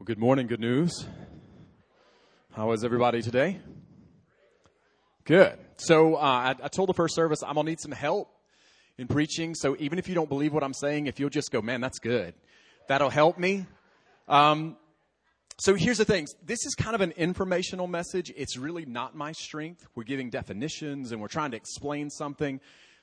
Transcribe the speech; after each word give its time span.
Well, 0.00 0.06
good 0.06 0.18
morning, 0.18 0.46
good 0.46 0.60
news. 0.60 1.06
How 2.52 2.72
is 2.72 2.84
everybody 2.84 3.20
today? 3.20 3.60
Good. 5.24 5.58
So, 5.76 6.14
uh, 6.14 6.18
I, 6.20 6.54
I 6.62 6.68
told 6.68 6.88
the 6.88 6.94
first 6.94 7.14
service 7.14 7.42
I'm 7.42 7.52
going 7.52 7.66
to 7.66 7.72
need 7.72 7.80
some 7.80 7.92
help 7.92 8.30
in 8.96 9.08
preaching. 9.08 9.54
So, 9.54 9.76
even 9.78 9.98
if 9.98 10.08
you 10.08 10.14
don't 10.14 10.30
believe 10.30 10.54
what 10.54 10.64
I'm 10.64 10.72
saying, 10.72 11.06
if 11.06 11.20
you'll 11.20 11.28
just 11.28 11.52
go, 11.52 11.60
man, 11.60 11.82
that's 11.82 11.98
good, 11.98 12.32
that'll 12.88 13.10
help 13.10 13.36
me. 13.36 13.66
Um, 14.26 14.78
so, 15.58 15.74
here's 15.74 15.98
the 15.98 16.06
thing 16.06 16.26
this 16.42 16.64
is 16.64 16.74
kind 16.74 16.94
of 16.94 17.02
an 17.02 17.10
informational 17.10 17.86
message. 17.86 18.32
It's 18.34 18.56
really 18.56 18.86
not 18.86 19.14
my 19.14 19.32
strength. 19.32 19.86
We're 19.94 20.04
giving 20.04 20.30
definitions 20.30 21.12
and 21.12 21.20
we're 21.20 21.28
trying 21.28 21.50
to 21.50 21.58
explain 21.58 22.08
something 22.08 22.58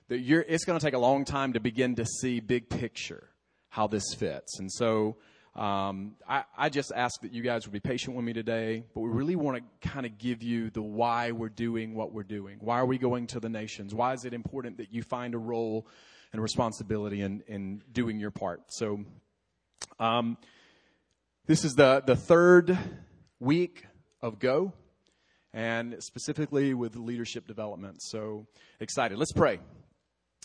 that 0.08 0.22
you're, 0.22 0.42
it's 0.42 0.66
going 0.66 0.80
to 0.80 0.84
take 0.84 0.96
a 0.96 1.00
long 1.00 1.26
time 1.26 1.54
to 1.54 1.60
begin 1.60 1.94
to 1.98 2.06
see 2.08 2.40
big 2.40 2.70
picture 2.70 3.30
how 3.70 3.86
this 3.86 4.16
fits. 4.18 4.58
And 4.60 4.72
so, 4.72 5.18
um, 5.58 6.16
I, 6.30 6.44
I, 6.56 6.70
just 6.70 6.92
ask 6.96 7.22
that 7.22 7.34
you 7.34 7.42
guys 7.42 7.66
would 7.66 7.74
be 7.74 7.80
patient 7.80 8.16
with 8.16 8.24
me 8.24 8.32
today, 8.32 8.84
but 8.94 9.02
we 9.02 9.10
really 9.10 9.36
want 9.36 9.58
to 9.58 9.90
kind 9.90 10.06
of 10.06 10.20
give 10.20 10.44
you 10.44 10.70
the 10.70 10.84
why 10.84 11.32
we're 11.32 11.50
doing 11.50 11.96
what 11.96 12.14
we're 12.14 12.22
doing. 12.22 12.58
Why 12.62 12.80
are 12.80 12.86
we 12.86 13.00
going 13.00 13.26
to 13.28 13.40
the 13.40 13.50
nations? 13.50 13.96
Why 13.96 14.14
is 14.14 14.24
it 14.24 14.36
important 14.36 14.78
that 14.78 14.94
you 14.94 15.02
find 15.02 15.34
a 15.34 15.40
role 15.40 15.88
and 16.32 16.44
responsibility 16.44 17.22
in, 17.22 17.42
in 17.48 17.82
doing 17.92 18.20
your 18.20 18.30
part? 18.30 18.62
So, 18.68 19.04
um, 20.00 20.38
this 21.48 21.66
is 21.66 21.74
the, 21.74 22.04
the 22.06 22.16
third 22.16 22.78
week 23.40 23.88
of 24.22 24.38
Go, 24.38 24.74
and 25.54 25.96
specifically 26.04 26.76
with 26.76 26.96
leadership 26.96 27.48
development. 27.48 28.04
So 28.04 28.46
excited. 28.80 29.18
Let's 29.18 29.32
pray. 29.32 29.60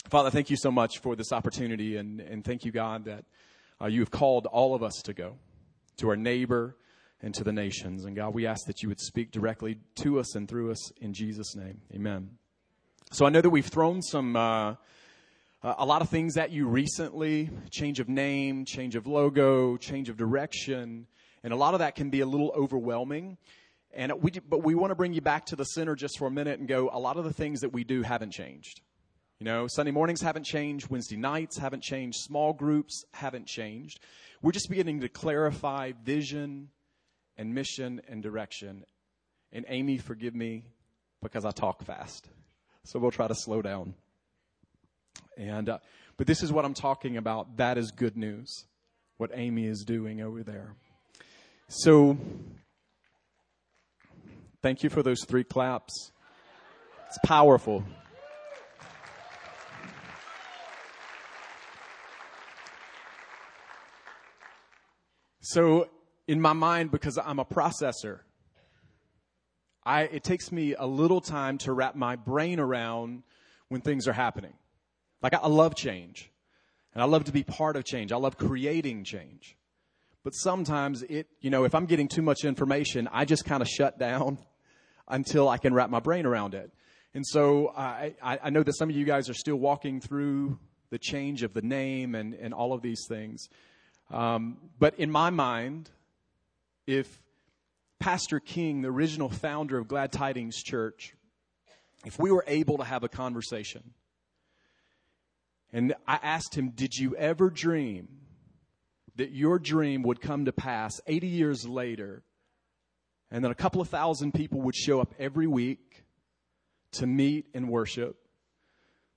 Father, 0.09 0.31
thank 0.31 0.49
you 0.49 0.57
so 0.57 0.71
much 0.71 0.99
for 0.99 1.15
this 1.15 1.31
opportunity, 1.31 1.97
and, 1.97 2.19
and 2.19 2.43
thank 2.43 2.65
you, 2.65 2.71
God, 2.71 3.05
that 3.05 3.25
uh, 3.81 3.87
you 3.87 3.99
have 3.99 4.11
called 4.11 4.45
all 4.47 4.75
of 4.75 4.83
us 4.83 5.01
to 5.03 5.13
go 5.13 5.35
to 5.97 6.09
our 6.09 6.15
neighbor 6.15 6.75
and 7.21 7.33
to 7.35 7.43
the 7.43 7.53
nations. 7.53 8.05
And 8.05 8.15
God, 8.15 8.33
we 8.33 8.45
ask 8.45 8.65
that 8.67 8.83
you 8.83 8.89
would 8.89 8.99
speak 8.99 9.31
directly 9.31 9.79
to 9.95 10.19
us 10.19 10.35
and 10.35 10.47
through 10.47 10.71
us 10.71 10.91
in 10.97 11.13
Jesus' 11.13 11.55
name. 11.55 11.81
Amen. 11.93 12.31
So 13.11 13.25
I 13.25 13.29
know 13.29 13.41
that 13.41 13.49
we've 13.49 13.65
thrown 13.65 14.01
some. 14.01 14.35
Uh, 14.35 14.75
a 15.63 15.85
lot 15.85 16.01
of 16.01 16.09
things 16.09 16.35
at 16.35 16.51
you 16.51 16.67
recently 16.67 17.49
change 17.71 18.01
of 18.01 18.09
name, 18.09 18.65
change 18.65 18.95
of 18.95 19.07
logo, 19.07 19.77
change 19.77 20.09
of 20.09 20.17
direction, 20.17 21.07
and 21.41 21.53
a 21.53 21.55
lot 21.55 21.73
of 21.73 21.79
that 21.79 21.95
can 21.95 22.09
be 22.09 22.19
a 22.19 22.25
little 22.25 22.51
overwhelming. 22.53 23.37
And 23.93 24.11
we, 24.21 24.31
but 24.31 24.63
we 24.63 24.75
want 24.75 24.91
to 24.91 24.95
bring 24.95 25.13
you 25.13 25.21
back 25.21 25.45
to 25.47 25.55
the 25.55 25.63
center 25.63 25.95
just 25.95 26.17
for 26.17 26.27
a 26.27 26.31
minute 26.31 26.59
and 26.59 26.67
go, 26.67 26.89
a 26.91 26.99
lot 26.99 27.15
of 27.15 27.23
the 27.23 27.31
things 27.31 27.61
that 27.61 27.71
we 27.71 27.85
do 27.85 28.01
haven't 28.01 28.31
changed. 28.31 28.81
You 29.43 29.49
know, 29.49 29.67
Sunday 29.67 29.91
mornings 29.91 30.21
haven't 30.21 30.45
changed, 30.45 30.89
Wednesday 30.89 31.17
nights 31.17 31.57
haven't 31.57 31.83
changed, 31.83 32.17
small 32.21 32.53
groups 32.53 33.03
haven't 33.11 33.45
changed. 33.45 33.99
We're 34.41 34.53
just 34.53 34.69
beginning 34.69 35.01
to 35.01 35.09
clarify 35.09 35.91
vision 36.01 36.69
and 37.35 37.53
mission 37.53 38.01
and 38.07 38.23
direction. 38.23 38.85
And 39.51 39.65
Amy, 39.67 39.97
forgive 39.97 40.33
me 40.33 40.63
because 41.21 41.43
I 41.43 41.51
talk 41.51 41.83
fast. 41.83 42.29
So 42.85 42.99
we'll 42.99 43.11
try 43.11 43.27
to 43.27 43.35
slow 43.35 43.61
down. 43.61 43.95
And, 45.37 45.67
uh, 45.67 45.79
but 46.15 46.25
this 46.25 46.41
is 46.41 46.53
what 46.53 46.63
I'm 46.63 46.73
talking 46.73 47.17
about. 47.17 47.57
That 47.57 47.77
is 47.77 47.91
good 47.91 48.15
news. 48.15 48.63
What 49.17 49.31
Amy 49.33 49.65
is 49.65 49.83
doing 49.83 50.21
over 50.21 50.41
there. 50.41 50.73
So, 51.67 52.17
thank 54.61 54.83
you 54.83 54.89
for 54.89 55.03
those 55.03 55.25
three 55.25 55.43
claps. 55.43 56.13
It's 57.09 57.19
powerful. 57.25 57.83
So, 65.45 65.89
in 66.25 66.39
my 66.39 66.53
mind, 66.53 66.89
because 66.89 67.17
I'm 67.17 67.37
a 67.37 67.43
processor, 67.43 68.19
I, 69.83 70.03
it 70.03 70.23
takes 70.23 70.53
me 70.53 70.73
a 70.73 70.85
little 70.85 71.19
time 71.19 71.57
to 71.59 71.73
wrap 71.73 71.97
my 71.97 72.15
brain 72.15 72.61
around 72.61 73.23
when 73.67 73.81
things 73.81 74.07
are 74.07 74.13
happening. 74.13 74.53
Like, 75.21 75.33
I, 75.33 75.39
I 75.39 75.47
love 75.49 75.75
change, 75.75 76.31
and 76.93 77.03
I 77.03 77.07
love 77.07 77.25
to 77.25 77.33
be 77.33 77.43
part 77.43 77.75
of 77.75 77.83
change. 77.83 78.13
I 78.13 78.15
love 78.15 78.37
creating 78.37 79.03
change. 79.03 79.57
But 80.23 80.31
sometimes 80.31 81.03
it, 81.03 81.27
you 81.41 81.49
know, 81.49 81.65
if 81.65 81.75
I'm 81.75 81.87
getting 81.87 82.07
too 82.07 82.21
much 82.21 82.45
information, 82.45 83.09
I 83.11 83.25
just 83.25 83.43
kind 83.43 83.61
of 83.61 83.67
shut 83.67 83.99
down 83.99 84.37
until 85.09 85.49
I 85.49 85.57
can 85.57 85.73
wrap 85.73 85.89
my 85.89 85.99
brain 85.99 86.25
around 86.25 86.53
it. 86.53 86.71
And 87.13 87.27
so 87.27 87.73
I, 87.75 88.15
I 88.23 88.49
know 88.49 88.63
that 88.63 88.77
some 88.77 88.89
of 88.89 88.95
you 88.95 89.03
guys 89.03 89.29
are 89.29 89.33
still 89.33 89.57
walking 89.57 89.99
through 89.99 90.57
the 90.89 90.97
change 90.97 91.43
of 91.43 91.53
the 91.53 91.61
name 91.61 92.15
and, 92.15 92.33
and 92.33 92.53
all 92.53 92.71
of 92.71 92.81
these 92.81 93.05
things. 93.09 93.49
Um, 94.13 94.57
but 94.77 94.99
in 94.99 95.09
my 95.09 95.31
mind, 95.31 95.89
if 96.85 97.21
Pastor 97.99 98.39
King, 98.39 98.83
the 98.83 98.89
original 98.89 99.27
founder 99.27 99.77
of 99.77 99.87
Glad 99.87 100.11
Tidings 100.11 100.61
Church, 100.61 101.15
if 102.05 102.19
we 102.19 102.31
were 102.31 102.43
able 102.47 102.77
to 102.77 102.83
have 102.83 103.03
a 103.03 103.09
conversation, 103.09 103.93
and 105.71 105.95
I 106.07 106.19
asked 106.21 106.53
him, 106.53 106.69
Did 106.69 106.95
you 106.95 107.15
ever 107.15 107.49
dream 107.49 108.07
that 109.15 109.31
your 109.31 109.57
dream 109.57 110.03
would 110.03 110.21
come 110.21 110.45
to 110.45 110.51
pass 110.51 111.01
80 111.07 111.27
years 111.27 111.67
later, 111.67 112.21
and 113.31 113.43
that 113.43 113.49
a 113.49 113.55
couple 113.55 113.81
of 113.81 113.89
thousand 113.89 114.33
people 114.33 114.61
would 114.61 114.75
show 114.75 115.01
up 115.01 115.15
every 115.17 115.47
week 115.47 116.03
to 116.93 117.07
meet 117.07 117.47
and 117.55 117.67
worship? 117.67 118.17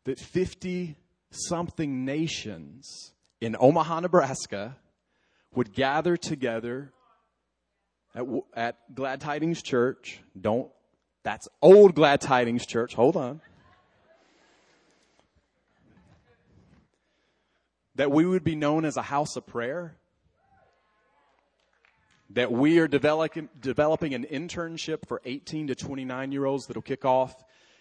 That 0.04 0.18
50 0.18 0.96
something 1.30 2.06
nations 2.06 3.12
in 3.42 3.56
Omaha, 3.58 4.00
Nebraska, 4.00 4.76
would 5.54 5.72
gather 5.72 6.16
together 6.16 6.92
at, 8.14 8.24
at 8.54 8.94
Glad 8.94 9.20
Tidings 9.20 9.62
Church. 9.62 10.20
Don't, 10.38 10.70
that's 11.22 11.48
old 11.62 11.94
Glad 11.94 12.20
Tidings 12.20 12.66
Church. 12.66 12.94
Hold 12.94 13.16
on. 13.16 13.40
That 17.94 18.10
we 18.10 18.26
would 18.26 18.44
be 18.44 18.54
known 18.54 18.84
as 18.84 18.96
a 18.96 19.02
house 19.02 19.36
of 19.36 19.46
prayer. 19.46 19.96
That 22.30 22.52
we 22.52 22.78
are 22.78 22.88
developing, 22.88 23.48
developing 23.58 24.12
an 24.12 24.24
internship 24.24 25.06
for 25.06 25.22
18 25.24 25.68
to 25.68 25.74
29 25.74 26.32
year 26.32 26.44
olds 26.44 26.66
that'll 26.66 26.82
kick 26.82 27.04
off 27.04 27.34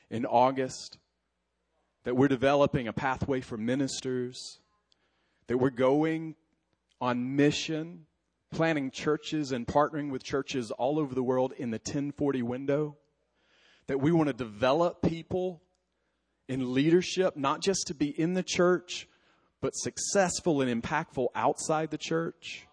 in 0.10 0.26
August. 0.26 0.98
That 2.06 2.16
we're 2.16 2.28
developing 2.28 2.88
a 2.88 2.94
pathway 2.94 3.42
for 3.42 3.58
ministers 3.58 4.60
that 5.48 5.58
we're 5.58 5.70
going 5.70 6.36
on 7.02 7.36
mission, 7.36 8.06
planning 8.52 8.92
churches 8.92 9.52
and 9.52 9.68
partnering 9.68 10.10
with 10.12 10.24
churches 10.24 10.72
all 10.72 11.00
over 11.00 11.14
the 11.14 11.24
world 11.24 11.54
in 11.58 11.72
the 11.72 11.78
1040 11.78 12.42
window. 12.42 12.98
That 13.88 14.00
we 14.00 14.12
want 14.12 14.28
to 14.28 14.34
develop 14.34 15.02
people 15.02 15.62
in 16.48 16.74
leadership, 16.74 17.36
not 17.38 17.62
just 17.62 17.88
to 17.88 17.94
be 17.94 18.08
in 18.08 18.34
the 18.34 18.44
church, 18.44 19.08
but 19.62 19.76
successful 19.76 20.62
and 20.62 20.82
impactful 20.82 21.28
outside 21.36 21.92
the 21.92 21.98
church. 21.98 22.68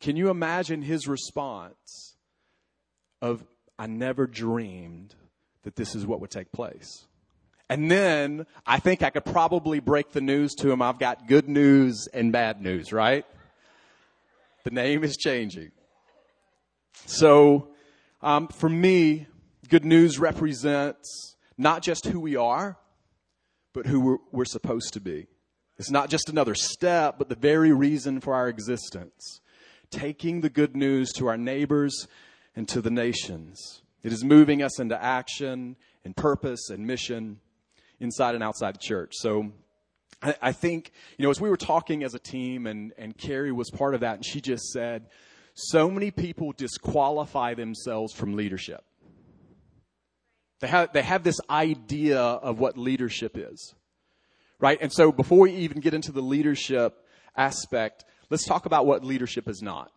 Can 0.00 0.16
you 0.16 0.28
imagine 0.28 0.82
his 0.82 1.08
response 1.08 2.16
of, 3.22 3.44
I 3.78 3.86
never 3.86 4.26
dreamed 4.26 5.14
that 5.62 5.76
this 5.76 5.94
is 5.94 6.06
what 6.06 6.20
would 6.20 6.30
take 6.30 6.52
place? 6.52 7.06
And 7.70 7.90
then 7.90 8.46
I 8.66 8.78
think 8.78 9.02
I 9.02 9.10
could 9.10 9.24
probably 9.24 9.80
break 9.80 10.12
the 10.12 10.20
news 10.20 10.54
to 10.56 10.70
him. 10.70 10.82
I've 10.82 10.98
got 10.98 11.26
good 11.26 11.48
news 11.48 12.08
and 12.12 12.30
bad 12.30 12.60
news, 12.60 12.92
right? 12.92 13.24
The 14.64 14.70
name 14.70 15.02
is 15.02 15.16
changing. 15.16 15.72
So, 17.06 17.68
um, 18.22 18.48
for 18.48 18.68
me, 18.68 19.26
good 19.68 19.84
news 19.84 20.18
represents 20.18 21.36
not 21.56 21.82
just 21.82 22.06
who 22.06 22.20
we 22.20 22.36
are, 22.36 22.76
but 23.72 23.86
who 23.86 24.00
we're, 24.00 24.18
we're 24.30 24.44
supposed 24.44 24.92
to 24.94 25.00
be. 25.00 25.26
It's 25.78 25.90
not 25.90 26.08
just 26.08 26.28
another 26.28 26.54
step, 26.54 27.16
but 27.18 27.28
the 27.28 27.34
very 27.34 27.72
reason 27.72 28.20
for 28.20 28.34
our 28.34 28.48
existence. 28.48 29.40
Taking 29.90 30.40
the 30.40 30.50
good 30.50 30.76
news 30.76 31.12
to 31.12 31.26
our 31.26 31.36
neighbors 31.36 32.06
and 32.54 32.68
to 32.68 32.80
the 32.80 32.90
nations. 32.90 33.82
It 34.02 34.12
is 34.12 34.22
moving 34.22 34.62
us 34.62 34.78
into 34.78 35.02
action 35.02 35.76
and 36.04 36.14
purpose 36.14 36.70
and 36.70 36.86
mission 36.86 37.40
inside 38.04 38.34
and 38.34 38.44
outside 38.44 38.74
the 38.74 38.78
church. 38.78 39.14
So 39.14 39.50
I, 40.22 40.34
I 40.40 40.52
think, 40.52 40.92
you 41.18 41.24
know, 41.24 41.30
as 41.30 41.40
we 41.40 41.50
were 41.50 41.56
talking 41.56 42.04
as 42.04 42.14
a 42.14 42.18
team 42.18 42.66
and, 42.66 42.92
and 42.96 43.16
Carrie 43.16 43.52
was 43.52 43.70
part 43.70 43.94
of 43.94 44.00
that 44.00 44.16
and 44.16 44.24
she 44.24 44.40
just 44.40 44.70
said, 44.70 45.06
so 45.54 45.90
many 45.90 46.10
people 46.10 46.52
disqualify 46.56 47.54
themselves 47.54 48.12
from 48.12 48.34
leadership. 48.34 48.84
They 50.60 50.68
have, 50.68 50.92
they 50.92 51.02
have 51.02 51.24
this 51.24 51.40
idea 51.50 52.20
of 52.20 52.58
what 52.58 52.78
leadership 52.78 53.36
is, 53.36 53.74
right? 54.58 54.78
And 54.80 54.92
so 54.92 55.12
before 55.12 55.40
we 55.40 55.52
even 55.52 55.80
get 55.80 55.94
into 55.94 56.12
the 56.12 56.22
leadership 56.22 56.94
aspect, 57.36 58.04
let's 58.30 58.46
talk 58.46 58.66
about 58.66 58.86
what 58.86 59.04
leadership 59.04 59.48
is 59.48 59.62
not. 59.62 59.92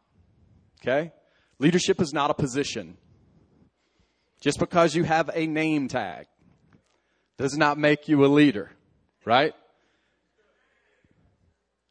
Okay? 0.81 1.11
Leadership 1.59 2.01
is 2.01 2.13
not 2.13 2.29
a 2.31 2.33
position. 2.33 2.97
Just 4.41 4.59
because 4.59 4.93
you 4.93 5.03
have 5.03 5.31
a 5.33 5.47
name 5.47 5.87
tag 5.87 6.27
does 7.37 7.57
not 7.57 7.77
make 7.77 8.07
you 8.07 8.25
a 8.25 8.27
leader, 8.27 8.71
right? 9.25 9.53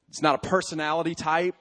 It's 0.09 0.23
not 0.23 0.45
a 0.45 0.49
personality 0.49 1.15
type. 1.15 1.55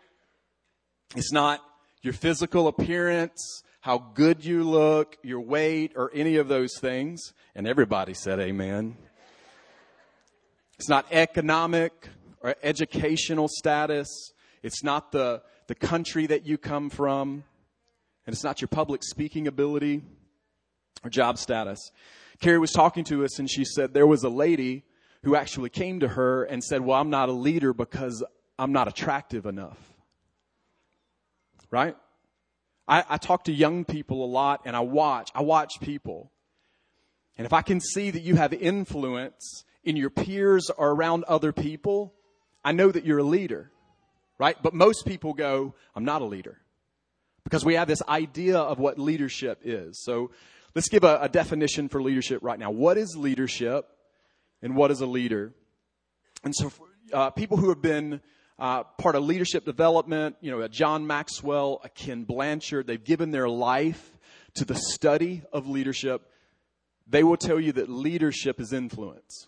It's 1.15 1.31
not 1.31 1.61
your 2.01 2.13
physical 2.13 2.67
appearance, 2.67 3.63
how 3.81 3.97
good 3.97 4.43
you 4.43 4.63
look, 4.63 5.17
your 5.23 5.41
weight, 5.41 5.93
or 5.95 6.11
any 6.13 6.37
of 6.37 6.47
those 6.47 6.77
things. 6.79 7.33
And 7.53 7.67
everybody 7.67 8.13
said 8.13 8.39
amen. 8.39 8.97
It's 10.77 10.89
not 10.89 11.05
economic 11.11 12.09
or 12.41 12.55
educational 12.63 13.47
status. 13.47 14.07
It's 14.61 14.83
not 14.83 15.11
the, 15.11 15.41
the 15.67 15.75
country 15.75 16.27
that 16.27 16.45
you 16.45 16.57
come 16.57 16.89
from. 16.89 17.43
And 18.25 18.33
it's 18.33 18.43
not 18.43 18.61
your 18.61 18.67
public 18.67 19.03
speaking 19.03 19.47
ability 19.47 20.01
or 21.03 21.09
job 21.09 21.37
status. 21.37 21.91
Carrie 22.41 22.59
was 22.59 22.71
talking 22.71 23.03
to 23.05 23.23
us 23.23 23.39
and 23.39 23.49
she 23.49 23.65
said 23.65 23.93
there 23.93 24.07
was 24.07 24.23
a 24.23 24.29
lady 24.29 24.83
who 25.23 25.35
actually 25.35 25.69
came 25.69 26.01
to 26.01 26.07
her 26.07 26.43
and 26.43 26.63
said, 26.63 26.81
Well, 26.81 26.99
I'm 26.99 27.09
not 27.09 27.29
a 27.29 27.33
leader 27.33 27.73
because 27.73 28.23
I'm 28.57 28.71
not 28.71 28.87
attractive 28.87 29.45
enough. 29.45 29.77
Right? 31.71 31.95
I, 32.87 33.03
I 33.09 33.17
talk 33.17 33.45
to 33.45 33.51
young 33.51 33.85
people 33.85 34.23
a 34.23 34.27
lot 34.27 34.61
and 34.65 34.75
I 34.75 34.81
watch. 34.81 35.31
I 35.33 35.41
watch 35.41 35.79
people. 35.81 36.31
And 37.37 37.45
if 37.45 37.53
I 37.53 37.61
can 37.61 37.81
see 37.81 38.11
that 38.11 38.21
you 38.21 38.35
have 38.35 38.53
influence 38.53 39.65
in 39.83 39.95
your 39.95 40.09
peers 40.09 40.69
or 40.69 40.91
around 40.91 41.23
other 41.25 41.51
people, 41.51 42.13
I 42.63 42.71
know 42.71 42.91
that 42.91 43.05
you're 43.05 43.19
a 43.19 43.23
leader. 43.23 43.71
Right? 44.37 44.55
But 44.61 44.73
most 44.73 45.05
people 45.05 45.33
go, 45.33 45.73
I'm 45.95 46.05
not 46.05 46.21
a 46.21 46.25
leader. 46.25 46.59
Because 47.43 47.65
we 47.65 47.75
have 47.75 47.87
this 47.87 48.01
idea 48.07 48.57
of 48.57 48.79
what 48.79 48.99
leadership 48.99 49.61
is. 49.63 50.01
So 50.03 50.31
let's 50.75 50.89
give 50.89 51.03
a, 51.03 51.19
a 51.21 51.29
definition 51.29 51.89
for 51.89 52.01
leadership 52.01 52.43
right 52.43 52.59
now. 52.59 52.69
What 52.69 52.97
is 52.97 53.15
leadership 53.17 53.87
and 54.61 54.75
what 54.75 54.91
is 54.91 55.01
a 55.01 55.05
leader? 55.05 55.53
And 56.43 56.53
so, 56.53 56.71
uh, 57.11 57.31
people 57.31 57.57
who 57.57 57.69
have 57.69 57.81
been 57.81 58.21
uh, 58.59 58.83
part 58.83 59.15
of 59.15 59.23
leadership 59.23 59.65
development, 59.65 60.35
you 60.41 60.51
know, 60.51 60.61
a 60.61 60.69
John 60.69 61.07
Maxwell, 61.07 61.81
a 61.83 61.89
Ken 61.89 62.23
Blanchard, 62.23 62.87
they've 62.87 63.03
given 63.03 63.31
their 63.31 63.49
life 63.49 64.17
to 64.55 64.65
the 64.65 64.75
study 64.75 65.43
of 65.51 65.67
leadership. 65.67 66.21
They 67.07 67.23
will 67.23 67.37
tell 67.37 67.59
you 67.59 67.71
that 67.73 67.89
leadership 67.89 68.59
is 68.59 68.73
influence. 68.73 69.47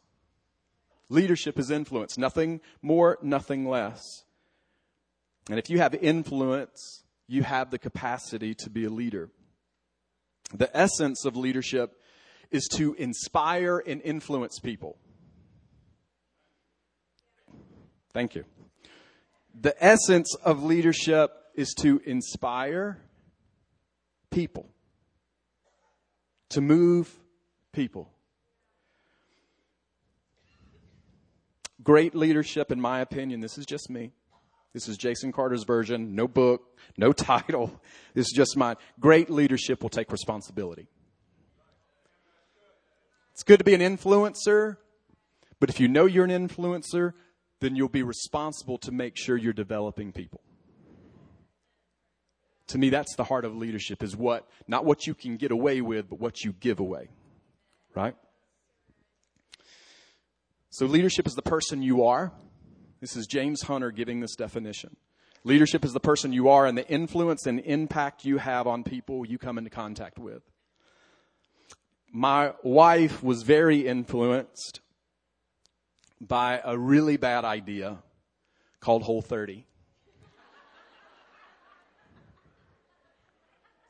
Leadership 1.09 1.57
is 1.57 1.71
influence. 1.71 2.17
Nothing 2.17 2.59
more, 2.81 3.17
nothing 3.21 3.67
less. 3.67 4.23
And 5.49 5.57
if 5.57 5.69
you 5.69 5.79
have 5.79 5.95
influence, 5.95 7.03
you 7.27 7.43
have 7.43 7.71
the 7.71 7.79
capacity 7.79 8.53
to 8.55 8.69
be 8.69 8.85
a 8.85 8.89
leader. 8.89 9.29
The 10.53 10.75
essence 10.75 11.25
of 11.25 11.35
leadership 11.35 12.01
is 12.51 12.67
to 12.73 12.93
inspire 12.93 13.83
and 13.85 14.01
influence 14.01 14.59
people. 14.59 14.97
Thank 18.13 18.35
you. 18.35 18.45
The 19.59 19.75
essence 19.83 20.35
of 20.35 20.63
leadership 20.63 21.31
is 21.55 21.73
to 21.79 22.01
inspire 22.05 23.01
people, 24.31 24.69
to 26.49 26.61
move 26.61 27.19
people. 27.73 28.11
Great 31.83 32.15
leadership, 32.15 32.71
in 32.71 32.79
my 32.79 33.01
opinion, 33.01 33.39
this 33.39 33.57
is 33.57 33.65
just 33.65 33.89
me. 33.89 34.13
This 34.77 34.89
is 34.89 34.97
Jason 34.97 35.31
Carter's 35.31 35.63
version. 35.63 36.13
No 36.13 36.27
book, 36.27 36.61
no 36.97 37.11
title. 37.31 37.81
This 38.13 38.27
is 38.27 38.33
just 38.35 38.55
mine. 38.55 38.75
Great 38.99 39.27
leadership 39.27 39.81
will 39.81 39.89
take 39.89 40.11
responsibility. 40.11 40.87
It's 43.31 43.41
good 43.41 43.57
to 43.57 43.63
be 43.63 43.73
an 43.73 43.81
influencer, 43.81 44.77
but 45.59 45.71
if 45.71 45.79
you 45.79 45.87
know 45.87 46.05
you're 46.05 46.25
an 46.25 46.47
influencer, 46.47 47.13
then 47.59 47.75
you'll 47.75 47.89
be 47.89 48.03
responsible 48.03 48.77
to 48.77 48.91
make 48.91 49.17
sure 49.17 49.35
you're 49.35 49.51
developing 49.51 50.11
people. 50.11 50.41
To 52.67 52.77
me, 52.77 52.91
that's 52.91 53.15
the 53.15 53.23
heart 53.23 53.45
of 53.45 53.57
leadership 53.57 54.03
is 54.03 54.15
what, 54.15 54.47
not 54.67 54.85
what 54.85 55.07
you 55.07 55.15
can 55.15 55.37
get 55.37 55.49
away 55.49 55.81
with, 55.81 56.07
but 56.07 56.19
what 56.19 56.43
you 56.43 56.53
give 56.53 56.79
away. 56.79 57.09
Right? 57.95 58.15
So 60.69 60.85
leadership 60.85 61.25
is 61.25 61.33
the 61.33 61.41
person 61.41 61.81
you 61.81 62.03
are. 62.03 62.31
This 62.99 63.15
is 63.15 63.27
James 63.27 63.61
Hunter 63.63 63.91
giving 63.91 64.21
this 64.21 64.35
definition. 64.35 64.95
Leadership 65.43 65.85
is 65.85 65.93
the 65.93 65.99
person 65.99 66.33
you 66.33 66.49
are 66.49 66.65
and 66.65 66.77
the 66.77 66.87
influence 66.89 67.45
and 67.45 67.59
impact 67.59 68.25
you 68.25 68.37
have 68.37 68.67
on 68.67 68.83
people 68.83 69.25
you 69.25 69.37
come 69.37 69.57
into 69.57 69.69
contact 69.69 70.17
with. 70.17 70.41
My 72.11 72.53
wife 72.63 73.21
was 73.21 73.43
very 73.43 73.87
influenced 73.87 74.81
by 76.19 76.61
a 76.63 76.77
really 76.77 77.17
bad 77.17 77.45
idea 77.45 77.99
called 78.79 79.03
Whole 79.03 79.21
30. 79.21 79.65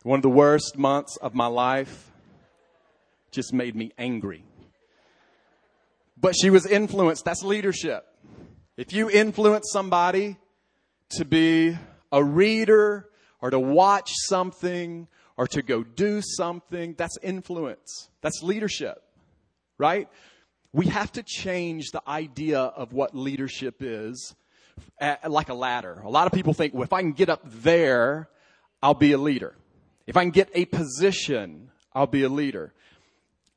One 0.04 0.20
of 0.20 0.24
the 0.24 0.30
worst 0.30 0.78
months 0.78 1.18
of 1.18 1.34
my 1.34 1.48
life 1.48 2.12
just 3.32 3.54
made 3.54 3.76
me 3.76 3.92
angry. 3.98 4.44
But 6.20 6.36
she 6.40 6.50
was 6.50 6.66
influenced. 6.66 7.26
That's 7.26 7.44
leadership. 7.44 8.07
If 8.78 8.94
you 8.94 9.10
influence 9.10 9.72
somebody 9.74 10.38
to 11.18 11.26
be 11.26 11.76
a 12.12 12.24
reader 12.24 13.10
or 13.42 13.50
to 13.50 13.60
watch 13.60 14.12
something 14.14 15.08
or 15.36 15.48
to 15.48 15.64
go 15.64 15.84
do 15.84 16.22
something, 16.22 16.94
that's 16.96 17.18
influence. 17.24 18.10
That's 18.22 18.44
leadership, 18.44 19.02
right? 19.80 20.08
We 20.74 20.86
have 20.88 21.12
to 21.14 21.24
change 21.24 21.90
the 21.92 22.08
idea 22.08 22.60
of 22.60 22.94
what 22.94 23.16
leadership 23.16 23.78
is 23.80 24.36
like 25.28 25.50
a 25.50 25.56
ladder. 25.56 26.00
A 26.06 26.10
lot 26.10 26.28
of 26.28 26.34
people 26.34 26.54
think, 26.54 26.76
well, 26.76 26.84
if 26.84 26.94
I 26.94 27.02
can 27.02 27.14
get 27.14 27.30
up 27.30 27.42
there, 27.46 28.30
I'll 28.84 28.94
be 28.94 29.14
a 29.14 29.18
leader. 29.18 29.56
If 30.06 30.18
I 30.18 30.22
can 30.22 30.30
get 30.30 30.52
a 30.54 30.66
position, 30.66 31.72
I'll 31.96 32.06
be 32.06 32.22
a 32.22 32.30
leader. 32.30 32.74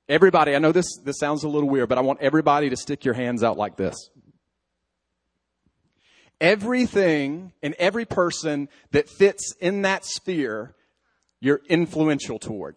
Everybody, 0.08 0.56
I 0.56 0.60
know 0.60 0.72
this, 0.72 0.96
this 1.04 1.18
sounds 1.18 1.44
a 1.44 1.48
little 1.48 1.68
weird, 1.68 1.90
but 1.90 1.98
I 1.98 2.00
want 2.00 2.20
everybody 2.22 2.70
to 2.70 2.76
stick 2.76 3.04
your 3.04 3.12
hands 3.14 3.44
out 3.44 3.58
like 3.58 3.76
this 3.76 4.08
everything 6.40 7.52
and 7.62 7.74
every 7.78 8.04
person 8.04 8.68
that 8.92 9.08
fits 9.08 9.54
in 9.60 9.82
that 9.82 10.04
sphere, 10.04 10.74
you're 11.40 11.60
influential 11.68 12.38
toward. 12.38 12.76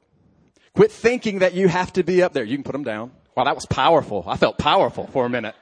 Quit 0.73 0.91
thinking 0.91 1.39
that 1.39 1.53
you 1.53 1.67
have 1.67 1.93
to 1.93 2.03
be 2.03 2.23
up 2.23 2.33
there. 2.33 2.43
You 2.43 2.57
can 2.57 2.63
put 2.63 2.71
them 2.71 2.83
down. 2.83 3.11
Wow, 3.35 3.45
that 3.45 3.55
was 3.55 3.65
powerful. 3.65 4.23
I 4.27 4.37
felt 4.37 4.57
powerful 4.57 5.07
for 5.07 5.25
a 5.25 5.29
minute. 5.29 5.55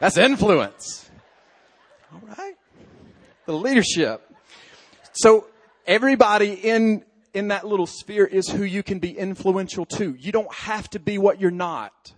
That's 0.00 0.16
influence. 0.16 1.08
All 2.12 2.20
right. 2.36 2.54
The 3.46 3.52
leadership. 3.52 4.22
So 5.12 5.46
everybody 5.86 6.52
in, 6.52 7.04
in 7.32 7.48
that 7.48 7.66
little 7.66 7.86
sphere 7.86 8.24
is 8.24 8.48
who 8.48 8.64
you 8.64 8.82
can 8.82 8.98
be 8.98 9.16
influential 9.16 9.86
to. 9.86 10.14
You 10.18 10.32
don't 10.32 10.52
have 10.52 10.90
to 10.90 10.98
be 10.98 11.18
what 11.18 11.40
you're 11.40 11.50
not. 11.50 12.12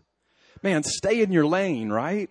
Man, 0.62 0.82
stay 0.82 1.22
in 1.22 1.32
your 1.32 1.46
lane, 1.46 1.90
right? 1.90 2.30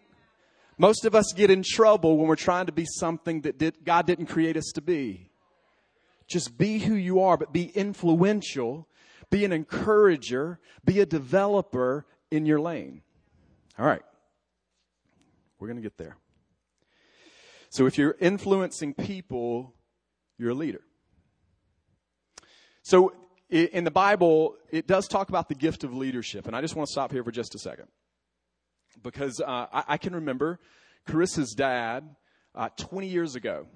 Most 0.78 1.06
of 1.06 1.16
us 1.16 1.34
get 1.36 1.50
in 1.50 1.64
trouble 1.64 2.18
when 2.18 2.28
we're 2.28 2.36
trying 2.36 2.68
to 2.68 2.72
be 2.72 2.86
something 2.86 3.42
that 3.42 3.58
did, 3.58 3.84
God 3.84 4.06
didn't 4.06 4.28
create 4.28 4.58
us 4.58 4.72
to 4.76 4.82
be. 4.82 5.30
Just 6.28 6.58
be 6.58 6.80
who 6.80 6.94
you 6.94 7.22
are, 7.22 7.38
but 7.38 7.52
be 7.52 7.66
influential, 7.66 8.88
be 9.32 9.44
an 9.44 9.52
encourager, 9.52 10.60
be 10.86 11.00
a 11.00 11.06
developer 11.06 12.06
in 12.30 12.46
your 12.46 12.60
lane. 12.60 13.02
All 13.80 13.86
right. 13.86 14.04
We're 15.60 15.68
going 15.68 15.78
to 15.78 15.84
get 15.84 15.98
there. 15.98 16.18
So 17.70 17.88
if 17.88 17.98
you're 17.98 18.16
influencing 18.20 18.94
people, 18.94 19.74
you're 20.38 20.52
a 20.52 20.56
leader. 20.56 20.82
So 22.84 23.14
in 23.50 23.84
the 23.84 23.92
Bible, 23.92 24.56
it 24.70 24.88
does 24.88 25.08
talk 25.08 25.30
about 25.30 25.50
the 25.50 25.56
gift 25.56 25.84
of 25.84 25.94
leadership. 25.94 26.46
And 26.46 26.56
I 26.56 26.62
just 26.62 26.76
want 26.76 26.88
to 26.88 26.92
stop 26.92 27.12
here 27.12 27.24
for 27.24 27.32
just 27.32 27.56
a 27.56 27.60
second 27.60 27.88
because 29.02 29.42
uh, 29.42 29.68
I, 29.72 29.84
I, 29.88 29.98
can 29.98 30.16
remember 30.16 30.60
Carissa's 31.08 31.54
dad 31.54 32.16
uh, 32.56 32.70
20 32.78 33.08
years 33.08 33.36
ago 33.36 33.68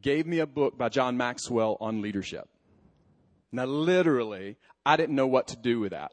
gave 0.00 0.26
me 0.26 0.38
a 0.38 0.46
book 0.46 0.78
by 0.78 0.88
John 0.88 1.16
Maxwell 1.16 1.76
on 1.80 2.02
leadership. 2.02 2.48
Now, 3.50 3.64
literally, 3.64 4.56
I 4.84 4.96
didn't 4.96 5.16
know 5.16 5.26
what 5.26 5.48
to 5.48 5.56
do 5.56 5.80
with 5.80 5.92
that. 5.92 6.12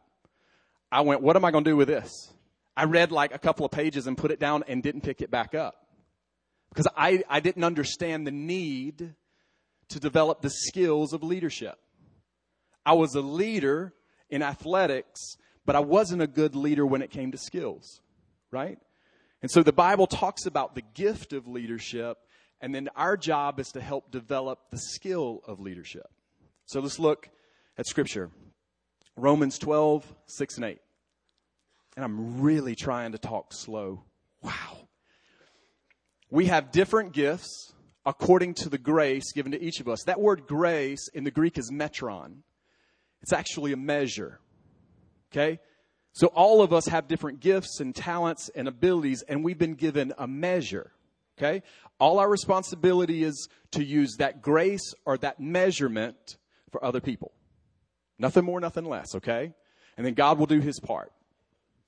I 0.92 1.02
went, 1.02 1.22
What 1.22 1.36
am 1.36 1.46
I 1.46 1.52
going 1.52 1.64
to 1.64 1.70
do 1.70 1.78
with 1.78 1.88
this? 1.88 2.32
I 2.78 2.86
read 2.86 3.12
like 3.12 3.34
a 3.34 3.40
couple 3.40 3.66
of 3.66 3.72
pages 3.72 4.08
and 4.08 4.18
put 4.18 4.32
it 4.32 4.40
down 4.40 4.64
and 4.68 4.84
didn't 4.84 5.02
pick 5.02 5.22
it 5.22 5.32
back 5.32 5.56
up 5.56 5.76
because 6.70 6.88
I, 6.98 7.24
I 7.30 7.40
didn't 7.40 7.64
understand 7.64 8.28
the 8.28 8.32
need 8.32 9.14
to 9.90 10.00
develop 10.00 10.42
the 10.42 10.50
skills 10.50 11.14
of 11.14 11.24
leadership. 11.24 11.78
I 12.86 12.94
was 12.94 13.16
a 13.16 13.22
leader 13.22 13.94
in 14.30 14.42
athletics, 14.42 15.38
but 15.66 15.76
I 15.76 15.80
wasn't 15.80 16.22
a 16.22 16.28
good 16.28 16.56
leader 16.56 16.86
when 16.86 17.02
it 17.02 17.10
came 17.10 17.32
to 17.32 17.38
skills, 17.38 18.02
right? 18.52 18.78
And 19.42 19.52
so 19.52 19.64
the 19.64 19.74
Bible 19.74 20.08
talks 20.08 20.46
about 20.46 20.76
the 20.76 20.82
gift 20.94 21.34
of 21.34 21.48
leadership, 21.48 22.18
and 22.62 22.74
then 22.74 22.90
our 22.96 23.18
job 23.18 23.60
is 23.60 23.70
to 23.70 23.82
help 23.82 24.12
develop 24.12 24.70
the 24.72 24.78
skill 24.78 25.42
of 25.48 25.60
leadership. 25.60 26.08
So 26.66 26.80
let's 26.80 27.00
look 27.00 27.30
at 27.78 27.86
Scripture 27.86 28.32
Romans 29.18 29.58
12, 29.60 30.06
6 30.26 30.56
and 30.56 30.66
8. 30.66 30.80
And 31.96 32.04
I'm 32.04 32.42
really 32.42 32.76
trying 32.76 33.14
to 33.14 33.18
talk 33.18 33.54
slow. 33.54 34.04
Wow. 34.42 34.90
We 36.30 36.48
have 36.48 36.72
different 36.72 37.14
gifts 37.14 37.74
according 38.06 38.56
to 38.56 38.70
the 38.70 38.78
grace 38.78 39.32
given 39.32 39.52
to 39.54 39.62
each 39.62 39.80
of 39.80 39.88
us. 39.88 40.04
That 40.04 40.20
word 40.20 40.48
grace 40.48 41.08
in 41.14 41.24
the 41.24 41.32
Greek 41.32 41.58
is 41.58 41.72
metron. 41.72 42.40
It's 43.22 43.34
actually 43.34 43.72
a 43.72 43.78
measure. 43.78 44.40
Okay? 45.36 45.60
So 46.14 46.28
all 46.28 46.62
of 46.62 46.72
us 46.72 46.88
have 46.88 47.08
different 47.08 47.42
gifts 47.42 47.80
and 47.82 47.94
talents 47.94 48.50
and 48.56 48.68
abilities, 48.68 49.22
and 49.28 49.44
we've 49.44 49.58
been 49.58 49.76
given 49.76 50.14
a 50.18 50.28
measure. 50.28 50.92
Okay? 51.38 51.62
All 52.00 52.20
our 52.20 52.30
responsibility 52.30 53.24
is 53.24 53.50
to 53.72 53.84
use 53.84 54.16
that 54.20 54.42
grace 54.42 54.94
or 55.06 55.18
that 55.18 55.40
measurement 55.40 56.38
for 56.72 56.84
other 56.84 57.02
people. 57.02 57.34
Nothing 58.18 58.46
more, 58.46 58.60
nothing 58.62 58.86
less, 58.86 59.14
okay? 59.16 59.54
And 59.98 60.06
then 60.06 60.14
God 60.14 60.40
will 60.40 60.46
do 60.46 60.60
his 60.62 60.80
part. 60.80 61.12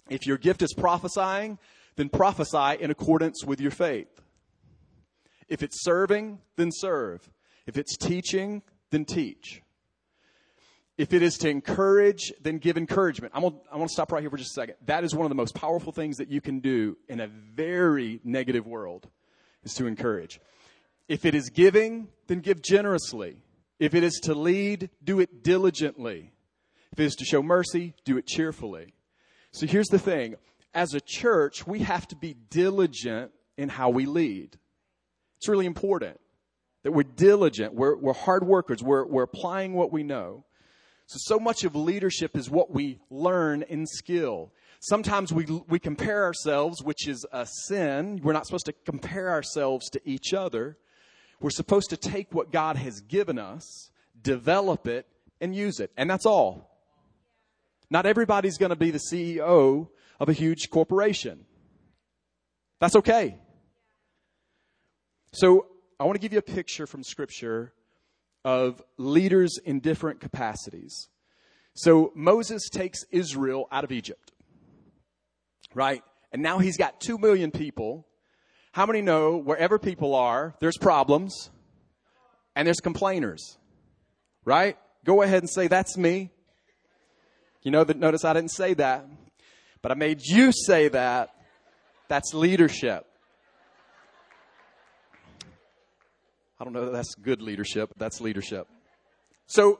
If 0.09 0.25
your 0.25 0.37
gift 0.37 0.61
is 0.61 0.73
prophesying, 0.73 1.57
then 1.95 2.09
prophesy 2.09 2.81
in 2.81 2.91
accordance 2.91 3.45
with 3.45 3.61
your 3.61 3.71
faith. 3.71 4.21
If 5.47 5.63
it's 5.63 5.83
serving, 5.83 6.39
then 6.57 6.69
serve. 6.73 7.29
If 7.65 7.77
it's 7.77 7.95
teaching, 7.97 8.61
then 8.91 9.05
teach. 9.05 9.61
If 10.97 11.13
it 11.13 11.21
is 11.21 11.37
to 11.39 11.49
encourage, 11.49 12.33
then 12.41 12.57
give 12.57 12.75
encouragement. 12.75 13.33
I'm 13.35 13.43
gonna, 13.43 13.55
I 13.71 13.77
want 13.77 13.89
to 13.89 13.93
stop 13.93 14.11
right 14.11 14.21
here 14.21 14.31
for 14.31 14.37
just 14.37 14.51
a 14.51 14.61
second. 14.61 14.75
That 14.85 15.03
is 15.03 15.13
one 15.13 15.25
of 15.25 15.29
the 15.29 15.35
most 15.35 15.53
powerful 15.53 15.91
things 15.91 16.17
that 16.17 16.29
you 16.29 16.41
can 16.41 16.59
do 16.59 16.97
in 17.07 17.19
a 17.19 17.27
very 17.27 18.19
negative 18.23 18.65
world 18.65 19.07
is 19.63 19.75
to 19.75 19.85
encourage. 19.85 20.39
If 21.07 21.23
it 21.23 21.35
is 21.35 21.49
giving, 21.49 22.07
then 22.25 22.39
give 22.39 22.63
generously. 22.63 23.43
If 23.79 23.93
it 23.93 24.03
is 24.03 24.19
to 24.23 24.33
lead, 24.33 24.89
do 25.03 25.19
it 25.19 25.43
diligently. 25.43 26.31
If 26.91 26.99
it 26.99 27.05
is 27.05 27.15
to 27.15 27.25
show 27.25 27.43
mercy, 27.43 27.93
do 28.03 28.17
it 28.17 28.25
cheerfully. 28.25 28.95
So 29.51 29.67
here's 29.67 29.87
the 29.87 29.99
thing. 29.99 30.35
As 30.73 30.93
a 30.95 30.99
church, 30.99 31.67
we 31.67 31.79
have 31.79 32.07
to 32.07 32.15
be 32.15 32.33
diligent 32.33 33.31
in 33.55 33.69
how 33.69 33.89
we 33.89 34.05
lead. 34.05 34.57
It's 35.37 35.47
really 35.47 35.65
important 35.67 36.19
that 36.83 36.91
we're 36.91 37.03
diligent, 37.03 37.73
we're, 37.73 37.97
we're 37.97 38.13
hard 38.13 38.45
workers, 38.45 38.81
we're, 38.81 39.05
we're 39.05 39.23
applying 39.23 39.73
what 39.73 39.91
we 39.91 40.03
know. 40.03 40.45
So, 41.07 41.35
so 41.35 41.39
much 41.39 41.63
of 41.63 41.75
leadership 41.75 42.35
is 42.35 42.49
what 42.49 42.71
we 42.71 42.99
learn 43.09 43.63
in 43.63 43.87
skill. 43.87 44.51
Sometimes 44.81 45.31
we, 45.33 45.45
we 45.67 45.79
compare 45.79 46.23
ourselves, 46.23 46.83
which 46.83 47.07
is 47.07 47.25
a 47.31 47.45
sin. 47.45 48.19
We're 48.21 48.33
not 48.33 48.45
supposed 48.45 48.65
to 48.65 48.73
compare 48.85 49.29
ourselves 49.29 49.89
to 49.91 50.01
each 50.03 50.33
other. 50.33 50.77
We're 51.39 51.49
supposed 51.49 51.89
to 51.91 51.97
take 51.97 52.33
what 52.33 52.51
God 52.51 52.75
has 52.75 52.99
given 53.01 53.39
us, 53.39 53.89
develop 54.21 54.87
it, 54.87 55.07
and 55.39 55.55
use 55.55 55.79
it. 55.79 55.91
And 55.95 56.09
that's 56.09 56.25
all. 56.25 56.77
Not 57.89 58.05
everybody's 58.05 58.57
going 58.57 58.71
to 58.71 58.75
be 58.75 58.91
the 58.91 58.99
CEO 58.99 59.87
of 60.19 60.29
a 60.29 60.33
huge 60.33 60.69
corporation. 60.69 61.45
That's 62.79 62.97
okay. 62.97 63.37
So 65.31 65.67
I 65.99 66.03
want 66.03 66.15
to 66.15 66.21
give 66.21 66.33
you 66.33 66.39
a 66.39 66.43
picture 66.43 66.85
from 66.85 67.03
Scripture 67.03 67.71
of 68.47 68.81
leaders 68.95 69.59
in 69.65 69.81
different 69.81 70.21
capacities. 70.21 71.09
So 71.73 72.13
Moses 72.15 72.69
takes 72.69 73.03
Israel 73.11 73.67
out 73.73 73.83
of 73.83 73.91
Egypt, 73.91 74.31
right? 75.73 76.01
And 76.31 76.41
now 76.41 76.59
he's 76.59 76.77
got 76.77 77.01
two 77.01 77.17
million 77.17 77.51
people. 77.51 78.07
How 78.71 78.85
many 78.85 79.01
know 79.01 79.35
wherever 79.35 79.77
people 79.77 80.15
are, 80.15 80.55
there's 80.61 80.77
problems 80.77 81.49
and 82.55 82.65
there's 82.65 82.79
complainers, 82.79 83.57
right? 84.45 84.77
Go 85.03 85.23
ahead 85.23 85.43
and 85.43 85.49
say, 85.49 85.67
That's 85.67 85.97
me. 85.97 86.31
You 87.63 87.71
know 87.71 87.83
that, 87.83 87.97
notice 87.97 88.23
I 88.23 88.31
didn't 88.31 88.51
say 88.51 88.75
that, 88.75 89.05
but 89.81 89.91
I 89.91 89.95
made 89.95 90.21
you 90.23 90.53
say 90.53 90.87
that. 90.87 91.31
That's 92.07 92.33
leadership. 92.33 93.05
I 96.59 96.63
don't 96.63 96.73
know 96.73 96.85
that 96.85 96.93
that's 96.93 97.13
good 97.15 97.41
leadership. 97.41 97.91
That's 97.97 98.19
leadership. 98.19 98.67
So 99.45 99.79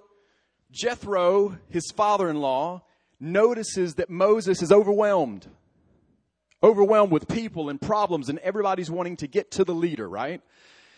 Jethro, 0.72 1.58
his 1.70 1.92
father 1.96 2.30
in 2.30 2.40
law, 2.40 2.84
notices 3.20 3.96
that 3.96 4.10
Moses 4.10 4.62
is 4.62 4.72
overwhelmed. 4.72 5.48
Overwhelmed 6.62 7.12
with 7.12 7.28
people 7.28 7.70
and 7.70 7.80
problems, 7.80 8.30
and 8.30 8.40
everybody's 8.40 8.90
wanting 8.90 9.18
to 9.18 9.28
get 9.28 9.52
to 9.52 9.64
the 9.64 9.76
leader, 9.76 10.10
right? 10.10 10.42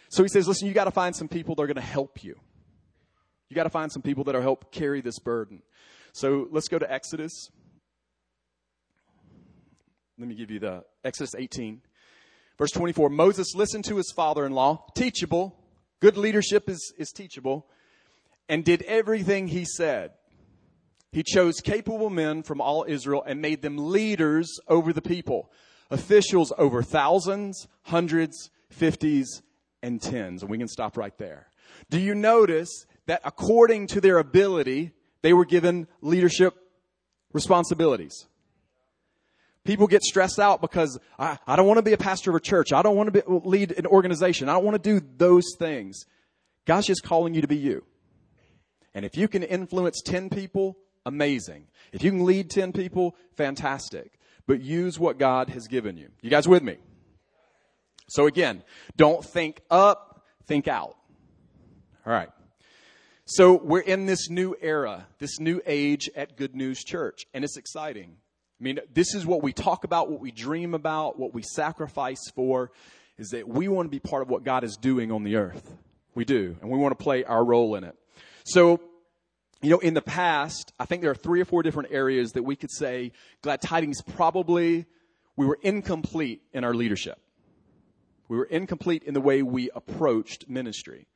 So 0.09 0.23
he 0.23 0.29
says, 0.29 0.47
Listen, 0.47 0.67
you 0.67 0.73
got 0.73 0.85
to 0.85 0.91
find 0.91 1.15
some 1.15 1.27
people 1.27 1.55
that 1.55 1.61
are 1.63 1.67
going 1.67 1.75
to 1.75 1.81
help 1.81 2.23
you. 2.23 2.35
You 3.49 3.55
got 3.55 3.63
to 3.63 3.69
find 3.69 3.91
some 3.91 4.01
people 4.01 4.23
that 4.25 4.35
are 4.35 4.41
help 4.41 4.71
carry 4.71 5.01
this 5.01 5.19
burden. 5.19 5.61
So 6.13 6.47
let's 6.51 6.67
go 6.67 6.79
to 6.79 6.91
Exodus. 6.91 7.49
Let 10.17 10.27
me 10.27 10.35
give 10.35 10.51
you 10.51 10.59
the 10.59 10.83
Exodus 11.03 11.33
18, 11.35 11.81
verse 12.57 12.71
24. 12.71 13.09
Moses 13.09 13.55
listened 13.55 13.85
to 13.85 13.97
his 13.97 14.11
father 14.15 14.45
in 14.45 14.51
law, 14.51 14.85
teachable, 14.95 15.58
Good 15.99 16.17
leadership 16.17 16.69
is, 16.69 16.93
is 16.97 17.11
teachable. 17.11 17.67
And 18.47 18.65
did 18.65 18.81
everything 18.83 19.47
he 19.47 19.65
said. 19.65 20.11
He 21.11 21.23
chose 21.23 21.59
capable 21.59 22.09
men 22.09 22.43
from 22.43 22.61
all 22.61 22.85
Israel 22.87 23.23
and 23.25 23.41
made 23.41 23.61
them 23.61 23.77
leaders 23.77 24.59
over 24.67 24.93
the 24.93 25.01
people, 25.01 25.51
officials 25.89 26.53
over 26.57 26.83
thousands, 26.83 27.67
hundreds, 27.83 28.49
fifties, 28.69 29.41
and 29.81 30.01
tens. 30.01 30.41
And 30.41 30.51
we 30.51 30.57
can 30.57 30.67
stop 30.67 30.97
right 30.97 31.17
there. 31.17 31.47
Do 31.89 31.99
you 31.99 32.13
notice 32.13 32.85
that 33.07 33.21
according 33.23 33.87
to 33.87 34.01
their 34.01 34.17
ability, 34.17 34.91
they 35.21 35.33
were 35.33 35.45
given 35.45 35.87
leadership 36.01 36.55
responsibilities? 37.33 38.27
People 39.65 39.87
get 39.87 40.01
stressed 40.03 40.39
out 40.39 40.61
because 40.61 40.97
I, 41.17 41.37
I 41.45 41.55
don't 41.55 41.67
want 41.67 41.77
to 41.77 41.83
be 41.83 41.93
a 41.93 41.97
pastor 41.97 42.31
of 42.31 42.35
a 42.35 42.39
church. 42.39 42.71
I 42.71 42.81
don't 42.81 42.95
want 42.95 43.13
to 43.13 43.21
be, 43.21 43.21
lead 43.27 43.71
an 43.77 43.85
organization. 43.85 44.49
I 44.49 44.53
don't 44.53 44.63
want 44.63 44.81
to 44.81 44.99
do 44.99 45.05
those 45.17 45.45
things. 45.57 46.05
God's 46.65 46.87
just 46.87 47.03
calling 47.03 47.33
you 47.33 47.41
to 47.41 47.47
be 47.47 47.57
you. 47.57 47.83
And 48.93 49.05
if 49.05 49.17
you 49.17 49.27
can 49.27 49.43
influence 49.43 50.01
10 50.01 50.29
people, 50.29 50.77
amazing. 51.05 51.67
If 51.91 52.03
you 52.03 52.11
can 52.11 52.25
lead 52.25 52.49
10 52.49 52.73
people, 52.73 53.15
fantastic. 53.35 54.19
But 54.47 54.61
use 54.61 54.97
what 54.97 55.19
God 55.19 55.49
has 55.49 55.67
given 55.67 55.97
you. 55.97 56.09
You 56.21 56.29
guys 56.29 56.47
with 56.47 56.63
me? 56.63 56.77
So 58.07 58.25
again, 58.25 58.63
don't 58.95 59.23
think 59.23 59.61
up, 59.69 60.25
think 60.47 60.67
out. 60.67 60.95
All 62.05 62.13
right. 62.13 62.29
So 63.25 63.61
we're 63.63 63.81
in 63.81 64.07
this 64.07 64.29
new 64.29 64.55
era, 64.59 65.05
this 65.19 65.39
new 65.39 65.61
age 65.67 66.09
at 66.15 66.35
Good 66.35 66.55
News 66.55 66.83
Church, 66.83 67.27
and 67.31 67.43
it's 67.43 67.57
exciting. 67.57 68.17
I 68.59 68.63
mean, 68.63 68.79
this 68.93 69.15
is 69.15 69.25
what 69.25 69.41
we 69.41 69.53
talk 69.53 69.85
about, 69.85 70.09
what 70.09 70.19
we 70.19 70.31
dream 70.31 70.73
about, 70.73 71.17
what 71.17 71.33
we 71.33 71.41
sacrifice 71.41 72.29
for, 72.35 72.71
is 73.17 73.29
that 73.29 73.47
we 73.47 73.69
want 73.69 73.85
to 73.85 73.89
be 73.89 73.99
part 73.99 74.21
of 74.21 74.29
what 74.29 74.43
God 74.43 74.63
is 74.63 74.75
doing 74.75 75.11
on 75.11 75.23
the 75.23 75.37
earth. 75.37 75.77
We 76.13 76.25
do, 76.25 76.57
and 76.61 76.69
we 76.69 76.77
want 76.77 76.97
to 76.97 77.01
play 77.01 77.23
our 77.23 77.43
role 77.43 77.75
in 77.75 77.85
it. 77.85 77.95
So, 78.43 78.81
you 79.61 79.69
know, 79.69 79.79
in 79.79 79.93
the 79.93 80.01
past, 80.01 80.73
I 80.79 80.85
think 80.85 81.01
there 81.01 81.11
are 81.11 81.15
three 81.15 81.39
or 81.39 81.45
four 81.45 81.63
different 81.63 81.89
areas 81.91 82.33
that 82.33 82.43
we 82.43 82.57
could 82.57 82.71
say 82.71 83.13
Glad 83.41 83.61
Tidings 83.61 84.01
probably, 84.01 84.85
we 85.37 85.45
were 85.45 85.59
incomplete 85.61 86.41
in 86.51 86.65
our 86.65 86.73
leadership. 86.73 87.17
We 88.27 88.37
were 88.37 88.45
incomplete 88.45 89.03
in 89.03 89.13
the 89.13 89.21
way 89.21 89.41
we 89.41 89.69
approached 89.73 90.49
ministry. 90.49 91.07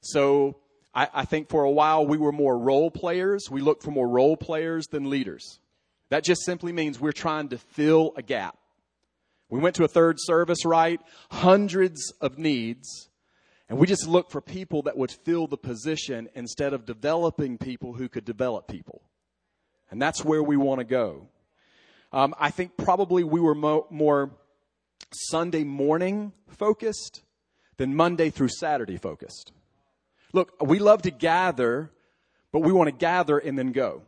So, 0.00 0.56
I, 0.94 1.08
I 1.12 1.24
think 1.26 1.50
for 1.50 1.64
a 1.64 1.70
while 1.70 2.06
we 2.06 2.16
were 2.16 2.32
more 2.32 2.58
role 2.58 2.90
players. 2.90 3.50
We 3.50 3.60
looked 3.60 3.82
for 3.82 3.90
more 3.90 4.08
role 4.08 4.38
players 4.38 4.86
than 4.86 5.10
leaders. 5.10 5.60
That 6.10 6.24
just 6.24 6.44
simply 6.44 6.72
means 6.72 6.98
we're 6.98 7.12
trying 7.12 7.48
to 7.50 7.58
fill 7.58 8.12
a 8.16 8.22
gap. 8.22 8.56
We 9.50 9.60
went 9.60 9.76
to 9.76 9.84
a 9.84 9.88
third 9.88 10.16
service, 10.18 10.64
right? 10.64 11.00
Hundreds 11.30 12.12
of 12.20 12.38
needs. 12.38 13.08
And 13.68 13.78
we 13.78 13.86
just 13.86 14.06
looked 14.06 14.32
for 14.32 14.40
people 14.40 14.82
that 14.82 14.96
would 14.96 15.10
fill 15.10 15.46
the 15.46 15.58
position 15.58 16.28
instead 16.34 16.72
of 16.72 16.86
developing 16.86 17.58
people 17.58 17.94
who 17.94 18.08
could 18.08 18.24
develop 18.24 18.68
people. 18.68 19.02
And 19.90 20.00
that's 20.00 20.24
where 20.24 20.42
we 20.42 20.56
want 20.56 20.80
to 20.80 20.84
go. 20.84 21.28
Um, 22.12 22.34
I 22.38 22.50
think 22.50 22.76
probably 22.78 23.24
we 23.24 23.40
were 23.40 23.54
mo- 23.54 23.86
more 23.90 24.30
Sunday 25.12 25.64
morning 25.64 26.32
focused 26.48 27.22
than 27.76 27.94
Monday 27.94 28.30
through 28.30 28.48
Saturday 28.48 28.96
focused. 28.96 29.52
Look, 30.32 30.52
we 30.60 30.78
love 30.78 31.02
to 31.02 31.10
gather, 31.10 31.90
but 32.52 32.60
we 32.60 32.72
want 32.72 32.88
to 32.88 32.96
gather 32.96 33.38
and 33.38 33.58
then 33.58 33.72
go 33.72 34.02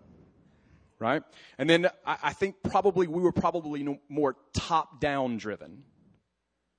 right? 1.01 1.23
And 1.59 1.69
then 1.69 1.87
I, 2.07 2.17
I 2.25 2.33
think 2.33 2.57
probably 2.63 3.09
we 3.09 3.23
were 3.23 3.33
probably 3.33 3.99
more 4.09 4.37
top 4.53 5.01
down 5.01 5.39
driven, 5.39 5.83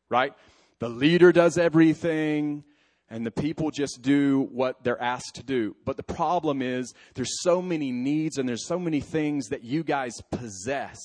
right? 0.10 0.34
The 0.80 0.90
leader 0.90 1.32
does 1.32 1.58
everything 1.58 2.64
and 3.10 3.26
the 3.26 3.32
people 3.32 3.72
just 3.72 4.02
do 4.02 4.48
what 4.54 4.84
they're 4.84 5.02
asked 5.02 5.36
to 5.36 5.44
do. 5.44 5.76
But 5.84 5.98
the 5.98 6.04
problem 6.04 6.62
is 6.62 6.94
there's 7.16 7.42
so 7.42 7.62
many 7.62 7.92
needs 7.92 8.38
and 8.38 8.48
there's 8.48 8.66
so 8.66 8.80
many 8.80 9.02
things 9.02 9.50
that 9.50 9.66
you 9.66 9.84
guys 9.84 10.14
possess 10.32 10.98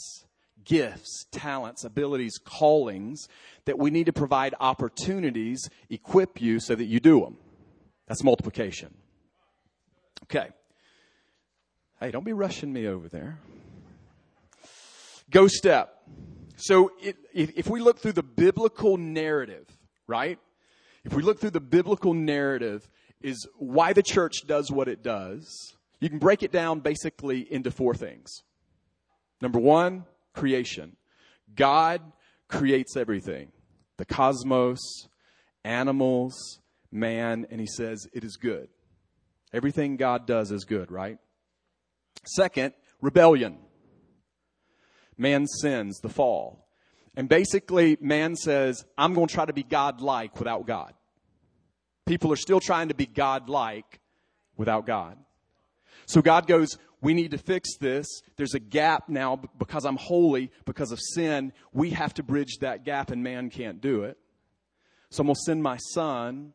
gifts, 0.65 1.27
talents, 1.33 1.85
abilities, 1.85 2.39
callings 2.45 3.27
that 3.65 3.79
we 3.79 3.91
need 3.91 4.07
to 4.07 4.13
provide 4.13 4.55
opportunities, 4.61 5.69
equip 5.91 6.41
you 6.41 6.61
so 6.61 6.75
that 6.75 6.85
you 6.85 7.01
do 7.01 7.21
them. 7.21 7.39
That's 8.07 8.23
multiplication. 8.23 8.95
Okay. 10.25 10.51
Hey, 12.01 12.11
don't 12.11 12.25
be 12.25 12.33
rushing 12.33 12.73
me 12.73 12.87
over 12.87 13.09
there. 13.09 13.39
Go 15.31 15.49
step. 15.49 16.03
So 16.57 16.93
it, 17.03 17.17
if, 17.33 17.53
if 17.57 17.69
we 17.69 17.81
look 17.81 17.99
through 17.99 18.13
the 18.13 18.23
biblical 18.23 18.97
narrative, 18.97 19.67
right? 20.07 20.39
if 21.07 21.15
we 21.15 21.23
look 21.23 21.39
through 21.39 21.51
the 21.51 21.61
biblical 21.61 22.13
narrative, 22.13 22.89
is 23.23 23.47
why 23.59 23.93
the 23.93 24.03
church 24.03 24.47
does 24.47 24.71
what 24.71 24.89
it 24.89 25.03
does. 25.03 25.75
You 26.01 26.11
can 26.11 26.19
break 26.19 26.43
it 26.43 26.53
down 26.53 26.81
basically 26.81 27.51
into 27.51 27.71
four 27.71 27.95
things. 27.95 28.43
Number 29.41 29.59
one, 29.59 30.05
creation. 30.35 30.97
God 31.55 32.03
creates 32.49 32.97
everything 32.97 33.53
the 33.97 34.05
cosmos, 34.05 35.09
animals, 35.65 36.61
man, 36.93 37.47
and 37.51 37.61
he 37.61 37.67
says 37.67 38.07
it 38.13 38.25
is 38.25 38.37
good. 38.37 38.69
Everything 39.53 39.97
God 39.97 40.27
does 40.27 40.51
is 40.51 40.65
good, 40.65 40.91
right? 40.91 41.19
Second, 42.27 42.75
rebellion. 43.01 43.59
Man 45.17 45.47
sins, 45.47 46.01
the 46.01 46.09
fall. 46.09 46.67
And 47.15 47.29
basically, 47.29 47.97
man 48.01 48.37
says, 48.37 48.85
I'm 48.99 49.15
going 49.15 49.29
to 49.29 49.35
try 49.35 49.47
to 49.47 49.53
be 49.53 49.63
God 49.63 50.01
like 50.01 50.39
without 50.39 50.67
God. 50.67 50.93
People 52.05 52.33
are 52.33 52.37
still 52.37 52.61
trying 52.61 52.89
to 52.89 52.95
be 52.95 53.07
God 53.07 53.49
like 53.49 54.01
without 54.57 54.87
God. 54.87 55.17
So 56.05 56.21
God 56.21 56.47
goes, 56.47 56.77
we 57.01 57.15
need 57.15 57.31
to 57.31 57.39
fix 57.39 57.77
this. 57.79 58.07
There's 58.37 58.55
a 58.55 58.61
gap 58.61 59.09
now 59.09 59.41
because 59.59 59.85
I'm 59.85 59.97
holy, 59.97 60.51
because 60.65 60.93
of 60.93 61.01
sin. 61.01 61.53
We 61.73 61.91
have 61.91 62.15
to 62.15 62.23
bridge 62.23 62.59
that 62.61 62.85
gap, 62.85 63.11
and 63.11 63.23
man 63.23 63.51
can't 63.51 63.81
do 63.81 64.05
it. 64.05 64.19
So 65.11 65.23
I'm 65.23 65.27
going 65.27 65.35
to 65.35 65.41
send 65.41 65.63
my 65.63 65.79
son 65.95 66.53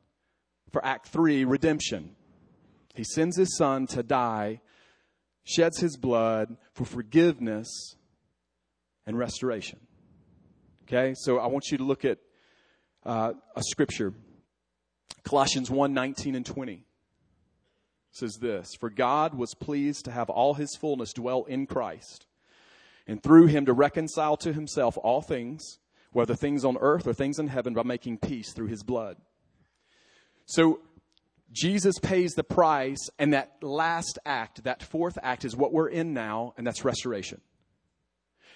for 0.72 0.84
Act 0.86 1.08
3 1.08 1.46
redemption. 1.46 2.16
He 2.94 3.04
sends 3.04 3.38
his 3.38 3.58
son 3.58 3.88
to 3.88 4.04
die, 4.04 4.62
sheds 5.44 5.80
his 5.80 5.98
blood 5.98 6.58
for 6.74 6.86
forgiveness 6.86 7.96
and 9.06 9.18
restoration. 9.18 9.80
Okay, 10.84 11.14
so 11.16 11.40
I 11.40 11.48
want 11.48 11.72
you 11.72 11.78
to 11.78 11.84
look 11.84 12.06
at 12.06 12.18
uh, 13.06 13.34
a 13.56 13.64
scripture 13.64 14.14
Colossians 15.24 15.70
1 15.70 15.94
19 15.94 16.36
and 16.36 16.46
20 16.46 16.84
says 18.12 18.38
this 18.42 18.76
For 18.80 18.90
God 18.90 19.34
was 19.34 19.54
pleased 19.56 20.06
to 20.06 20.12
have 20.12 20.30
all 20.30 20.56
his 20.56 20.76
fullness 20.76 21.14
dwell 21.14 21.44
in 21.46 21.66
Christ, 21.66 22.26
and 23.08 23.22
through 23.22 23.48
him 23.48 23.66
to 23.66 23.74
reconcile 23.74 24.38
to 24.38 24.54
himself 24.54 24.98
all 25.02 25.22
things, 25.22 25.80
whether 26.12 26.36
things 26.36 26.66
on 26.66 26.78
earth 26.80 27.08
or 27.08 27.14
things 27.14 27.40
in 27.40 27.48
heaven, 27.48 27.74
by 27.74 27.84
making 27.84 28.18
peace 28.18 28.54
through 28.54 28.68
his 28.68 28.84
blood. 28.84 29.18
So 30.46 30.82
Jesus 31.52 32.00
pays 32.00 32.32
the 32.34 32.44
price, 32.44 33.10
and 33.20 33.34
that 33.34 33.62
last 33.62 34.20
act, 34.26 34.64
that 34.64 34.82
fourth 34.82 35.18
act, 35.22 35.44
is 35.44 35.56
what 35.56 35.74
we're 35.74 35.90
in 35.90 36.14
now, 36.14 36.54
and 36.58 36.66
that's 36.66 36.86
restoration. 36.86 37.42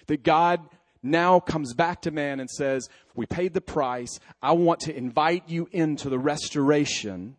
That 0.06 0.22
God 0.22 0.60
now 1.02 1.40
comes 1.40 1.74
back 1.74 2.02
to 2.02 2.10
man 2.10 2.40
and 2.40 2.48
says, 2.48 2.88
We 3.14 3.26
paid 3.26 3.54
the 3.54 3.60
price. 3.60 4.18
I 4.42 4.52
want 4.52 4.80
to 4.80 4.96
invite 4.96 5.48
you 5.48 5.68
into 5.72 6.08
the 6.08 6.18
restoration 6.18 7.36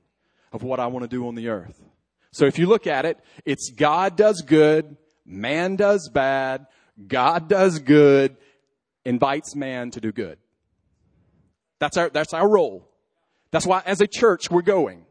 of 0.51 0.63
what 0.63 0.79
I 0.79 0.87
want 0.87 1.03
to 1.03 1.09
do 1.09 1.27
on 1.27 1.35
the 1.35 1.49
earth. 1.49 1.81
So 2.31 2.45
if 2.45 2.59
you 2.59 2.67
look 2.67 2.87
at 2.87 3.05
it, 3.05 3.17
it's 3.45 3.71
God 3.71 4.15
does 4.15 4.43
good, 4.45 4.95
man 5.25 5.75
does 5.75 6.09
bad, 6.13 6.67
God 7.07 7.49
does 7.49 7.79
good, 7.79 8.37
invites 9.05 9.55
man 9.55 9.91
to 9.91 10.01
do 10.01 10.11
good. 10.11 10.37
That's 11.79 11.97
our, 11.97 12.09
that's 12.09 12.33
our 12.33 12.47
role. 12.47 12.87
That's 13.51 13.65
why 13.65 13.81
as 13.85 14.01
a 14.01 14.07
church 14.07 14.51
we're 14.51 14.61
going. 14.61 15.05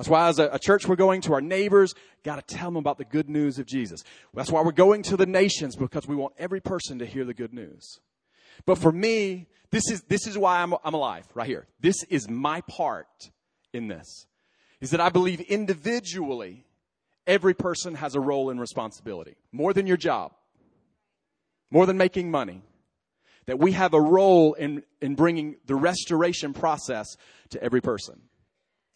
That's 0.00 0.08
why 0.08 0.28
as 0.28 0.38
a, 0.38 0.48
a 0.50 0.58
church 0.58 0.88
we're 0.88 0.96
going 0.96 1.20
to 1.20 1.34
our 1.34 1.42
neighbors, 1.42 1.94
got 2.24 2.36
to 2.36 2.54
tell 2.54 2.68
them 2.68 2.76
about 2.76 2.96
the 2.96 3.04
good 3.04 3.28
news 3.28 3.58
of 3.58 3.66
Jesus. 3.66 4.02
That's 4.32 4.50
why 4.50 4.62
we're 4.62 4.72
going 4.72 5.02
to 5.02 5.16
the 5.18 5.26
nations 5.26 5.76
because 5.76 6.08
we 6.08 6.16
want 6.16 6.32
every 6.38 6.62
person 6.62 7.00
to 7.00 7.04
hear 7.04 7.26
the 7.26 7.34
good 7.34 7.52
news. 7.52 8.00
But 8.64 8.78
for 8.78 8.90
me, 8.90 9.48
this 9.70 9.90
is, 9.90 10.00
this 10.08 10.26
is 10.26 10.38
why 10.38 10.62
I'm, 10.62 10.72
I'm 10.84 10.94
alive 10.94 11.26
right 11.34 11.46
here. 11.46 11.66
This 11.80 12.02
is 12.04 12.30
my 12.30 12.62
part 12.62 13.30
in 13.74 13.88
this 13.88 14.24
is 14.80 14.92
that 14.92 15.02
I 15.02 15.10
believe 15.10 15.42
individually, 15.42 16.64
every 17.26 17.52
person 17.52 17.96
has 17.96 18.14
a 18.14 18.20
role 18.20 18.48
and 18.48 18.58
responsibility. 18.58 19.36
More 19.52 19.74
than 19.74 19.86
your 19.86 19.98
job, 19.98 20.32
more 21.70 21.84
than 21.84 21.98
making 21.98 22.30
money. 22.30 22.62
That 23.44 23.58
we 23.58 23.72
have 23.72 23.92
a 23.92 24.00
role 24.00 24.54
in, 24.54 24.82
in 25.02 25.14
bringing 25.14 25.56
the 25.66 25.74
restoration 25.74 26.54
process 26.54 27.06
to 27.50 27.62
every 27.62 27.82
person. 27.82 28.22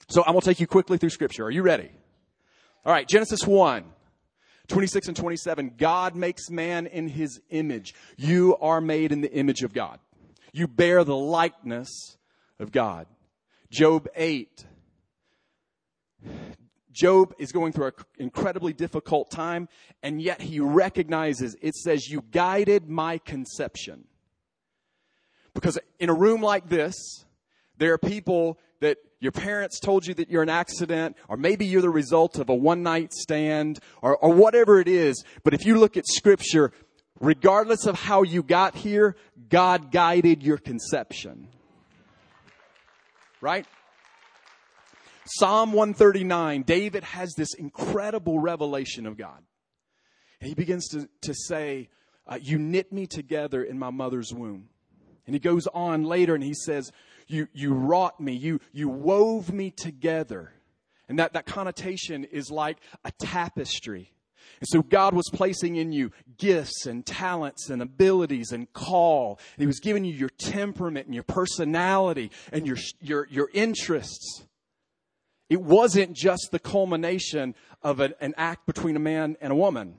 So 0.08 0.22
I'm 0.26 0.32
going 0.32 0.40
to 0.40 0.46
take 0.46 0.60
you 0.60 0.66
quickly 0.66 0.98
through 0.98 1.10
scripture. 1.10 1.44
Are 1.44 1.50
you 1.50 1.62
ready? 1.62 1.90
All 2.84 2.92
right, 2.92 3.08
Genesis 3.08 3.46
1. 3.46 3.84
26 4.68 5.08
and 5.08 5.16
27, 5.16 5.74
God 5.76 6.16
makes 6.16 6.48
man 6.48 6.86
in 6.86 7.08
his 7.08 7.38
image. 7.50 7.94
You 8.16 8.56
are 8.62 8.80
made 8.80 9.12
in 9.12 9.20
the 9.20 9.30
image 9.30 9.62
of 9.62 9.74
God. 9.74 9.98
You 10.54 10.66
bear 10.68 11.04
the 11.04 11.16
likeness 11.16 12.16
of 12.58 12.72
God. 12.72 13.06
Job 13.70 14.08
8, 14.16 14.64
Job 16.94 17.34
is 17.38 17.50
going 17.50 17.72
through 17.72 17.86
an 17.86 17.92
incredibly 18.18 18.72
difficult 18.72 19.30
time, 19.30 19.68
and 20.02 20.22
yet 20.22 20.40
he 20.40 20.60
recognizes 20.60 21.56
it 21.60 21.74
says, 21.74 22.08
You 22.08 22.22
guided 22.30 22.88
my 22.88 23.18
conception. 23.18 24.04
Because 25.54 25.78
in 25.98 26.08
a 26.08 26.14
room 26.14 26.40
like 26.40 26.68
this, 26.68 26.94
there 27.76 27.92
are 27.92 27.98
people 27.98 28.58
that 28.80 28.98
your 29.24 29.32
parents 29.32 29.80
told 29.80 30.06
you 30.06 30.14
that 30.14 30.28
you're 30.28 30.42
an 30.42 30.48
accident, 30.48 31.16
or 31.28 31.36
maybe 31.36 31.64
you're 31.64 31.82
the 31.82 31.90
result 31.90 32.38
of 32.38 32.48
a 32.48 32.54
one 32.54 32.82
night 32.82 33.12
stand, 33.12 33.80
or, 34.02 34.16
or 34.16 34.32
whatever 34.32 34.78
it 34.80 34.88
is. 34.88 35.24
But 35.42 35.54
if 35.54 35.64
you 35.64 35.78
look 35.78 35.96
at 35.96 36.06
Scripture, 36.06 36.72
regardless 37.20 37.86
of 37.86 37.98
how 37.98 38.22
you 38.22 38.42
got 38.42 38.74
here, 38.74 39.16
God 39.48 39.90
guided 39.90 40.42
your 40.42 40.58
conception. 40.58 41.48
Right? 43.40 43.66
Psalm 45.26 45.72
139, 45.72 46.62
David 46.62 47.02
has 47.04 47.32
this 47.34 47.54
incredible 47.54 48.38
revelation 48.38 49.06
of 49.06 49.16
God. 49.16 49.42
And 50.40 50.48
he 50.48 50.54
begins 50.54 50.88
to, 50.88 51.08
to 51.22 51.34
say, 51.34 51.88
uh, 52.26 52.38
You 52.40 52.58
knit 52.58 52.92
me 52.92 53.06
together 53.06 53.62
in 53.62 53.78
my 53.78 53.90
mother's 53.90 54.34
womb. 54.34 54.68
And 55.26 55.34
he 55.34 55.40
goes 55.40 55.66
on 55.68 56.04
later 56.04 56.34
and 56.34 56.44
he 56.44 56.54
says, 56.54 56.92
You, 57.26 57.48
you 57.52 57.72
wrought 57.72 58.20
me, 58.20 58.34
you, 58.34 58.60
you 58.72 58.88
wove 58.88 59.52
me 59.52 59.70
together. 59.70 60.52
And 61.08 61.18
that, 61.18 61.34
that 61.34 61.46
connotation 61.46 62.24
is 62.24 62.50
like 62.50 62.78
a 63.04 63.12
tapestry. 63.12 64.10
And 64.60 64.68
so 64.68 64.82
God 64.82 65.14
was 65.14 65.28
placing 65.32 65.76
in 65.76 65.92
you 65.92 66.12
gifts 66.38 66.86
and 66.86 67.04
talents 67.04 67.70
and 67.70 67.82
abilities 67.82 68.52
and 68.52 68.72
call. 68.72 69.38
And 69.56 69.62
he 69.62 69.66
was 69.66 69.80
giving 69.80 70.04
you 70.04 70.14
your 70.14 70.30
temperament 70.30 71.06
and 71.06 71.14
your 71.14 71.24
personality 71.24 72.30
and 72.52 72.66
your, 72.66 72.76
your, 73.00 73.26
your 73.30 73.50
interests. 73.52 74.44
It 75.50 75.60
wasn't 75.60 76.16
just 76.16 76.48
the 76.50 76.58
culmination 76.58 77.54
of 77.82 78.00
an, 78.00 78.14
an 78.20 78.34
act 78.36 78.66
between 78.66 78.96
a 78.96 79.00
man 79.00 79.36
and 79.40 79.52
a 79.52 79.56
woman. 79.56 79.96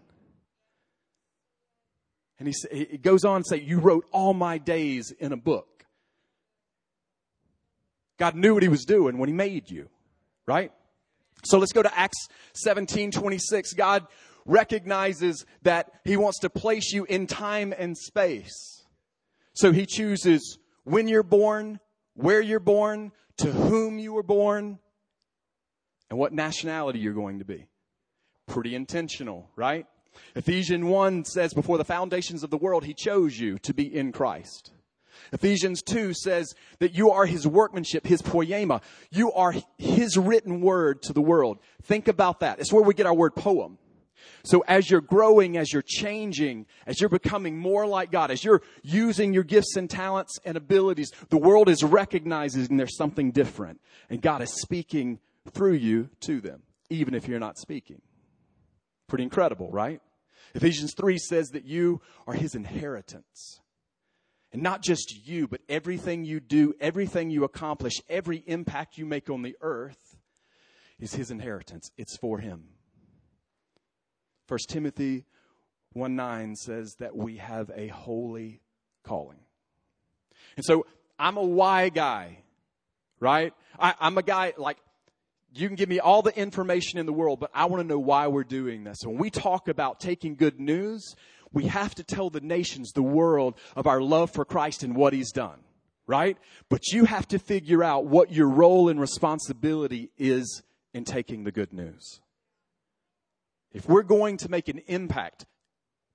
And 2.39 2.47
he, 2.47 2.85
he 2.91 2.97
goes 2.97 3.23
on 3.23 3.43
to 3.43 3.47
say, 3.47 3.61
You 3.61 3.79
wrote 3.79 4.05
all 4.11 4.33
my 4.33 4.57
days 4.57 5.11
in 5.11 5.31
a 5.31 5.37
book. 5.37 5.85
God 8.17 8.35
knew 8.35 8.53
what 8.53 8.63
he 8.63 8.69
was 8.69 8.85
doing 8.85 9.17
when 9.17 9.29
he 9.29 9.35
made 9.35 9.69
you, 9.69 9.89
right? 10.45 10.71
So 11.43 11.57
let's 11.57 11.73
go 11.73 11.83
to 11.83 11.97
Acts 11.97 12.27
17 12.53 13.11
26. 13.11 13.73
God 13.73 14.07
recognizes 14.45 15.45
that 15.63 15.91
he 16.03 16.17
wants 16.17 16.39
to 16.39 16.49
place 16.49 16.91
you 16.91 17.05
in 17.05 17.27
time 17.27 17.73
and 17.77 17.97
space. 17.97 18.83
So 19.53 19.71
he 19.71 19.85
chooses 19.85 20.59
when 20.83 21.07
you're 21.07 21.23
born, 21.23 21.79
where 22.13 22.41
you're 22.41 22.59
born, 22.59 23.11
to 23.37 23.51
whom 23.51 23.99
you 23.99 24.13
were 24.13 24.23
born, 24.23 24.79
and 26.09 26.19
what 26.19 26.31
nationality 26.31 26.99
you're 26.99 27.13
going 27.13 27.39
to 27.39 27.45
be. 27.45 27.67
Pretty 28.47 28.75
intentional, 28.75 29.49
right? 29.55 29.87
Ephesians 30.35 30.83
1 30.83 31.25
says, 31.25 31.53
Before 31.53 31.77
the 31.77 31.85
foundations 31.85 32.43
of 32.43 32.49
the 32.49 32.57
world, 32.57 32.85
He 32.85 32.93
chose 32.93 33.37
you 33.39 33.57
to 33.59 33.73
be 33.73 33.93
in 33.93 34.11
Christ. 34.11 34.71
Ephesians 35.31 35.81
2 35.81 36.13
says 36.13 36.53
that 36.79 36.95
you 36.95 37.11
are 37.11 37.25
His 37.25 37.47
workmanship, 37.47 38.05
His 38.05 38.21
poema. 38.21 38.81
You 39.11 39.31
are 39.33 39.53
His 39.77 40.17
written 40.17 40.61
word 40.61 41.01
to 41.03 41.13
the 41.13 41.21
world. 41.21 41.59
Think 41.83 42.07
about 42.07 42.41
that. 42.41 42.59
It's 42.59 42.73
where 42.73 42.83
we 42.83 42.93
get 42.93 43.05
our 43.05 43.13
word 43.13 43.35
poem. 43.35 43.77
So 44.43 44.63
as 44.67 44.89
you're 44.89 45.01
growing, 45.01 45.57
as 45.57 45.73
you're 45.73 45.83
changing, 45.85 46.67
as 46.85 47.01
you're 47.01 47.09
becoming 47.09 47.57
more 47.57 47.85
like 47.87 48.11
God, 48.11 48.31
as 48.31 48.43
you're 48.43 48.61
using 48.83 49.33
your 49.33 49.43
gifts 49.43 49.75
and 49.75 49.89
talents 49.89 50.37
and 50.45 50.55
abilities, 50.55 51.11
the 51.29 51.37
world 51.37 51.69
is 51.69 51.83
recognizing 51.83 52.77
there's 52.77 52.97
something 52.97 53.31
different. 53.31 53.81
And 54.09 54.21
God 54.21 54.41
is 54.41 54.51
speaking 54.61 55.19
through 55.51 55.73
you 55.73 56.09
to 56.21 56.41
them, 56.41 56.61
even 56.89 57.13
if 57.13 57.27
you're 57.27 57.39
not 57.39 57.57
speaking. 57.57 58.01
Pretty 59.07 59.23
incredible, 59.23 59.69
right? 59.71 60.01
Ephesians 60.55 60.93
3 60.93 61.17
says 61.17 61.49
that 61.49 61.65
you 61.65 62.01
are 62.25 62.33
his 62.33 62.55
inheritance. 62.55 63.59
And 64.53 64.63
not 64.63 64.81
just 64.81 65.27
you, 65.27 65.49
but 65.49 65.59
everything 65.67 66.23
you 66.23 66.39
do, 66.39 66.73
everything 66.79 67.29
you 67.29 67.43
accomplish, 67.43 67.95
every 68.09 68.41
impact 68.47 68.97
you 68.97 69.05
make 69.05 69.29
on 69.29 69.41
the 69.41 69.57
earth 69.59 70.15
is 70.97 71.13
his 71.13 71.29
inheritance. 71.29 71.91
It's 71.97 72.17
for 72.17 72.39
him. 72.39 72.69
1 74.47 74.59
Timothy 74.69 75.25
1 75.91 76.15
9 76.15 76.55
says 76.55 76.95
that 76.99 77.17
we 77.17 77.37
have 77.37 77.69
a 77.75 77.87
holy 77.87 78.61
calling. 79.03 79.39
And 80.55 80.63
so 80.63 80.85
I'm 81.19 81.35
a 81.35 81.43
why 81.43 81.89
guy. 81.89 82.39
right? 83.19 83.53
I, 83.77 83.93
I'm 83.99 84.17
a 84.17 84.23
guy 84.23 84.53
like, 84.57 84.77
you 85.57 85.67
can 85.67 85.75
give 85.75 85.89
me 85.89 85.99
all 85.99 86.21
the 86.21 86.37
information 86.37 86.99
in 86.99 87.05
the 87.05 87.13
world, 87.13 87.39
but 87.39 87.51
I 87.53 87.65
want 87.65 87.81
to 87.81 87.87
know 87.87 87.99
why 87.99 88.27
we're 88.27 88.43
doing 88.43 88.83
this. 88.83 88.97
When 89.03 89.17
we 89.17 89.29
talk 89.29 89.67
about 89.67 89.99
taking 89.99 90.35
good 90.35 90.59
news, 90.59 91.15
we 91.53 91.67
have 91.67 91.95
to 91.95 92.03
tell 92.03 92.29
the 92.29 92.41
nations, 92.41 92.91
the 92.91 93.01
world, 93.01 93.57
of 93.75 93.87
our 93.87 94.01
love 94.01 94.31
for 94.31 94.43
Christ 94.43 94.83
and 94.83 94.95
what 94.95 95.13
He's 95.13 95.31
done, 95.31 95.59
right? 96.07 96.37
But 96.69 96.87
you 96.91 97.05
have 97.05 97.27
to 97.29 97.39
figure 97.39 97.83
out 97.83 98.05
what 98.05 98.31
your 98.31 98.49
role 98.49 98.89
and 98.89 98.99
responsibility 98.99 100.11
is 100.17 100.63
in 100.93 101.05
taking 101.05 101.43
the 101.43 101.51
good 101.51 101.71
news. 101.71 102.19
If 103.71 103.87
we're 103.87 104.03
going 104.03 104.37
to 104.37 104.49
make 104.49 104.67
an 104.67 104.81
impact, 104.87 105.45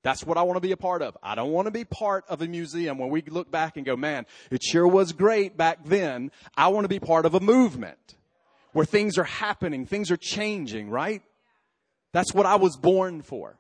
that's 0.03 0.25
what 0.25 0.39
I 0.39 0.43
want 0.43 0.57
to 0.57 0.61
be 0.61 0.73
a 0.73 0.79
part 0.79 1.03
of. 1.03 1.17
I 1.23 1.35
don't 1.35 1.51
want 1.51 1.67
to 1.67 1.71
be 1.71 1.85
part 1.85 2.25
of 2.29 2.41
a 2.41 2.47
museum 2.47 2.99
where 2.99 3.09
we 3.09 3.23
look 3.23 3.51
back 3.51 3.77
and 3.77 3.85
go, 3.85 3.97
man, 3.97 4.27
it 4.51 4.63
sure 4.63 4.89
was 4.89 5.13
great 5.13 5.57
back 5.57 5.85
then. 5.85 6.31
I 6.57 6.69
want 6.69 6.85
to 6.85 6.89
be 6.89 7.01
part 7.01 7.27
of 7.27 7.35
a 7.35 7.41
movement 7.41 8.17
where 8.73 8.87
things 8.87 9.19
are 9.19 9.25
happening, 9.25 9.87
things 9.87 10.11
are 10.11 10.17
changing, 10.17 10.91
right? 10.91 11.23
That's 12.13 12.35
what 12.35 12.47
I 12.47 12.57
was 12.57 12.77
born 12.77 13.23
for. 13.23 13.59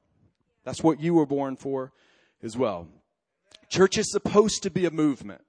That's 0.64 0.82
what 0.82 1.00
you 1.00 1.14
were 1.14 1.26
born 1.26 1.56
for 1.56 1.92
as 2.42 2.56
well. 2.56 2.88
Church 3.68 3.98
is 3.98 4.10
supposed 4.10 4.62
to 4.64 4.70
be 4.70 4.86
a 4.86 4.90
movement, 4.90 5.42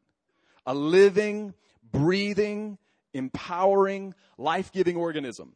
a 0.66 0.74
living, 0.74 1.54
breathing, 1.92 2.78
empowering, 3.14 4.14
life 4.38 4.72
giving 4.72 4.96
organism. 4.96 5.56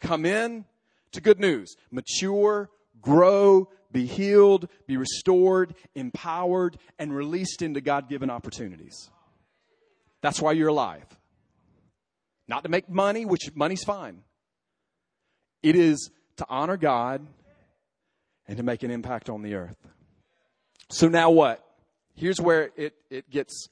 Come 0.00 0.24
in 0.24 0.64
to 1.12 1.20
good 1.20 1.40
news, 1.40 1.74
mature, 1.90 2.70
grow, 3.02 3.68
be 3.92 4.06
healed, 4.06 4.68
be 4.86 4.96
restored, 4.96 5.74
empowered, 5.94 6.78
and 6.98 7.14
released 7.14 7.60
into 7.62 7.80
God 7.80 8.08
given 8.08 8.30
opportunities. 8.30 9.10
That's 10.20 10.40
why 10.40 10.52
you're 10.52 10.68
alive. 10.68 11.06
Not 12.50 12.64
to 12.64 12.68
make 12.68 12.88
money, 12.88 13.24
which 13.24 13.54
money's 13.54 13.84
fine. 13.84 14.22
It 15.62 15.76
is 15.76 16.10
to 16.38 16.46
honor 16.48 16.76
God 16.76 17.24
and 18.48 18.56
to 18.56 18.64
make 18.64 18.82
an 18.82 18.90
impact 18.90 19.30
on 19.30 19.42
the 19.42 19.54
earth. 19.54 19.76
So 20.88 21.06
now 21.06 21.30
what? 21.30 21.64
Here's 22.16 22.40
where 22.40 22.70
it, 22.76 22.94
it 23.08 23.30
gets 23.30 23.68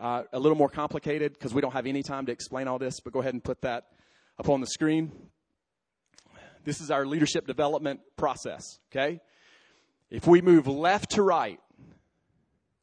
uh, 0.00 0.22
a 0.32 0.38
little 0.38 0.56
more 0.56 0.68
complicated 0.68 1.32
because 1.32 1.52
we 1.52 1.60
don't 1.60 1.72
have 1.72 1.84
any 1.84 2.04
time 2.04 2.26
to 2.26 2.32
explain 2.32 2.68
all 2.68 2.78
this, 2.78 3.00
but 3.00 3.12
go 3.12 3.18
ahead 3.18 3.34
and 3.34 3.42
put 3.42 3.60
that 3.62 3.88
up 4.38 4.48
on 4.48 4.60
the 4.60 4.68
screen. 4.68 5.10
This 6.64 6.80
is 6.80 6.92
our 6.92 7.04
leadership 7.04 7.48
development 7.48 8.02
process, 8.16 8.62
okay? 8.92 9.20
If 10.10 10.28
we 10.28 10.42
move 10.42 10.68
left 10.68 11.10
to 11.12 11.22
right, 11.22 11.58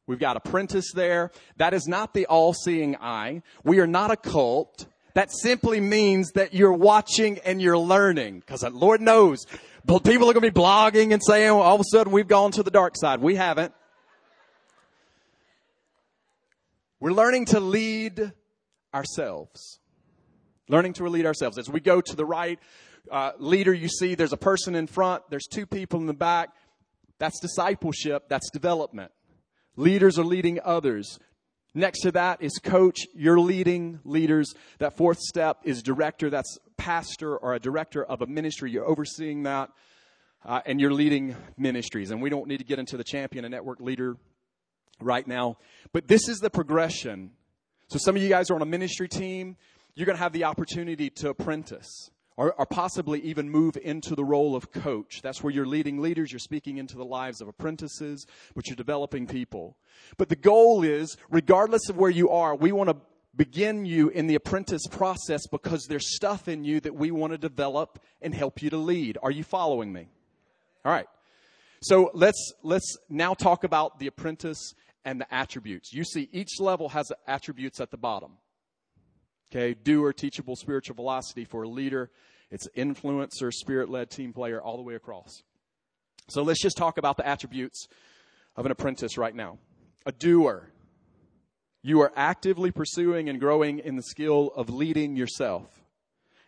we've 0.06 0.18
got 0.18 0.36
apprentice 0.36 0.92
there. 0.92 1.30
That 1.56 1.72
is 1.72 1.88
not 1.88 2.12
the 2.12 2.26
all 2.26 2.52
seeing 2.52 2.96
eye. 2.96 3.40
We 3.64 3.80
are 3.80 3.86
not 3.86 4.10
a 4.10 4.16
cult. 4.18 4.86
That 5.14 5.30
simply 5.32 5.80
means 5.80 6.32
that 6.32 6.54
you're 6.54 6.72
watching 6.72 7.38
and 7.38 7.60
you're 7.60 7.78
learning. 7.78 8.40
Because 8.40 8.62
Lord 8.62 9.00
knows, 9.00 9.46
people 9.86 10.30
are 10.30 10.32
going 10.32 10.34
to 10.34 10.40
be 10.40 10.50
blogging 10.50 11.12
and 11.12 11.22
saying, 11.22 11.52
well, 11.54 11.62
all 11.62 11.74
of 11.74 11.80
a 11.80 11.84
sudden 11.90 12.12
we've 12.12 12.28
gone 12.28 12.52
to 12.52 12.62
the 12.62 12.70
dark 12.70 12.94
side. 12.96 13.20
We 13.20 13.36
haven't. 13.36 13.74
We're 17.00 17.12
learning 17.12 17.46
to 17.46 17.60
lead 17.60 18.32
ourselves. 18.92 19.80
Learning 20.68 20.92
to 20.94 21.04
lead 21.08 21.26
ourselves. 21.26 21.58
As 21.58 21.68
we 21.68 21.80
go 21.80 22.00
to 22.00 22.14
the 22.14 22.26
right, 22.26 22.58
uh, 23.10 23.32
leader, 23.38 23.72
you 23.72 23.88
see 23.88 24.14
there's 24.14 24.32
a 24.32 24.38
person 24.38 24.74
in 24.74 24.86
front, 24.86 25.24
there's 25.30 25.46
two 25.50 25.66
people 25.66 26.00
in 26.00 26.06
the 26.06 26.14
back. 26.14 26.50
That's 27.18 27.40
discipleship, 27.40 28.28
that's 28.28 28.50
development. 28.50 29.12
Leaders 29.76 30.18
are 30.18 30.24
leading 30.24 30.58
others. 30.64 31.18
Next 31.74 32.00
to 32.00 32.12
that 32.12 32.42
is 32.42 32.52
coach. 32.62 33.06
You're 33.14 33.38
leading 33.38 34.00
leaders. 34.04 34.52
That 34.78 34.96
fourth 34.96 35.18
step 35.20 35.58
is 35.64 35.82
director. 35.82 36.28
That's 36.28 36.58
pastor 36.76 37.36
or 37.36 37.54
a 37.54 37.60
director 37.60 38.04
of 38.04 38.22
a 38.22 38.26
ministry. 38.26 38.72
You're 38.72 38.86
overseeing 38.86 39.44
that. 39.44 39.70
Uh, 40.44 40.60
and 40.64 40.80
you're 40.80 40.92
leading 40.92 41.36
ministries. 41.56 42.10
And 42.10 42.22
we 42.22 42.30
don't 42.30 42.48
need 42.48 42.58
to 42.58 42.64
get 42.64 42.78
into 42.78 42.96
the 42.96 43.04
champion 43.04 43.44
and 43.44 43.52
network 43.52 43.80
leader 43.80 44.16
right 45.00 45.26
now. 45.26 45.58
But 45.92 46.08
this 46.08 46.28
is 46.28 46.38
the 46.38 46.50
progression. 46.50 47.32
So 47.88 47.98
some 47.98 48.16
of 48.16 48.22
you 48.22 48.28
guys 48.28 48.50
are 48.50 48.54
on 48.54 48.62
a 48.62 48.66
ministry 48.66 49.08
team. 49.08 49.56
You're 49.94 50.06
going 50.06 50.16
to 50.16 50.22
have 50.22 50.32
the 50.32 50.44
opportunity 50.44 51.10
to 51.10 51.28
apprentice 51.28 52.10
or, 52.40 52.54
or, 52.54 52.64
possibly 52.64 53.20
even 53.20 53.50
move 53.50 53.76
into 53.76 54.14
the 54.14 54.24
role 54.24 54.56
of 54.56 54.72
coach. 54.72 55.20
That's 55.22 55.42
where 55.42 55.52
you're 55.52 55.66
leading 55.66 56.00
leaders, 56.00 56.32
you're 56.32 56.38
speaking 56.38 56.78
into 56.78 56.96
the 56.96 57.04
lives 57.04 57.42
of 57.42 57.48
apprentices, 57.48 58.26
but 58.54 58.66
you're 58.66 58.76
developing 58.76 59.26
people. 59.26 59.76
But 60.16 60.30
the 60.30 60.36
goal 60.36 60.82
is, 60.82 61.18
regardless 61.28 61.90
of 61.90 61.98
where 61.98 62.10
you 62.10 62.30
are, 62.30 62.56
we 62.56 62.72
want 62.72 62.88
to 62.88 62.96
begin 63.36 63.84
you 63.84 64.08
in 64.08 64.26
the 64.26 64.36
apprentice 64.36 64.86
process 64.90 65.46
because 65.48 65.84
there's 65.84 66.16
stuff 66.16 66.48
in 66.48 66.64
you 66.64 66.80
that 66.80 66.94
we 66.94 67.10
want 67.10 67.34
to 67.34 67.38
develop 67.38 68.02
and 68.22 68.34
help 68.34 68.62
you 68.62 68.70
to 68.70 68.78
lead. 68.78 69.18
Are 69.22 69.30
you 69.30 69.44
following 69.44 69.92
me? 69.92 70.08
All 70.82 70.92
right. 70.92 71.08
So 71.82 72.10
let's 72.14 72.54
let's 72.62 72.96
now 73.10 73.34
talk 73.34 73.64
about 73.64 73.98
the 73.98 74.06
apprentice 74.06 74.72
and 75.04 75.20
the 75.20 75.34
attributes. 75.34 75.92
You 75.92 76.04
see 76.04 76.30
each 76.32 76.58
level 76.58 76.88
has 76.88 77.12
attributes 77.26 77.80
at 77.80 77.90
the 77.90 77.98
bottom. 77.98 78.38
Okay, 79.50 79.74
doer, 79.74 80.12
teachable, 80.12 80.54
spiritual 80.54 80.94
velocity 80.94 81.44
for 81.44 81.64
a 81.64 81.68
leader. 81.68 82.10
It's 82.50 82.68
influencer, 82.76 83.52
spirit 83.52 83.88
led 83.88 84.10
team 84.10 84.32
player, 84.32 84.60
all 84.60 84.76
the 84.76 84.82
way 84.82 84.94
across. 84.94 85.42
So 86.28 86.42
let's 86.42 86.62
just 86.62 86.76
talk 86.76 86.98
about 86.98 87.16
the 87.16 87.26
attributes 87.26 87.88
of 88.54 88.64
an 88.64 88.72
apprentice 88.72 89.18
right 89.18 89.34
now. 89.34 89.58
A 90.06 90.12
doer. 90.12 90.70
You 91.82 92.00
are 92.00 92.12
actively 92.14 92.70
pursuing 92.70 93.28
and 93.28 93.40
growing 93.40 93.78
in 93.78 93.96
the 93.96 94.02
skill 94.02 94.52
of 94.54 94.70
leading 94.70 95.16
yourself 95.16 95.82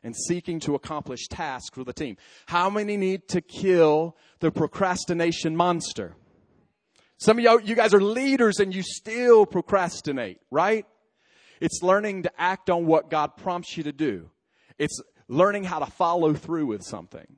and 0.04 0.14
seeking 0.14 0.60
to 0.60 0.74
accomplish 0.74 1.26
tasks 1.28 1.76
with 1.76 1.88
a 1.88 1.92
team. 1.92 2.16
How 2.46 2.68
many 2.70 2.96
need 2.96 3.28
to 3.28 3.40
kill 3.40 4.16
the 4.40 4.50
procrastination 4.50 5.56
monster? 5.56 6.14
Some 7.18 7.38
of 7.38 7.44
y'all, 7.44 7.60
you 7.60 7.74
guys 7.74 7.94
are 7.94 8.00
leaders 8.00 8.58
and 8.58 8.74
you 8.74 8.82
still 8.82 9.46
procrastinate, 9.46 10.40
right? 10.50 10.86
It's 11.62 11.80
learning 11.80 12.24
to 12.24 12.32
act 12.36 12.70
on 12.70 12.86
what 12.86 13.08
God 13.08 13.36
prompts 13.36 13.76
you 13.76 13.84
to 13.84 13.92
do. 13.92 14.30
It's 14.78 15.00
learning 15.28 15.62
how 15.62 15.78
to 15.78 15.86
follow 15.86 16.34
through 16.34 16.66
with 16.66 16.82
something. 16.82 17.36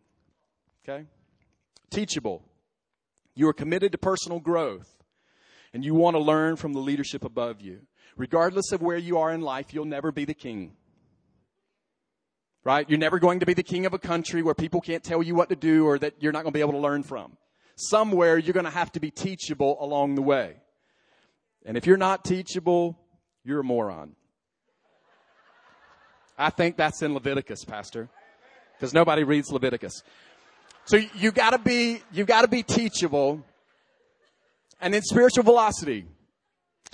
Okay? 0.82 1.04
Teachable. 1.90 2.42
You 3.34 3.48
are 3.48 3.52
committed 3.52 3.92
to 3.92 3.98
personal 3.98 4.40
growth 4.40 5.04
and 5.74 5.84
you 5.84 5.94
want 5.94 6.14
to 6.14 6.22
learn 6.22 6.56
from 6.56 6.72
the 6.72 6.78
leadership 6.78 7.22
above 7.22 7.60
you. 7.60 7.80
Regardless 8.16 8.72
of 8.72 8.80
where 8.80 8.96
you 8.96 9.18
are 9.18 9.30
in 9.30 9.42
life, 9.42 9.74
you'll 9.74 9.84
never 9.84 10.10
be 10.10 10.24
the 10.24 10.32
king. 10.32 10.72
Right? 12.64 12.88
You're 12.88 12.98
never 12.98 13.18
going 13.18 13.40
to 13.40 13.46
be 13.46 13.52
the 13.52 13.62
king 13.62 13.84
of 13.84 13.92
a 13.92 13.98
country 13.98 14.42
where 14.42 14.54
people 14.54 14.80
can't 14.80 15.04
tell 15.04 15.22
you 15.22 15.34
what 15.34 15.50
to 15.50 15.56
do 15.56 15.84
or 15.84 15.98
that 15.98 16.14
you're 16.20 16.32
not 16.32 16.44
going 16.44 16.52
to 16.54 16.56
be 16.56 16.62
able 16.62 16.72
to 16.72 16.78
learn 16.78 17.02
from. 17.02 17.36
Somewhere 17.76 18.38
you're 18.38 18.54
going 18.54 18.64
to 18.64 18.70
have 18.70 18.90
to 18.92 19.00
be 19.00 19.10
teachable 19.10 19.76
along 19.84 20.14
the 20.14 20.22
way. 20.22 20.54
And 21.66 21.76
if 21.76 21.86
you're 21.86 21.98
not 21.98 22.24
teachable, 22.24 23.03
you're 23.44 23.60
a 23.60 23.64
moron. 23.64 24.16
I 26.36 26.50
think 26.50 26.76
that's 26.76 27.02
in 27.02 27.14
Leviticus, 27.14 27.64
Pastor, 27.64 28.08
because 28.76 28.92
nobody 28.92 29.22
reads 29.22 29.52
Leviticus. 29.52 30.02
So 30.86 30.96
you 31.14 31.30
gotta 31.30 31.58
be, 31.58 32.02
you 32.12 32.24
gotta 32.24 32.48
be 32.48 32.62
teachable. 32.62 33.44
And 34.80 34.94
in 34.94 35.02
spiritual 35.02 35.44
velocity. 35.44 36.06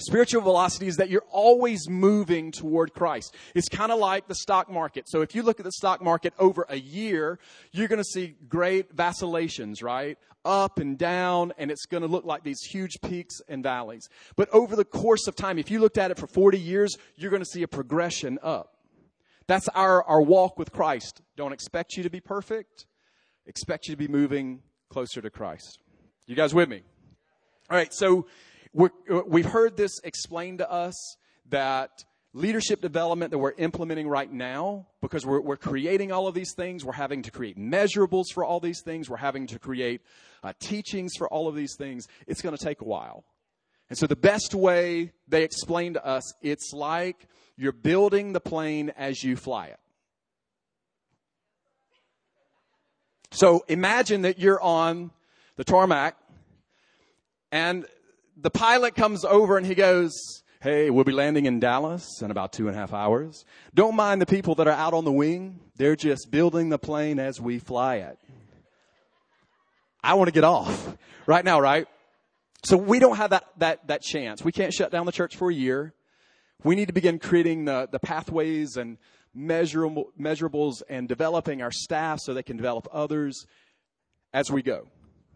Spiritual 0.01 0.43
velocity 0.43 0.87
is 0.87 0.97
that 0.97 1.11
you're 1.11 1.25
always 1.31 1.89
moving 1.89 2.53
toward 2.53 2.95
Christ. 2.95 3.35
It's 3.55 3.69
kind 3.69 3.93
of 3.93 3.99
like 3.99 4.29
the 4.29 4.35
stock 4.35 4.71
market. 4.71 5.09
So 5.09 5.21
if 5.21 5.35
you 5.35 5.43
look 5.43 5.61
at 5.61 5.65
the 5.65 5.73
stock 5.73 6.03
market 6.03 6.33
over 6.39 6.65
a 6.69 6.77
year, 6.77 7.39
you're 7.73 7.89
going 7.89 7.99
to 8.01 8.05
see 8.05 8.35
great 8.49 8.93
vacillations, 8.93 9.83
right? 9.83 10.19
Up 10.45 10.79
and 10.79 10.97
down, 10.97 11.53
and 11.59 11.71
it's 11.71 11.85
going 11.85 12.03
to 12.03 12.09
look 12.09 12.25
like 12.25 12.45
these 12.45 12.63
huge 12.63 13.01
peaks 13.03 13.41
and 13.49 13.63
valleys. 13.63 14.09
But 14.37 14.49
over 14.51 14.75
the 14.75 14.87
course 14.87 15.27
of 15.27 15.37
time, 15.37 15.59
if 15.59 15.71
you 15.71 15.81
looked 15.81 15.99
at 15.99 16.11
it 16.11 16.19
for 16.19 16.27
40 16.27 16.59
years, 16.59 16.97
you're 17.17 17.31
going 17.31 17.43
to 17.43 17.49
see 17.49 17.63
a 17.63 17.69
progression 17.69 18.39
up. 18.43 18.77
That's 19.47 19.69
our, 19.69 20.03
our 20.05 20.23
walk 20.23 20.59
with 20.59 20.73
Christ. 20.73 21.21
Don't 21.37 21.53
expect 21.53 21.97
you 21.97 22.05
to 22.05 22.11
be 22.11 22.21
perfect. 22.21 22.87
Expect 23.47 23.89
you 23.89 23.95
to 23.95 23.99
be 23.99 24.09
moving 24.09 24.63
closer 24.89 25.21
to 25.21 25.29
Christ. 25.29 25.81
You 26.27 26.37
guys 26.37 26.55
with 26.55 26.69
me? 26.69 26.83
All 27.69 27.77
right, 27.77 27.93
so 27.93 28.27
we 28.73 29.43
have 29.43 29.53
heard 29.53 29.77
this 29.77 29.99
explained 30.05 30.59
to 30.59 30.71
us 30.71 31.17
that 31.49 32.05
leadership 32.33 32.81
development 32.81 33.33
that 33.33 33.39
we're 33.39 33.55
implementing 33.59 34.09
right 34.09 34.33
now, 34.33 34.87
because 35.01 35.27
we're, 35.27 35.41
we're, 35.41 35.57
creating 35.57 36.13
all 36.13 36.29
of 36.29 36.35
these 36.35 36.55
things, 36.55 36.85
we're 36.85 36.93
having 36.93 37.23
to 37.23 37.31
create 37.31 37.59
measurables 37.59 38.27
for 38.33 38.45
all 38.45 38.61
these 38.61 38.83
things, 38.83 39.11
we're 39.11 39.17
having 39.17 39.49
to 39.49 39.59
create 39.59 40.01
uh, 40.45 40.53
teachings 40.61 41.15
for 41.19 41.29
all 41.29 41.49
of 41.49 41.57
these 41.57 41.75
things, 41.77 42.07
it's 42.29 42.41
going 42.41 42.57
to 42.57 42.65
take 42.65 42.81
a 42.81 42.85
while. 42.85 43.25
And 43.89 43.99
so 43.99 44.07
the 44.07 44.15
best 44.17 44.55
way 44.55 45.13
they 45.27 45.43
explain 45.43 45.95
to 45.95 46.07
us, 46.07 46.33
it's 46.41 46.73
like 46.73 47.27
you're 47.57 47.73
building 47.73 48.33
the 48.33 48.41
plane 48.41 48.93
as 48.97 49.25
you 49.25 49.35
fly 49.35 49.67
it. 49.67 49.81
So 53.33 53.65
imagine 53.69 54.23
that 54.23 54.39
you're 54.39 54.61
on 54.61 55.11
the 55.57 55.65
tarmac 55.65 56.17
and 57.51 57.87
the 58.43 58.51
pilot 58.51 58.95
comes 58.95 59.25
over 59.25 59.57
and 59.57 59.67
he 59.67 59.75
goes, 59.75 60.13
Hey, 60.63 60.91
we'll 60.91 61.05
be 61.05 61.13
landing 61.13 61.47
in 61.47 61.59
Dallas 61.59 62.21
in 62.21 62.31
about 62.31 62.53
two 62.53 62.69
and 62.69 62.77
a 62.77 62.79
half 62.79 62.93
hours. 62.93 63.47
Don't 63.75 63.97
mind 63.97 64.21
the 64.21 64.27
people 64.27 64.55
that 64.57 64.69
are 64.69 64.73
out 64.73 64.93
on 64.93 65.07
the 65.07 65.13
wing. 65.13 65.59
They're 65.77 65.97
just 65.97 66.31
building 66.31 66.69
the 66.69 66.79
plane 66.79 67.19
as 67.19 67.41
we 67.41 67.59
fly 67.59 67.97
it. 67.97 68.19
I 70.03 70.15
want 70.15 70.29
to 70.29 70.33
get 70.33 70.45
off 70.45 70.97
right 71.27 71.45
now, 71.45 71.61
right? 71.61 71.87
So 72.65 72.77
we 72.77 72.99
don't 72.99 73.17
have 73.17 73.31
that, 73.31 73.45
that, 73.59 73.87
that 73.87 74.03
chance. 74.03 74.45
We 74.45 74.53
can't 74.53 74.73
shut 74.73 74.91
down 74.91 75.07
the 75.07 75.13
church 75.13 75.37
for 75.37 75.51
a 75.51 75.55
year. 75.55 75.95
We 76.63 76.75
need 76.75 76.89
to 76.89 76.95
begin 76.95 77.19
creating 77.19 77.65
the, 77.65 77.89
the 77.91 77.99
pathways 77.99 78.77
and 78.77 78.99
measurable, 79.35 80.13
measurables 80.21 80.83
and 80.91 81.09
developing 81.09 81.63
our 81.63 81.71
staff 81.71 82.21
so 82.21 82.35
they 82.35 82.43
can 82.43 82.59
develop 82.59 82.87
others 82.93 83.47
as 84.35 84.51
we 84.51 84.61
go. 84.61 84.89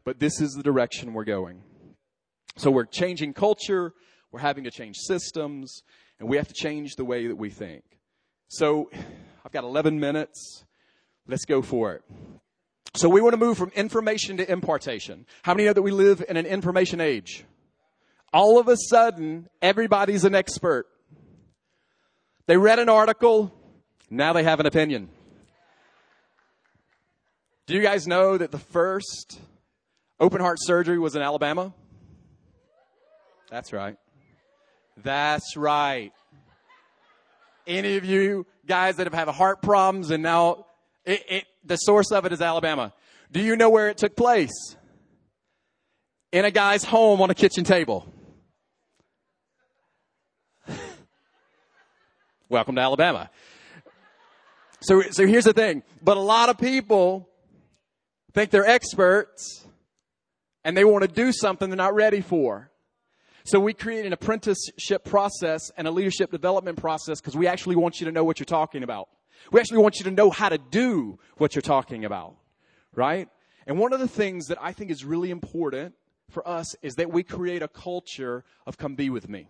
But 0.04 0.18
this 0.18 0.40
is 0.42 0.52
the 0.52 0.62
direction 0.62 1.14
we're 1.14 1.24
going. 1.24 1.62
So 2.56 2.70
we're 2.70 2.86
changing 2.86 3.34
culture. 3.34 3.92
We're 4.30 4.40
having 4.40 4.64
to 4.64 4.70
change 4.70 4.96
systems 4.96 5.82
and 6.18 6.28
we 6.28 6.36
have 6.36 6.48
to 6.48 6.54
change 6.54 6.96
the 6.96 7.04
way 7.04 7.26
that 7.26 7.36
we 7.36 7.50
think. 7.50 7.84
So 8.48 8.90
I've 9.44 9.52
got 9.52 9.64
11 9.64 9.98
minutes. 9.98 10.64
Let's 11.26 11.44
go 11.44 11.62
for 11.62 11.92
it. 11.92 12.02
So 12.94 13.08
we 13.08 13.20
want 13.20 13.32
to 13.32 13.38
move 13.38 13.58
from 13.58 13.70
information 13.70 14.36
to 14.36 14.50
impartation. 14.50 15.26
How 15.42 15.54
many 15.54 15.66
know 15.66 15.72
that 15.72 15.82
we 15.82 15.90
live 15.90 16.24
in 16.28 16.36
an 16.36 16.46
information 16.46 17.00
age? 17.00 17.44
All 18.32 18.58
of 18.58 18.68
a 18.68 18.76
sudden, 18.76 19.48
everybody's 19.60 20.24
an 20.24 20.34
expert. 20.34 20.86
They 22.46 22.56
read 22.56 22.78
an 22.78 22.88
article, 22.88 23.52
now 24.10 24.32
they 24.32 24.44
have 24.44 24.60
an 24.60 24.66
opinion. 24.66 25.08
Do 27.66 27.74
you 27.74 27.82
guys 27.82 28.06
know 28.06 28.36
that 28.36 28.50
the 28.50 28.58
first 28.58 29.40
open 30.20 30.40
heart 30.40 30.58
surgery 30.60 30.98
was 30.98 31.16
in 31.16 31.22
Alabama? 31.22 31.72
That's 33.54 33.72
right. 33.72 33.96
That's 34.96 35.56
right. 35.56 36.10
Any 37.68 37.96
of 37.98 38.04
you 38.04 38.46
guys 38.66 38.96
that 38.96 39.06
have 39.06 39.14
had 39.14 39.28
heart 39.28 39.62
problems 39.62 40.10
and 40.10 40.24
now 40.24 40.66
it, 41.04 41.22
it, 41.28 41.44
the 41.64 41.76
source 41.76 42.10
of 42.10 42.26
it 42.26 42.32
is 42.32 42.40
Alabama. 42.40 42.92
Do 43.30 43.40
you 43.40 43.54
know 43.54 43.70
where 43.70 43.88
it 43.90 43.96
took 43.96 44.16
place? 44.16 44.50
In 46.32 46.44
a 46.44 46.50
guy's 46.50 46.82
home 46.82 47.22
on 47.22 47.30
a 47.30 47.34
kitchen 47.34 47.62
table. 47.62 48.12
Welcome 52.48 52.74
to 52.74 52.80
Alabama. 52.80 53.30
So, 54.80 55.00
so 55.12 55.28
here's 55.28 55.44
the 55.44 55.52
thing. 55.52 55.84
But 56.02 56.16
a 56.16 56.20
lot 56.20 56.48
of 56.48 56.58
people 56.58 57.28
think 58.32 58.50
they're 58.50 58.66
experts 58.66 59.64
and 60.64 60.76
they 60.76 60.84
want 60.84 61.02
to 61.02 61.08
do 61.08 61.30
something 61.30 61.70
they're 61.70 61.76
not 61.76 61.94
ready 61.94 62.20
for. 62.20 62.72
So 63.46 63.60
we 63.60 63.74
create 63.74 64.06
an 64.06 64.14
apprenticeship 64.14 65.04
process 65.04 65.70
and 65.76 65.86
a 65.86 65.90
leadership 65.90 66.30
development 66.30 66.78
process 66.78 67.20
because 67.20 67.36
we 67.36 67.46
actually 67.46 67.76
want 67.76 68.00
you 68.00 68.06
to 68.06 68.12
know 68.12 68.24
what 68.24 68.38
you're 68.38 68.46
talking 68.46 68.82
about. 68.82 69.08
We 69.52 69.60
actually 69.60 69.78
want 69.78 69.98
you 69.98 70.04
to 70.04 70.10
know 70.10 70.30
how 70.30 70.48
to 70.48 70.56
do 70.56 71.18
what 71.36 71.54
you're 71.54 71.62
talking 71.62 72.06
about, 72.06 72.36
right? 72.94 73.28
And 73.66 73.78
one 73.78 73.92
of 73.92 74.00
the 74.00 74.08
things 74.08 74.46
that 74.46 74.56
I 74.62 74.72
think 74.72 74.90
is 74.90 75.04
really 75.04 75.30
important 75.30 75.94
for 76.30 76.46
us 76.48 76.74
is 76.80 76.94
that 76.94 77.10
we 77.10 77.22
create 77.22 77.62
a 77.62 77.68
culture 77.68 78.44
of 78.66 78.78
come 78.78 78.94
be 78.94 79.10
with 79.10 79.28
me. 79.28 79.48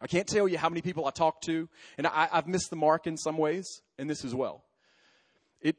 I 0.00 0.08
can't 0.08 0.26
tell 0.26 0.48
you 0.48 0.58
how 0.58 0.68
many 0.68 0.80
people 0.80 1.06
I 1.06 1.10
talk 1.10 1.42
to, 1.42 1.68
and 1.98 2.06
I, 2.06 2.28
have 2.32 2.48
missed 2.48 2.70
the 2.70 2.76
mark 2.76 3.06
in 3.06 3.16
some 3.16 3.36
ways, 3.36 3.82
and 3.98 4.08
this 4.08 4.24
as 4.24 4.34
well. 4.34 4.64
It, 5.60 5.76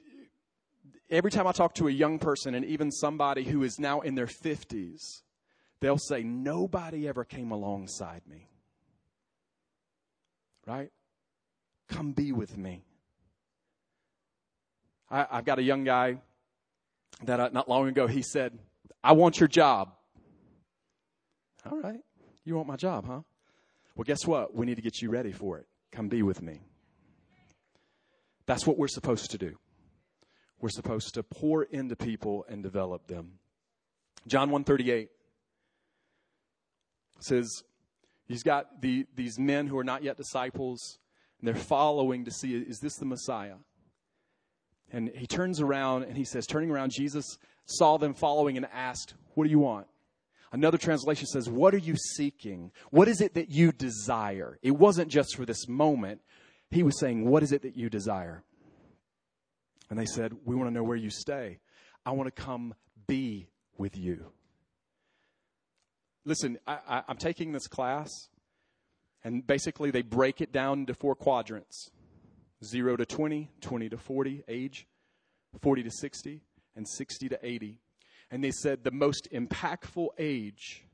every 1.10 1.32
time 1.32 1.48
I 1.48 1.52
talk 1.52 1.74
to 1.76 1.88
a 1.88 1.92
young 1.92 2.20
person, 2.20 2.54
and 2.54 2.64
even 2.64 2.92
somebody 2.92 3.44
who 3.44 3.64
is 3.64 3.80
now 3.80 4.02
in 4.02 4.16
their 4.16 4.28
50s, 4.28 5.22
they'll 5.82 5.98
say, 5.98 6.24
Nobody 6.24 7.08
ever 7.08 7.26
came 7.26 7.52
alongside 7.52 8.22
me. 8.28 8.48
Right? 10.66 10.92
Come 11.90 12.14
be 12.14 12.32
with 12.32 12.58
me. 12.58 12.86
I, 15.10 15.28
have 15.30 15.46
got 15.46 15.60
a 15.60 15.64
young 15.64 15.84
guy 15.84 16.20
that 17.24 17.40
uh, 17.40 17.50
not 17.52 17.68
long 17.68 17.90
ago 17.90 18.08
he 18.08 18.22
said, 18.22 18.58
I 19.04 19.12
want 19.12 19.40
your 19.40 19.50
job. 19.50 19.92
All 21.70 21.80
right. 21.82 22.00
You 22.46 22.56
want 22.56 22.68
my 22.68 22.78
job, 22.78 23.06
huh? 23.06 23.22
Well, 23.96 24.06
guess 24.06 24.26
what? 24.26 24.56
We 24.56 24.66
need 24.66 24.76
to 24.76 24.82
get 24.82 25.02
you 25.02 25.10
ready 25.10 25.34
for 25.34 25.58
it. 25.58 25.68
Come 25.92 26.08
be 26.08 26.24
with 26.24 26.42
me. 26.42 26.62
That's 28.46 28.66
what 28.66 28.78
we're 28.78 28.88
supposed 28.88 29.32
to 29.32 29.38
do. 29.38 29.58
We're 30.62 30.70
supposed 30.70 31.16
to 31.16 31.24
pour 31.24 31.64
into 31.64 31.96
people 31.96 32.46
and 32.48 32.64
develop 32.64 33.08
them. 33.08 33.34
John 34.28 34.50
138 34.50 35.10
says, 37.24 37.64
He's 38.28 38.44
got 38.44 38.82
the, 38.82 39.06
these 39.16 39.38
men 39.38 39.68
who 39.68 39.78
are 39.78 39.84
not 39.84 40.04
yet 40.04 40.16
disciples, 40.16 41.00
and 41.40 41.48
they're 41.48 41.56
following 41.56 42.24
to 42.26 42.32
see, 42.32 42.56
is 42.56 42.80
this 42.80 42.96
the 42.96 43.06
Messiah? 43.06 43.56
And 44.92 45.10
he 45.10 45.28
turns 45.28 45.60
around 45.60 46.04
and 46.04 46.16
he 46.16 46.24
says, 46.24 46.46
turning 46.46 46.70
around, 46.70 46.92
Jesus 46.92 47.38
saw 47.66 47.98
them 47.98 48.14
following 48.14 48.58
and 48.58 48.68
asked, 48.74 49.16
What 49.34 49.46
do 49.46 49.50
you 49.50 49.60
want? 49.60 49.88
Another 50.52 50.78
translation 50.78 51.28
says, 51.28 51.50
What 51.50 51.74
are 51.74 51.80
you 51.80 51.96
seeking? 51.96 52.72
What 52.90 53.08
is 53.08 53.22
it 53.22 53.36
that 53.36 53.50
you 53.50 53.72
desire? 53.72 54.60
It 54.62 54.72
wasn't 54.72 55.10
just 55.10 55.36
for 55.36 55.46
this 55.46 55.68
moment. 55.68 56.22
He 56.70 56.84
was 56.84 57.00
saying, 57.00 57.28
What 57.28 57.44
is 57.44 57.52
it 57.52 57.62
that 57.62 57.78
you 57.78 57.90
desire? 57.90 58.44
And 59.90 59.98
they 59.98 60.06
said, 60.06 60.34
We 60.46 60.56
want 60.56 60.70
to 60.70 60.74
know 60.74 60.84
where 60.84 60.98
you 60.98 61.10
stay. 61.10 61.60
I 62.06 62.12
want 62.12 62.34
to 62.34 62.42
come 62.42 62.74
be 63.08 63.48
with 63.78 63.98
you. 63.98 64.32
Listen, 66.24 66.60
I, 66.68 67.04
am 67.08 67.18
taking 67.18 67.52
this 67.52 67.68
class, 67.68 68.30
and 69.24 69.46
basically 69.46 69.90
they 69.90 70.04
break 70.04 70.40
it 70.40 70.52
down 70.52 70.82
into 70.82 70.94
four 70.94 71.16
quadrants 71.16 71.90
0 72.64 72.98
to 72.98 73.06
20, 73.06 73.50
20 73.60 73.90
to 73.90 73.98
40 73.98 74.44
age, 74.48 74.88
40 75.62 75.84
to 75.84 75.92
60, 75.92 76.42
and 76.76 76.88
60 76.88 77.30
to 77.30 77.40
80. 77.42 77.80
And 78.30 78.44
they 78.44 78.52
said 78.52 78.84
the 78.84 78.92
most 78.92 79.28
impactful 79.34 80.10
age 80.20 80.86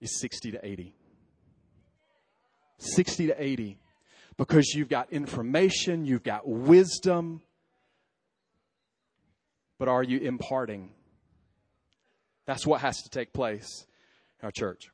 is 0.00 0.18
60 0.20 0.52
to 0.52 0.66
80. 0.66 0.94
60 2.78 3.26
to 3.28 3.42
80. 3.42 3.78
Because 4.38 4.74
you've 4.74 4.88
got 4.88 5.12
information, 5.12 6.06
you've 6.06 6.24
got 6.24 6.48
wisdom, 6.48 7.42
but 9.78 9.88
are 9.88 10.02
you 10.02 10.18
imparting? 10.20 10.90
That's 12.46 12.66
what 12.66 12.80
has 12.80 13.02
to 13.02 13.10
take 13.10 13.34
place 13.34 13.86
our 14.42 14.50
church. 14.50 14.90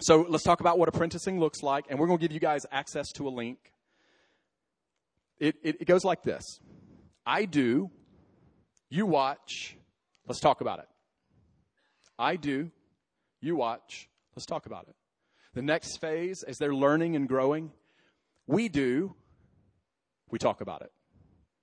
So 0.00 0.26
let's 0.28 0.44
talk 0.44 0.60
about 0.60 0.78
what 0.78 0.88
apprenticing 0.88 1.38
looks 1.38 1.62
like, 1.62 1.86
and 1.88 1.98
we're 1.98 2.06
going 2.06 2.18
to 2.18 2.22
give 2.22 2.32
you 2.32 2.40
guys 2.40 2.64
access 2.72 3.12
to 3.12 3.28
a 3.28 3.30
link. 3.30 3.58
It, 5.38 5.56
it, 5.62 5.76
it 5.80 5.84
goes 5.86 6.04
like 6.04 6.22
this 6.22 6.60
I 7.26 7.44
do, 7.44 7.90
you 8.90 9.06
watch, 9.06 9.76
let's 10.26 10.40
talk 10.40 10.60
about 10.60 10.78
it. 10.78 10.86
I 12.18 12.36
do, 12.36 12.70
you 13.40 13.56
watch, 13.56 14.08
let's 14.36 14.46
talk 14.46 14.66
about 14.66 14.86
it. 14.88 14.94
The 15.54 15.62
next 15.62 15.98
phase, 15.98 16.42
as 16.42 16.58
they're 16.58 16.74
learning 16.74 17.16
and 17.16 17.28
growing, 17.28 17.72
we 18.46 18.68
do, 18.68 19.14
we 20.30 20.38
talk 20.38 20.60
about 20.60 20.82
it. 20.82 20.90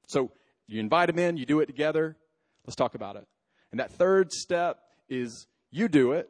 So 0.08 0.32
you 0.68 0.80
invite 0.80 1.08
them 1.08 1.20
in, 1.20 1.38
you 1.38 1.46
do 1.46 1.60
it 1.60 1.66
together, 1.66 2.16
let's 2.66 2.76
talk 2.76 2.96
about 2.96 3.16
it. 3.16 3.26
And 3.72 3.80
that 3.80 3.92
third 3.92 4.32
step 4.32 4.80
is 5.08 5.48
you 5.72 5.88
do 5.88 6.14
it, 6.14 6.30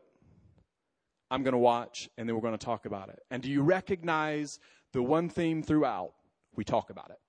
I'm 1.31 1.43
going 1.43 1.53
to 1.53 1.59
watch, 1.59 2.09
and 2.17 2.27
then 2.27 2.35
we're 2.35 2.41
going 2.41 2.57
to 2.57 2.65
talk 2.65 2.85
about 2.85 3.09
it. 3.09 3.19
And 3.29 3.43
do 3.43 3.49
you 3.49 3.61
recognize 3.61 4.57
the 4.93 5.03
one 5.03 5.29
theme 5.29 5.61
throughout? 5.61 6.13
We 6.55 6.63
talk 6.63 6.89
about 6.89 7.11
it. 7.11 7.19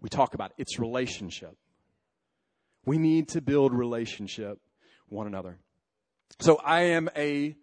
We 0.00 0.08
talk 0.08 0.34
about 0.34 0.50
it. 0.50 0.56
It's 0.58 0.78
relationship. 0.78 1.56
We 2.84 2.98
need 2.98 3.28
to 3.28 3.40
build 3.40 3.72
relationship 3.72 4.58
one 5.08 5.26
another. 5.26 5.58
So 6.40 6.56
I 6.56 6.82
am 6.82 7.08
a, 7.16 7.56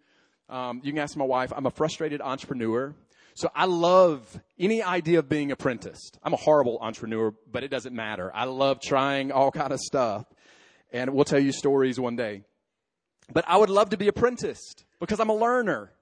um, 0.48 0.80
you 0.82 0.92
can 0.92 1.00
ask 1.00 1.16
my 1.16 1.24
wife, 1.24 1.52
I'm 1.54 1.66
a 1.66 1.70
frustrated 1.70 2.20
entrepreneur. 2.20 2.94
So 3.34 3.50
I 3.54 3.66
love 3.66 4.40
any 4.58 4.82
idea 4.82 5.18
of 5.18 5.28
being 5.28 5.52
apprenticed. 5.52 6.18
I'm 6.22 6.32
a 6.32 6.38
horrible 6.38 6.78
entrepreneur, 6.80 7.32
but 7.50 7.62
it 7.62 7.68
doesn't 7.68 7.94
matter. 7.94 8.30
I 8.34 8.44
love 8.44 8.80
trying 8.80 9.32
all 9.32 9.50
kind 9.50 9.72
of 9.72 9.80
stuff. 9.80 10.24
And 10.92 11.14
we'll 11.14 11.24
tell 11.24 11.38
you 11.38 11.52
stories 11.52 12.00
one 12.00 12.16
day. 12.16 12.42
But 13.32 13.44
I 13.46 13.56
would 13.56 13.70
love 13.70 13.90
to 13.90 13.96
be 13.96 14.08
apprenticed 14.08 14.84
because 14.98 15.20
I'm 15.20 15.30
a 15.30 15.34
learner. 15.34 15.92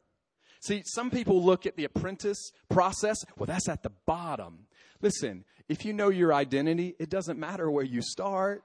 See, 0.60 0.82
some 0.84 1.10
people 1.10 1.44
look 1.44 1.66
at 1.66 1.76
the 1.76 1.84
apprentice 1.84 2.52
process, 2.68 3.24
well, 3.36 3.46
that's 3.46 3.68
at 3.68 3.82
the 3.82 3.92
bottom. 4.06 4.66
Listen, 5.00 5.44
if 5.68 5.84
you 5.84 5.92
know 5.92 6.08
your 6.08 6.34
identity, 6.34 6.94
it 6.98 7.10
doesn't 7.10 7.38
matter 7.38 7.70
where 7.70 7.84
you 7.84 8.02
start. 8.02 8.64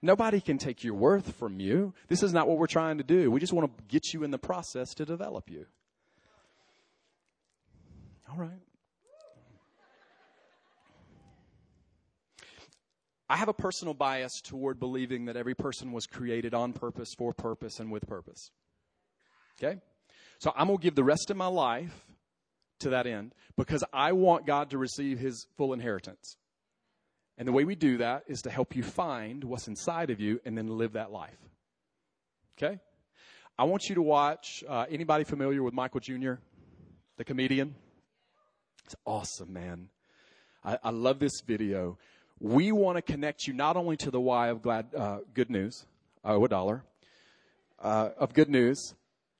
Nobody 0.00 0.40
can 0.40 0.58
take 0.58 0.84
your 0.84 0.94
worth 0.94 1.34
from 1.36 1.60
you. 1.60 1.92
This 2.08 2.22
is 2.22 2.32
not 2.32 2.48
what 2.48 2.58
we're 2.58 2.68
trying 2.68 2.98
to 2.98 3.04
do. 3.04 3.30
We 3.30 3.40
just 3.40 3.52
want 3.52 3.76
to 3.76 3.84
get 3.88 4.12
you 4.12 4.22
in 4.22 4.30
the 4.30 4.38
process 4.38 4.94
to 4.94 5.04
develop 5.04 5.50
you. 5.50 5.66
All 8.30 8.36
right. 8.36 8.67
I 13.28 13.36
have 13.36 13.48
a 13.48 13.54
personal 13.54 13.94
bias 13.94 14.40
toward 14.42 14.80
believing 14.80 15.26
that 15.26 15.36
every 15.36 15.54
person 15.54 15.92
was 15.92 16.06
created 16.06 16.54
on 16.54 16.72
purpose, 16.72 17.14
for 17.16 17.34
purpose, 17.34 17.78
and 17.78 17.90
with 17.90 18.06
purpose. 18.06 18.50
Okay? 19.58 19.80
So 20.38 20.52
I'm 20.56 20.68
going 20.68 20.78
to 20.78 20.82
give 20.82 20.94
the 20.94 21.04
rest 21.04 21.30
of 21.30 21.36
my 21.36 21.46
life 21.46 22.06
to 22.80 22.90
that 22.90 23.06
end 23.06 23.34
because 23.56 23.84
I 23.92 24.12
want 24.12 24.46
God 24.46 24.70
to 24.70 24.78
receive 24.78 25.18
his 25.18 25.46
full 25.56 25.72
inheritance. 25.72 26.36
And 27.36 27.46
the 27.46 27.52
way 27.52 27.64
we 27.64 27.74
do 27.74 27.98
that 27.98 28.24
is 28.28 28.42
to 28.42 28.50
help 28.50 28.74
you 28.74 28.82
find 28.82 29.44
what's 29.44 29.68
inside 29.68 30.10
of 30.10 30.20
you 30.20 30.40
and 30.44 30.56
then 30.56 30.78
live 30.78 30.94
that 30.94 31.12
life. 31.12 31.38
Okay? 32.56 32.78
I 33.58 33.64
want 33.64 33.88
you 33.88 33.96
to 33.96 34.02
watch 34.02 34.64
uh, 34.68 34.86
anybody 34.90 35.24
familiar 35.24 35.62
with 35.62 35.74
Michael 35.74 36.00
Jr., 36.00 36.34
the 37.16 37.24
comedian? 37.24 37.74
It's 38.84 38.96
awesome, 39.04 39.52
man. 39.52 39.88
I, 40.64 40.78
I 40.82 40.90
love 40.90 41.18
this 41.18 41.40
video. 41.46 41.98
We 42.40 42.70
want 42.72 42.96
to 42.96 43.02
connect 43.02 43.46
you 43.46 43.52
not 43.52 43.76
only 43.76 43.96
to 43.98 44.10
the 44.10 44.20
why 44.20 44.48
of 44.48 44.62
glad, 44.62 44.94
uh, 44.96 45.18
good 45.34 45.50
news, 45.50 45.86
oh, 46.24 46.44
a 46.44 46.48
dollar, 46.48 46.84
uh, 47.82 48.10
of 48.16 48.32
good 48.32 48.48
news, 48.48 48.94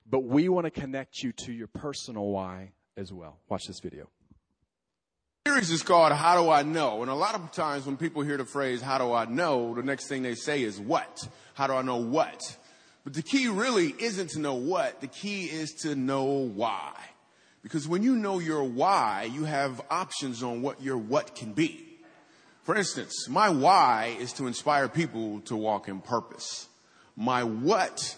but 0.08 0.20
we 0.20 0.48
want 0.48 0.64
to 0.64 0.70
connect 0.70 1.22
you 1.22 1.32
to 1.32 1.52
your 1.52 1.68
personal 1.68 2.26
why 2.26 2.72
as 2.96 3.12
well. 3.12 3.38
Watch 3.48 3.66
this 3.66 3.80
video. 3.80 4.08
The 5.44 5.52
series 5.52 5.70
is 5.70 5.82
called 5.82 6.12
How 6.12 6.42
Do 6.42 6.50
I 6.50 6.62
Know? 6.62 7.02
And 7.02 7.10
a 7.10 7.14
lot 7.14 7.34
of 7.34 7.52
times 7.52 7.86
when 7.86 7.96
people 7.96 8.22
hear 8.22 8.36
the 8.36 8.44
phrase, 8.44 8.82
How 8.82 8.98
do 8.98 9.12
I 9.12 9.26
know? 9.26 9.74
the 9.74 9.82
next 9.82 10.08
thing 10.08 10.22
they 10.22 10.34
say 10.34 10.62
is 10.62 10.80
what? 10.80 11.28
How 11.54 11.68
do 11.68 11.74
I 11.74 11.82
know 11.82 11.96
what? 11.96 12.56
But 13.04 13.14
the 13.14 13.22
key 13.22 13.48
really 13.48 13.94
isn't 13.98 14.30
to 14.30 14.40
know 14.40 14.54
what, 14.54 15.00
the 15.00 15.06
key 15.06 15.44
is 15.44 15.72
to 15.82 15.94
know 15.94 16.24
why. 16.24 16.92
Because 17.62 17.88
when 17.88 18.02
you 18.02 18.16
know 18.16 18.38
your 18.38 18.64
why, 18.64 19.30
you 19.32 19.44
have 19.44 19.80
options 19.90 20.42
on 20.42 20.62
what 20.62 20.82
your 20.82 20.98
what 20.98 21.34
can 21.34 21.52
be. 21.52 21.87
For 22.68 22.76
instance, 22.76 23.30
my 23.30 23.48
why 23.48 24.14
is 24.20 24.34
to 24.34 24.46
inspire 24.46 24.88
people 24.88 25.40
to 25.46 25.56
walk 25.56 25.88
in 25.88 26.02
purpose. 26.02 26.68
My 27.16 27.42
what 27.42 28.14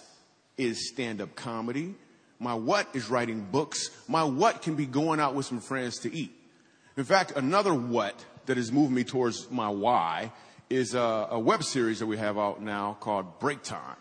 is 0.59 0.89
stand 0.89 1.21
up 1.21 1.37
comedy. 1.37 1.95
My 2.41 2.55
what 2.55 2.89
is 2.93 3.09
writing 3.09 3.47
books. 3.53 3.91
My 4.09 4.25
what 4.25 4.61
can 4.61 4.75
be 4.75 4.87
going 4.87 5.21
out 5.21 5.37
with 5.37 5.47
some 5.47 5.61
friends 5.61 6.01
to 6.01 6.13
eat. 6.13 6.33
In 6.97 7.05
fact, 7.05 7.35
another 7.37 7.73
what 7.73 8.25
that 8.47 8.57
has 8.57 8.73
moved 8.73 8.93
me 8.93 9.05
towards 9.05 9.49
my 9.53 9.69
why 9.69 10.33
is 10.69 10.95
a, 10.95 11.29
a 11.31 11.39
web 11.39 11.63
series 11.63 12.01
that 12.01 12.07
we 12.07 12.17
have 12.17 12.37
out 12.37 12.61
now 12.61 12.97
called 12.99 13.39
Break 13.39 13.63
Time. 13.63 13.99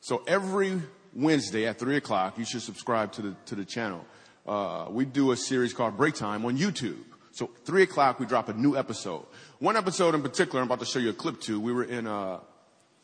So 0.00 0.24
every 0.26 0.82
Wednesday 1.14 1.68
at 1.68 1.78
three 1.78 1.98
o'clock, 1.98 2.36
you 2.36 2.44
should 2.44 2.62
subscribe 2.62 3.12
to 3.12 3.22
the, 3.22 3.36
to 3.46 3.54
the 3.54 3.64
channel. 3.64 4.04
Uh, 4.44 4.86
we 4.90 5.04
do 5.04 5.30
a 5.30 5.36
series 5.36 5.72
called 5.72 5.96
Break 5.96 6.16
Time 6.16 6.44
on 6.44 6.58
YouTube. 6.58 7.04
So 7.34 7.50
three 7.64 7.82
o'clock, 7.82 8.20
we 8.20 8.26
drop 8.26 8.48
a 8.48 8.52
new 8.52 8.76
episode. 8.76 9.26
One 9.58 9.76
episode 9.76 10.14
in 10.14 10.22
particular, 10.22 10.60
I'm 10.60 10.68
about 10.68 10.78
to 10.78 10.86
show 10.86 11.00
you 11.00 11.10
a 11.10 11.12
clip 11.12 11.40
to. 11.42 11.58
We 11.58 11.72
were 11.72 11.82
in, 11.82 12.06
uh, 12.06 12.38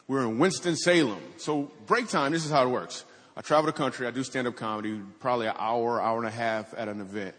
we 0.07 0.15
were 0.15 0.23
in 0.23 0.39
Winston 0.39 0.77
Salem. 0.77 1.21
So 1.37 1.73
break 1.87 2.07
time, 2.07 2.31
this 2.31 2.45
is 2.45 2.51
how 2.53 2.65
it 2.65 2.71
works. 2.71 3.05
I 3.37 3.41
travel 3.41 3.67
the 3.67 3.73
country. 3.73 4.07
I 4.07 4.13
do 4.13 4.23
stand-up 4.23 4.55
comedy, 4.55 5.01
probably 5.19 5.49
an 5.49 5.57
hour, 5.59 6.01
hour 6.01 6.19
and 6.19 6.29
a 6.29 6.31
half 6.31 6.73
at 6.79 6.87
an 6.87 7.01
event. 7.01 7.35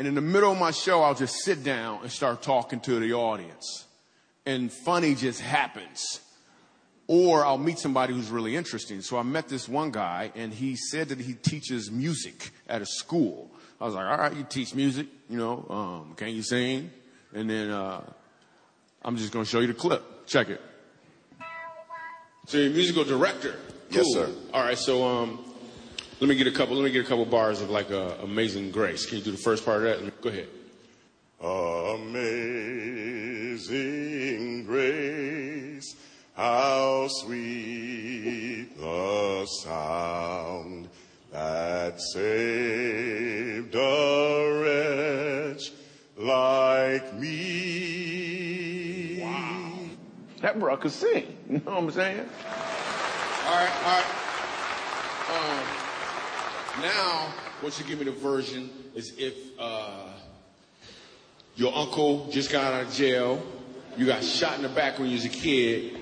And 0.00 0.08
in 0.08 0.16
the 0.16 0.20
middle 0.20 0.50
of 0.50 0.58
my 0.58 0.72
show, 0.72 1.02
I'll 1.02 1.14
just 1.14 1.36
sit 1.44 1.62
down 1.62 2.00
and 2.02 2.10
start 2.10 2.42
talking 2.42 2.80
to 2.80 2.98
the 2.98 3.12
audience. 3.14 3.86
And 4.44 4.72
funny 4.72 5.14
just 5.14 5.40
happens. 5.40 6.20
Or 7.06 7.46
I'll 7.46 7.58
meet 7.58 7.78
somebody 7.78 8.12
who's 8.12 8.28
really 8.28 8.56
interesting. 8.56 9.02
So 9.02 9.18
I 9.18 9.22
met 9.22 9.48
this 9.48 9.68
one 9.68 9.92
guy 9.92 10.32
and 10.34 10.52
he 10.52 10.74
said 10.74 11.10
that 11.10 11.20
he 11.20 11.34
teaches 11.34 11.92
music 11.92 12.50
at 12.68 12.82
a 12.82 12.86
school. 12.86 13.52
I 13.80 13.84
was 13.84 13.94
like, 13.94 14.06
all 14.06 14.18
right, 14.18 14.34
you 14.34 14.44
teach 14.48 14.74
music, 14.74 15.06
you 15.30 15.38
know, 15.38 15.64
um, 15.70 16.14
can 16.14 16.28
you 16.28 16.42
sing? 16.42 16.90
And 17.32 17.48
then, 17.48 17.70
uh, 17.70 18.02
I'm 19.02 19.16
just 19.16 19.32
going 19.32 19.44
to 19.44 19.50
show 19.50 19.60
you 19.60 19.68
the 19.68 19.74
clip. 19.74 20.26
Check 20.26 20.48
it. 20.48 20.60
So 22.46 22.58
you're 22.58 22.70
a 22.70 22.74
musical 22.74 23.04
director. 23.04 23.56
Yes, 23.90 24.06
sir. 24.08 24.28
All 24.52 24.62
right, 24.62 24.76
so 24.76 25.04
um, 25.06 25.44
let 26.20 26.28
me 26.28 26.34
get 26.34 26.46
a 26.46 26.52
couple. 26.52 26.76
Let 26.76 26.84
me 26.84 26.90
get 26.90 27.04
a 27.04 27.08
couple 27.08 27.24
bars 27.24 27.60
of 27.60 27.70
like 27.70 27.90
uh, 27.90 28.16
"Amazing 28.22 28.70
Grace." 28.70 29.06
Can 29.06 29.18
you 29.18 29.24
do 29.24 29.30
the 29.30 29.38
first 29.38 29.64
part 29.64 29.84
of 29.86 30.02
that? 30.02 30.20
Go 30.20 30.28
ahead. 30.30 30.48
Amazing 33.28 34.64
grace, 34.64 35.94
how 36.34 37.06
sweet 37.08 38.76
the 38.76 39.46
sound 39.46 40.88
that 41.32 42.00
saved 42.00 43.74
a 43.74 44.62
wretch 45.54 45.72
like 46.16 47.14
me. 47.14 48.08
That 50.40 50.58
bro 50.58 50.76
could 50.76 50.92
sing. 50.92 51.34
You 51.48 51.62
know 51.64 51.72
what 51.72 51.84
I'm 51.84 51.90
saying? 51.90 52.20
All 52.20 53.54
right, 53.54 53.72
all 53.84 53.96
right. 53.96 54.04
Um, 55.30 55.64
now, 56.82 57.32
once 57.62 57.78
you 57.80 57.86
give 57.86 57.98
me 57.98 58.04
the 58.04 58.12
version, 58.12 58.68
is 58.94 59.14
if 59.16 59.34
uh, 59.58 60.08
your 61.56 61.74
uncle 61.74 62.28
just 62.30 62.52
got 62.52 62.64
out 62.64 62.82
of 62.82 62.92
jail, 62.92 63.42
you 63.96 64.04
got 64.04 64.22
shot 64.22 64.56
in 64.56 64.62
the 64.62 64.68
back 64.68 64.98
when 64.98 65.08
you 65.08 65.14
was 65.14 65.24
a 65.24 65.30
kid. 65.30 65.98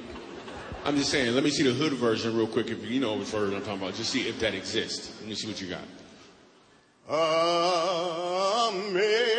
I'm 0.86 0.96
just 0.96 1.10
saying, 1.10 1.34
let 1.34 1.42
me 1.42 1.50
see 1.50 1.64
the 1.64 1.72
hood 1.72 1.94
version 1.94 2.36
real 2.36 2.46
quick. 2.46 2.70
If 2.70 2.88
you 2.88 3.00
know 3.00 3.16
which 3.16 3.26
version 3.26 3.56
I'm 3.56 3.64
talking 3.64 3.82
about, 3.82 3.94
just 3.94 4.10
see 4.10 4.28
if 4.28 4.38
that 4.38 4.54
exists. 4.54 5.12
Let 5.18 5.28
me 5.28 5.34
see 5.34 5.48
what 5.48 5.60
you 5.60 5.66
got. 5.66 5.82
Amazing 8.68 9.35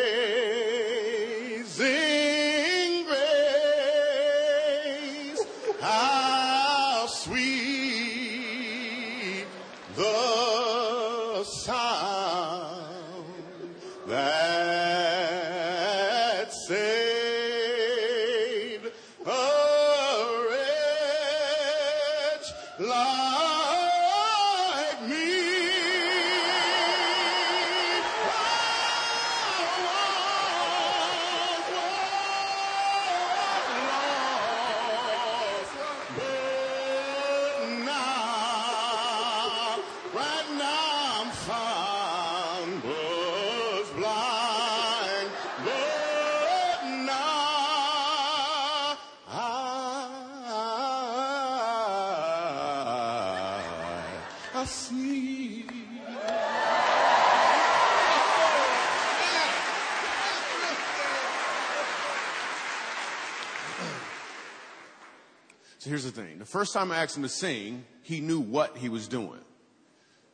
Here's 65.87 66.03
the 66.03 66.11
thing. 66.11 66.37
The 66.37 66.45
first 66.45 66.73
time 66.73 66.91
I 66.91 66.97
asked 66.97 67.15
him 67.15 67.23
to 67.23 67.29
sing, 67.29 67.85
he 68.03 68.19
knew 68.19 68.41
what 68.41 68.75
he 68.75 68.89
was 68.89 69.07
doing. 69.07 69.39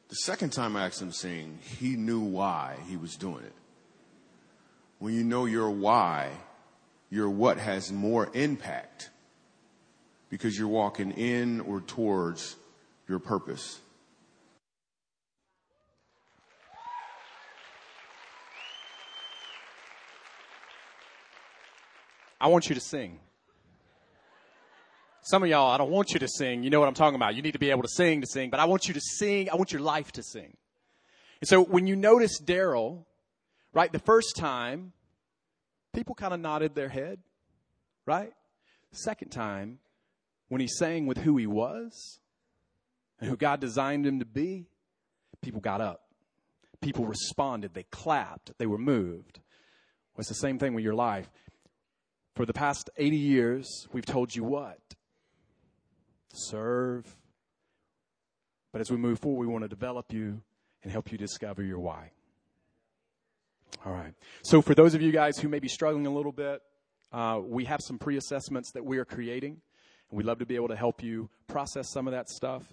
The 0.10 0.16
second 0.16 0.50
time 0.52 0.76
I 0.76 0.88
asked 0.88 1.00
him 1.00 1.10
to 1.10 1.14
sing, 1.14 1.60
he 1.80 1.96
knew 1.96 2.22
why 2.22 2.78
he 2.90 2.98
was 2.98 3.16
doing 3.16 3.44
it. 3.44 3.54
When 4.98 5.14
you 5.14 5.24
know 5.24 5.46
your 5.46 5.70
why, 5.70 6.32
your 7.12 7.30
what 7.30 7.60
has 7.60 7.92
more 7.92 8.32
impact 8.34 9.12
because 10.30 10.58
you're 10.58 10.68
walking 10.68 11.12
in 11.12 11.60
or 11.62 11.82
towards 11.82 12.56
your 13.08 13.20
purpose. 13.20 13.80
I 22.42 22.48
want 22.48 22.70
you 22.70 22.76
to 22.76 22.82
sing. 22.82 23.20
Some 25.26 25.42
of 25.42 25.48
y'all, 25.48 25.72
I 25.72 25.78
don't 25.78 25.90
want 25.90 26.12
you 26.12 26.20
to 26.20 26.28
sing. 26.28 26.64
You 26.64 26.70
know 26.70 26.82
what 26.82 26.90
I'm 26.90 26.94
talking 26.94 27.16
about. 27.16 27.34
You 27.36 27.42
need 27.42 27.54
to 27.54 27.60
be 27.60 27.70
able 27.70 27.84
to 27.84 27.88
sing 27.88 28.20
to 28.22 28.28
sing, 28.28 28.50
but 28.50 28.60
I 28.60 28.66
want 28.66 28.90
you 28.90 28.94
to 28.94 29.00
sing. 29.00 29.50
I 29.50 29.56
want 29.56 29.72
your 29.72 29.82
life 29.82 30.12
to 30.14 30.24
sing. 30.24 30.58
And 31.40 31.48
so 31.48 31.64
when 31.64 31.88
you 31.88 31.96
notice 31.96 32.42
Daryl, 32.42 33.06
right, 33.72 33.90
the 33.90 34.00
first 34.00 34.36
time, 34.36 34.92
people 35.94 36.14
kind 36.14 36.34
of 36.34 36.42
nodded 36.42 36.76
their 36.76 36.90
head, 36.90 37.20
right? 38.06 38.34
Second 38.92 39.30
time, 39.30 39.80
when 40.50 40.60
he 40.60 40.68
sang 40.68 41.08
with 41.08 41.20
who 41.20 41.38
he 41.38 41.48
was 41.48 42.20
and 43.20 43.30
who 43.30 43.38
God 43.38 43.62
designed 43.62 44.06
him 44.06 44.20
to 44.20 44.26
be, 44.26 44.68
people 45.42 45.62
got 45.62 45.80
up. 45.80 46.02
People 46.82 47.06
responded. 47.06 47.74
They 47.74 47.84
clapped. 47.84 48.52
They 48.58 48.66
were 48.66 48.78
moved. 48.78 49.40
Well, 50.14 50.20
it's 50.20 50.28
the 50.28 50.36
same 50.36 50.60
thing 50.60 50.74
with 50.74 50.84
your 50.84 50.96
life. 50.96 51.30
For 52.36 52.46
the 52.46 52.54
past 52.54 52.90
80 52.98 53.16
years, 53.16 53.88
we've 53.94 54.06
told 54.06 54.36
you 54.36 54.44
what? 54.44 54.80
Serve, 56.34 57.06
But 58.72 58.82
as 58.82 58.90
we 58.90 58.98
move 58.98 59.20
forward, 59.20 59.46
we 59.46 59.52
want 59.52 59.64
to 59.64 59.70
develop 59.70 60.12
you 60.12 60.42
and 60.82 60.92
help 60.92 61.12
you 61.12 61.18
discover 61.18 61.62
your 61.62 61.80
why. 61.80 62.12
All 63.86 63.94
right. 63.94 64.14
So 64.42 64.62
for 64.62 64.74
those 64.74 64.96
of 64.96 65.02
you 65.02 65.12
guys 65.12 65.38
who 65.38 65.48
may 65.48 65.60
be 65.60 65.68
struggling 65.68 66.08
a 66.08 66.14
little 66.14 66.32
bit, 66.32 66.62
uh, 67.12 67.40
we 67.44 67.66
have 67.66 67.82
some 67.82 68.00
pre-assessments 68.00 68.72
that 68.72 68.84
we 68.84 68.98
are 68.98 69.06
creating, 69.06 69.62
and 70.10 70.18
we'd 70.18 70.26
love 70.26 70.40
to 70.40 70.46
be 70.46 70.56
able 70.56 70.70
to 70.70 70.76
help 70.76 71.04
you 71.04 71.30
process 71.48 71.92
some 71.92 72.08
of 72.08 72.14
that 72.14 72.30
stuff. 72.30 72.64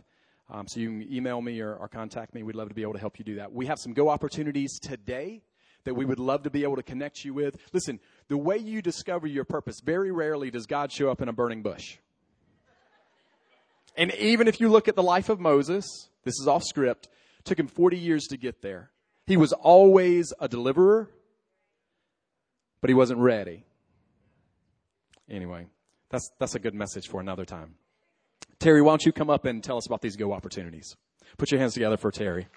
Um, 0.48 0.66
so 0.66 0.80
you 0.80 0.88
can 0.88 1.12
email 1.12 1.42
me 1.42 1.60
or, 1.60 1.74
or 1.74 1.86
contact 1.86 2.34
me. 2.34 2.42
We'd 2.42 2.56
love 2.56 2.70
to 2.70 2.74
be 2.74 2.82
able 2.82 2.94
to 2.94 2.98
help 2.98 3.18
you 3.18 3.24
do 3.24 3.36
that. 3.36 3.52
We 3.52 3.66
have 3.66 3.78
some 3.78 3.92
go 3.92 4.08
opportunities 4.08 4.78
today 4.78 5.42
that 5.84 5.94
we 5.94 6.04
would 6.06 6.18
love 6.18 6.42
to 6.44 6.50
be 6.50 6.62
able 6.62 6.76
to 6.76 6.82
connect 6.82 7.24
you 7.24 7.34
with. 7.34 7.56
Listen, 7.72 8.00
the 8.28 8.36
way 8.36 8.56
you 8.56 8.80
discover 8.82 9.26
your 9.26 9.44
purpose, 9.44 9.80
very 9.80 10.10
rarely 10.10 10.50
does 10.50 10.66
God 10.66 10.90
show 10.90 11.10
up 11.10 11.20
in 11.20 11.28
a 11.28 11.32
burning 11.32 11.62
bush. 11.62 11.98
And 13.96 14.14
even 14.14 14.48
if 14.48 14.60
you 14.60 14.68
look 14.68 14.88
at 14.88 14.96
the 14.96 15.02
life 15.02 15.28
of 15.28 15.40
Moses, 15.40 16.08
this 16.24 16.34
is 16.40 16.46
off 16.46 16.62
script, 16.64 17.08
took 17.44 17.58
him 17.58 17.66
40 17.66 17.98
years 17.98 18.24
to 18.28 18.36
get 18.36 18.62
there. 18.62 18.90
He 19.26 19.36
was 19.36 19.52
always 19.52 20.32
a 20.40 20.48
deliverer, 20.48 21.10
but 22.80 22.90
he 22.90 22.94
wasn't 22.94 23.20
ready. 23.20 23.64
Anyway, 25.28 25.66
that's, 26.08 26.30
that's 26.38 26.54
a 26.54 26.58
good 26.58 26.74
message 26.74 27.08
for 27.08 27.20
another 27.20 27.44
time. 27.44 27.74
Terry, 28.58 28.82
why 28.82 28.92
don't 28.92 29.06
you 29.06 29.12
come 29.12 29.30
up 29.30 29.44
and 29.44 29.62
tell 29.62 29.76
us 29.76 29.86
about 29.86 30.02
these 30.02 30.16
go 30.16 30.32
opportunities? 30.32 30.96
Put 31.38 31.50
your 31.50 31.60
hands 31.60 31.74
together 31.74 31.96
for 31.96 32.10
Terry. 32.10 32.48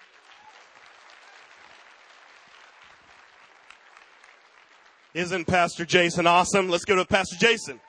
Isn't 5.14 5.46
Pastor 5.46 5.84
Jason 5.84 6.26
awesome? 6.26 6.68
Let's 6.68 6.84
go 6.84 6.96
to 6.96 7.04
Pastor 7.04 7.36
Jason. 7.36 7.80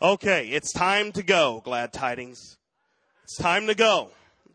Okay, 0.00 0.50
it's 0.50 0.72
time 0.72 1.10
to 1.10 1.24
go, 1.24 1.60
glad 1.64 1.92
tidings. 1.92 2.56
It's 3.24 3.36
time 3.36 3.66
to 3.66 3.74
go. 3.74 4.10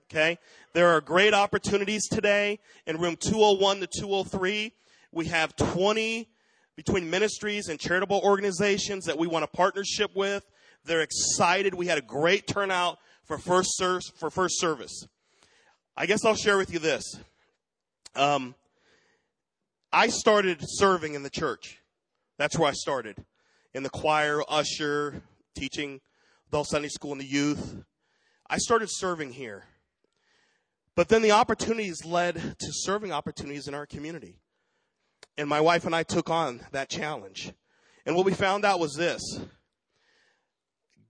Okay? 0.05 0.39
There 0.71 0.87
are 0.91 1.01
great 1.01 1.33
opportunities 1.33 2.07
today 2.07 2.59
in 2.87 2.97
room 2.97 3.17
201 3.17 3.81
to 3.81 3.87
203. 3.87 4.71
We 5.11 5.25
have 5.25 5.53
20 5.57 6.29
between 6.77 7.09
ministries 7.09 7.67
and 7.67 7.77
charitable 7.77 8.21
organizations 8.23 9.03
that 9.03 9.17
we 9.17 9.27
want 9.27 9.43
a 9.43 9.47
partnership 9.47 10.11
with. 10.15 10.49
They're 10.85 11.01
excited. 11.01 11.73
We 11.73 11.87
had 11.87 11.97
a 11.97 12.01
great 12.01 12.47
turnout 12.47 12.97
for 13.25 13.37
first 13.37 13.75
service, 13.75 14.13
for 14.15 14.29
first 14.29 14.61
service. 14.61 15.07
I 15.97 16.05
guess 16.05 16.23
I'll 16.23 16.35
share 16.35 16.57
with 16.57 16.71
you 16.71 16.79
this. 16.79 17.19
Um, 18.15 18.55
I 19.91 20.07
started 20.07 20.59
serving 20.61 21.15
in 21.15 21.23
the 21.23 21.29
church. 21.29 21.79
That's 22.37 22.57
where 22.57 22.69
I 22.69 22.73
started. 22.73 23.25
In 23.73 23.83
the 23.83 23.89
choir, 23.89 24.41
usher, 24.47 25.21
teaching 25.53 26.01
adult 26.49 26.67
Sunday 26.67 26.89
school 26.89 27.11
and 27.11 27.21
the 27.21 27.25
youth. 27.25 27.83
I 28.49 28.57
started 28.57 28.89
serving 28.91 29.33
here. 29.33 29.63
But 30.95 31.09
then 31.09 31.21
the 31.21 31.31
opportunities 31.31 32.05
led 32.05 32.35
to 32.35 32.67
serving 32.69 33.11
opportunities 33.11 33.67
in 33.67 33.73
our 33.73 33.85
community. 33.85 34.35
And 35.37 35.49
my 35.49 35.61
wife 35.61 35.85
and 35.85 35.95
I 35.95 36.03
took 36.03 36.29
on 36.29 36.61
that 36.71 36.89
challenge. 36.89 37.51
And 38.05 38.15
what 38.15 38.25
we 38.25 38.33
found 38.33 38.65
out 38.65 38.79
was 38.79 38.93
this. 38.93 39.21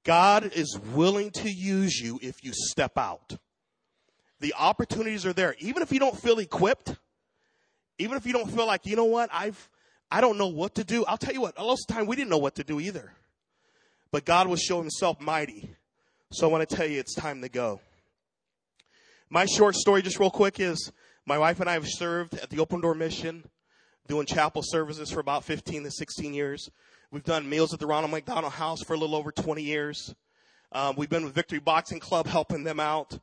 God 0.04 0.52
is 0.54 0.78
willing 0.94 1.32
to 1.32 1.50
use 1.50 2.00
you 2.00 2.20
if 2.22 2.44
you 2.44 2.52
step 2.54 2.98
out. 2.98 3.38
The 4.40 4.54
opportunities 4.58 5.26
are 5.26 5.34
there. 5.34 5.56
Even 5.60 5.82
if 5.82 5.92
you 5.92 6.00
don't 6.00 6.18
feel 6.18 6.40
equipped, 6.40 6.96
even 7.98 8.18
if 8.18 8.26
you 8.26 8.34
don't 8.34 8.50
feel 8.50 8.68
like, 8.68 8.86
you 8.86 8.96
know 8.96 9.06
what, 9.06 9.30
I've, 9.32 9.70
I 10.12 10.22
don't 10.22 10.38
know 10.38 10.48
what 10.48 10.76
to 10.76 10.84
do. 10.84 11.06
I'll 11.06 11.18
tell 11.18 11.34
you 11.34 11.42
what, 11.42 11.58
a 11.58 11.64
lot 11.64 11.74
of 11.74 11.80
the 11.88 11.94
time 11.94 12.06
we 12.06 12.16
didn't 12.16 12.30
know 12.30 12.38
what 12.38 12.56
to 12.56 12.64
do 12.64 12.80
either. 12.80 13.14
But 14.14 14.26
God 14.26 14.48
will 14.48 14.58
show 14.58 14.80
himself 14.80 15.20
mighty. 15.20 15.74
So 16.32 16.48
I 16.48 16.52
want 16.52 16.70
to 16.70 16.76
tell 16.76 16.86
you 16.86 17.00
it's 17.00 17.16
time 17.16 17.42
to 17.42 17.50
go. 17.50 17.82
My 19.28 19.48
short 19.48 19.76
story, 19.76 20.04
just 20.04 20.20
real 20.20 20.30
quick, 20.30 20.60
is 20.60 20.92
my 21.26 21.40
wife 21.40 21.60
and 21.60 21.68
I 21.68 21.74
have 21.74 21.88
served 21.88 22.36
at 22.36 22.52
the 22.52 22.60
Open 22.60 22.80
Door 22.80 22.94
Mission, 22.94 23.50
doing 24.08 24.28
chapel 24.28 24.62
services 24.64 25.10
for 25.10 25.20
about 25.20 25.46
15 25.46 25.86
to 25.86 25.90
16 25.90 26.32
years. 26.32 26.70
We've 27.10 27.24
done 27.24 27.50
meals 27.50 27.74
at 27.74 27.80
the 27.80 27.88
Ronald 27.88 28.12
McDonald 28.12 28.54
House 28.54 28.84
for 28.84 28.94
a 28.94 28.98
little 28.98 29.16
over 29.16 29.32
20 29.32 29.64
years. 29.64 30.14
Um, 30.72 30.94
we've 30.96 31.10
been 31.10 31.26
with 31.26 31.34
Victory 31.34 31.58
Boxing 31.58 32.00
Club 32.00 32.28
helping 32.28 32.64
them 32.64 32.80
out 32.80 33.18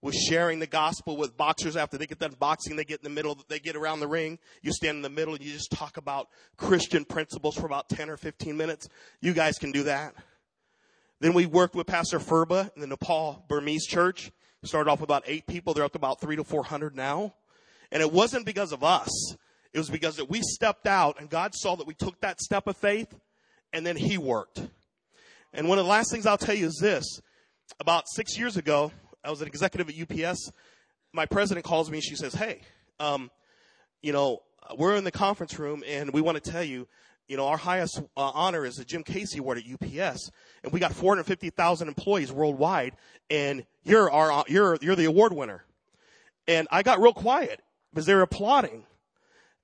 with 0.00 0.16
sharing 0.16 0.58
the 0.58 0.66
gospel 0.66 1.16
with 1.16 1.36
boxers 1.36 1.76
after 1.76 1.96
they 1.96 2.06
get 2.06 2.18
done 2.18 2.34
boxing. 2.40 2.74
They 2.74 2.84
get 2.84 2.98
in 2.98 3.04
the 3.04 3.14
middle, 3.14 3.38
they 3.46 3.60
get 3.60 3.76
around 3.76 4.00
the 4.00 4.08
ring. 4.08 4.40
You 4.60 4.72
stand 4.72 4.96
in 4.96 5.02
the 5.02 5.08
middle 5.08 5.34
and 5.34 5.44
you 5.44 5.52
just 5.52 5.70
talk 5.70 5.98
about 5.98 6.30
Christian 6.56 7.04
principles 7.04 7.54
for 7.54 7.66
about 7.66 7.88
10 7.88 8.10
or 8.10 8.16
15 8.16 8.56
minutes. 8.56 8.88
You 9.20 9.34
guys 9.34 9.56
can 9.56 9.70
do 9.70 9.84
that. 9.84 10.16
Then 11.22 11.34
we 11.34 11.46
worked 11.46 11.76
with 11.76 11.86
Pastor 11.86 12.18
Furba 12.18 12.74
in 12.74 12.80
the 12.80 12.88
Nepal 12.88 13.44
Burmese 13.48 13.86
church. 13.86 14.32
Started 14.64 14.90
off 14.90 14.98
with 14.98 15.08
about 15.08 15.22
eight 15.24 15.46
people. 15.46 15.72
They're 15.72 15.84
up 15.84 15.92
to 15.92 15.98
about 15.98 16.20
three 16.20 16.34
to 16.34 16.42
400 16.42 16.96
now. 16.96 17.34
And 17.92 18.02
it 18.02 18.12
wasn't 18.12 18.44
because 18.44 18.72
of 18.72 18.82
us. 18.82 19.36
It 19.72 19.78
was 19.78 19.88
because 19.88 20.16
that 20.16 20.28
we 20.28 20.40
stepped 20.42 20.88
out 20.88 21.20
and 21.20 21.30
God 21.30 21.54
saw 21.54 21.76
that 21.76 21.86
we 21.86 21.94
took 21.94 22.20
that 22.22 22.40
step 22.40 22.66
of 22.66 22.76
faith 22.76 23.14
and 23.72 23.86
then 23.86 23.94
he 23.94 24.18
worked. 24.18 24.66
And 25.52 25.68
one 25.68 25.78
of 25.78 25.84
the 25.84 25.90
last 25.90 26.10
things 26.10 26.26
I'll 26.26 26.36
tell 26.36 26.56
you 26.56 26.66
is 26.66 26.80
this. 26.82 27.04
About 27.78 28.02
six 28.08 28.36
years 28.36 28.56
ago, 28.56 28.90
I 29.22 29.30
was 29.30 29.42
an 29.42 29.46
executive 29.46 29.90
at 29.90 30.24
UPS. 30.26 30.50
My 31.12 31.26
president 31.26 31.64
calls 31.64 31.88
me 31.88 31.98
and 31.98 32.04
she 32.04 32.16
says, 32.16 32.34
Hey, 32.34 32.62
um, 32.98 33.30
you 34.02 34.12
know, 34.12 34.40
we're 34.76 34.96
in 34.96 35.04
the 35.04 35.12
conference 35.12 35.56
room 35.56 35.84
and 35.86 36.12
we 36.12 36.20
want 36.20 36.42
to 36.42 36.50
tell 36.50 36.64
you, 36.64 36.88
you 37.32 37.38
know, 37.38 37.46
our 37.46 37.56
highest 37.56 37.98
uh, 38.14 38.30
honor 38.34 38.66
is 38.66 38.74
the 38.74 38.84
Jim 38.84 39.02
Casey 39.02 39.38
Award 39.38 39.56
at 39.56 39.64
UPS, 39.64 40.30
and 40.62 40.70
we 40.70 40.78
got 40.78 40.92
450,000 40.92 41.88
employees 41.88 42.30
worldwide, 42.30 42.92
and 43.30 43.64
you're 43.84 44.10
our, 44.10 44.30
uh, 44.30 44.42
you're, 44.48 44.76
you're 44.82 44.96
the 44.96 45.06
award 45.06 45.32
winner. 45.32 45.64
And 46.46 46.68
I 46.70 46.82
got 46.82 47.00
real 47.00 47.14
quiet 47.14 47.62
because 47.90 48.04
they 48.04 48.14
were 48.14 48.20
applauding. 48.20 48.84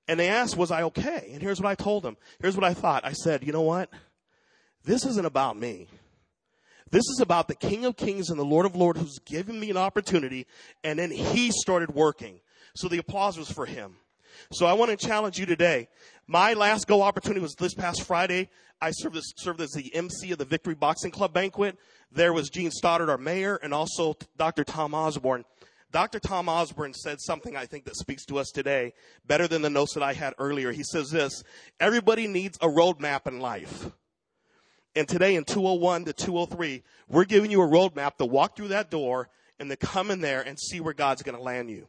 And 0.07 0.19
they 0.19 0.29
asked, 0.29 0.57
was 0.57 0.71
I 0.71 0.81
okay? 0.81 1.29
And 1.31 1.43
here's 1.43 1.61
what 1.61 1.69
I 1.69 1.75
told 1.75 2.01
them. 2.01 2.17
Here's 2.41 2.55
what 2.55 2.63
I 2.63 2.73
thought. 2.73 3.05
I 3.05 3.11
said, 3.11 3.43
you 3.43 3.53
know 3.53 3.61
what? 3.61 3.91
This 4.83 5.05
isn't 5.05 5.27
about 5.27 5.55
me. 5.55 5.85
This 6.89 7.05
is 7.07 7.19
about 7.21 7.47
the 7.47 7.53
King 7.53 7.85
of 7.85 7.95
Kings 7.95 8.31
and 8.31 8.39
the 8.39 8.43
Lord 8.43 8.65
of 8.65 8.75
Lords 8.75 8.99
who's 8.99 9.19
given 9.19 9.59
me 9.59 9.69
an 9.69 9.77
opportunity, 9.77 10.47
and 10.83 10.97
then 10.97 11.11
he 11.11 11.51
started 11.51 11.93
working. 11.93 12.39
So 12.73 12.87
the 12.87 12.97
applause 12.97 13.37
was 13.37 13.51
for 13.51 13.67
him. 13.67 13.97
So 14.51 14.65
I 14.65 14.73
want 14.73 14.91
to 14.91 14.97
challenge 14.97 15.37
you 15.37 15.45
today. 15.45 15.87
My 16.27 16.53
last 16.53 16.87
go 16.87 17.01
opportunity 17.01 17.41
was 17.41 17.55
this 17.55 17.73
past 17.73 18.03
Friday. 18.03 18.49
I 18.81 18.91
served 18.91 19.17
as, 19.17 19.33
served 19.37 19.61
as 19.61 19.71
the 19.71 19.93
MC 19.93 20.31
of 20.31 20.37
the 20.37 20.45
Victory 20.45 20.75
Boxing 20.75 21.11
Club 21.11 21.33
banquet. 21.33 21.77
There 22.11 22.33
was 22.33 22.49
Jean 22.49 22.71
Stothert, 22.71 23.09
our 23.09 23.17
mayor, 23.17 23.55
and 23.55 23.73
also 23.73 24.15
Dr. 24.37 24.63
Tom 24.63 24.93
Osborne. 24.93 25.43
Dr. 25.91 26.19
Tom 26.19 26.47
Osborne 26.47 26.93
said 26.93 27.19
something 27.19 27.55
I 27.55 27.65
think 27.65 27.85
that 27.85 27.95
speaks 27.95 28.25
to 28.25 28.37
us 28.37 28.51
today 28.51 28.93
better 29.25 29.47
than 29.47 29.63
the 29.63 29.69
notes 29.69 29.95
that 29.95 30.03
I 30.03 30.13
had 30.13 30.35
earlier. 30.37 30.71
He 30.71 30.83
says 30.83 31.09
this, 31.09 31.43
everybody 31.79 32.27
needs 32.27 32.57
a 32.61 32.67
roadmap 32.67 33.27
in 33.27 33.39
life. 33.39 33.89
And 34.95 35.07
today 35.07 35.35
in 35.35 35.45
201 35.45 36.05
to 36.05 36.13
203, 36.13 36.83
we're 37.07 37.25
giving 37.25 37.49
you 37.49 37.61
a 37.61 37.67
roadmap 37.67 38.17
to 38.17 38.25
walk 38.25 38.55
through 38.55 38.69
that 38.69 38.91
door 38.91 39.29
and 39.59 39.69
to 39.69 39.75
come 39.75 40.11
in 40.11 40.21
there 40.21 40.41
and 40.41 40.59
see 40.59 40.79
where 40.79 40.93
God's 40.93 41.23
going 41.23 41.37
to 41.37 41.43
land 41.43 41.69
you. 41.69 41.87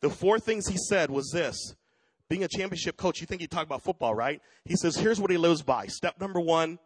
The 0.00 0.10
four 0.10 0.38
things 0.38 0.66
he 0.66 0.78
said 0.88 1.10
was 1.10 1.30
this. 1.32 1.74
Being 2.32 2.44
a 2.44 2.48
championship 2.48 2.96
coach, 2.96 3.20
you 3.20 3.26
think 3.26 3.42
he 3.42 3.46
talk 3.46 3.66
about 3.66 3.82
football, 3.82 4.14
right? 4.14 4.40
He 4.64 4.74
says, 4.74 4.96
here's 4.96 5.20
what 5.20 5.30
he 5.30 5.36
lives 5.36 5.60
by. 5.60 5.84
Step 5.88 6.18
number 6.18 6.40
one, 6.40 6.78